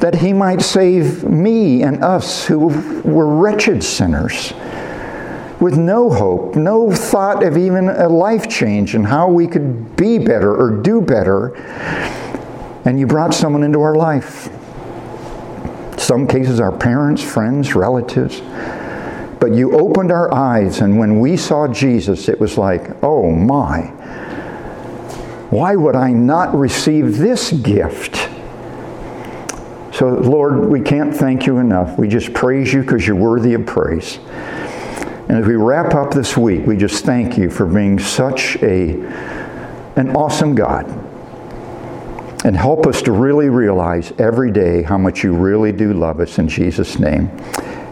that 0.04 0.16
he 0.16 0.34
might 0.34 0.62
save 0.62 1.24
me 1.24 1.82
and 1.82 2.04
us 2.04 2.46
who 2.46 2.68
were 3.06 3.38
wretched 3.38 3.82
sinners 3.82 4.52
with 5.62 5.78
no 5.78 6.10
hope, 6.10 6.58
no 6.58 6.92
thought 6.92 7.42
of 7.42 7.56
even 7.56 7.88
a 7.88 8.10
life 8.10 8.50
change 8.50 8.96
and 8.96 9.08
how 9.08 9.30
we 9.30 9.48
could 9.48 9.96
be 9.96 10.18
better 10.18 10.54
or 10.54 10.72
do 10.72 11.00
better. 11.00 11.56
And 12.84 13.00
you 13.00 13.08
brought 13.08 13.34
someone 13.34 13.64
into 13.64 13.80
our 13.80 13.96
life. 13.96 14.50
Some 15.98 16.28
cases, 16.28 16.60
our 16.60 16.78
parents, 16.78 17.24
friends, 17.24 17.74
relatives. 17.74 18.42
But 19.40 19.54
you 19.54 19.72
opened 19.72 20.12
our 20.12 20.34
eyes, 20.34 20.82
and 20.82 21.00
when 21.00 21.22
we 21.22 21.38
saw 21.38 21.70
Jesus, 21.70 22.28
it 22.28 22.42
was 22.42 22.58
like, 22.58 23.02
oh 23.02 23.32
my, 23.32 23.84
why 25.50 25.78
would 25.78 25.96
I 25.96 26.12
not 26.12 26.54
receive 26.54 27.20
this 27.20 27.54
gift? 27.54 28.23
So, 29.94 30.10
Lord, 30.10 30.70
we 30.72 30.82
can't 30.82 31.16
thank 31.16 31.46
you 31.46 31.60
enough. 31.60 32.00
We 32.00 32.08
just 32.08 32.34
praise 32.34 32.74
you 32.74 32.82
because 32.82 33.06
you're 33.06 33.16
worthy 33.16 33.54
of 33.54 33.68
praise. 33.68 34.18
And 35.30 35.38
as 35.38 35.46
we 35.46 35.56
wrap 35.56 35.94
up 35.94 36.12
this 36.12 36.36
week, 36.36 36.66
we 36.66 36.76
just 36.76 37.06
thank 37.06 37.38
you 37.38 37.52
for 37.52 37.68
being 37.68 38.00
such 38.00 38.56
a, 38.64 38.94
an 39.96 40.16
awesome 40.16 40.56
God. 40.56 40.88
And 42.44 42.58
help 42.58 42.88
us 42.88 43.04
to 43.04 43.12
really 43.12 43.50
realize 43.50 44.12
every 44.18 44.52
day 44.52 44.82
how 44.82 44.98
much 44.98 45.24
you 45.24 45.32
really 45.32 45.72
do 45.72 45.94
love 45.94 46.20
us. 46.20 46.40
In 46.40 46.48
Jesus' 46.48 46.98
name, 46.98 47.30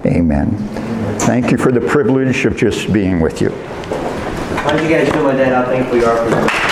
amen. 0.03 0.57
Thank 1.19 1.51
you 1.51 1.57
for 1.57 1.71
the 1.71 1.81
privilege 1.81 2.45
of 2.45 2.57
just 2.57 2.91
being 2.91 3.21
with 3.21 3.41
you. 3.41 3.51
Why 3.51 4.75
don't 4.75 4.83
you 4.83 4.89
guys 4.89 5.07
know 5.13 5.23
my 5.23 5.33
dad 5.33 5.67
thankful 5.67 5.97
you 5.99 6.05
are 6.05 6.49
for? 6.49 6.70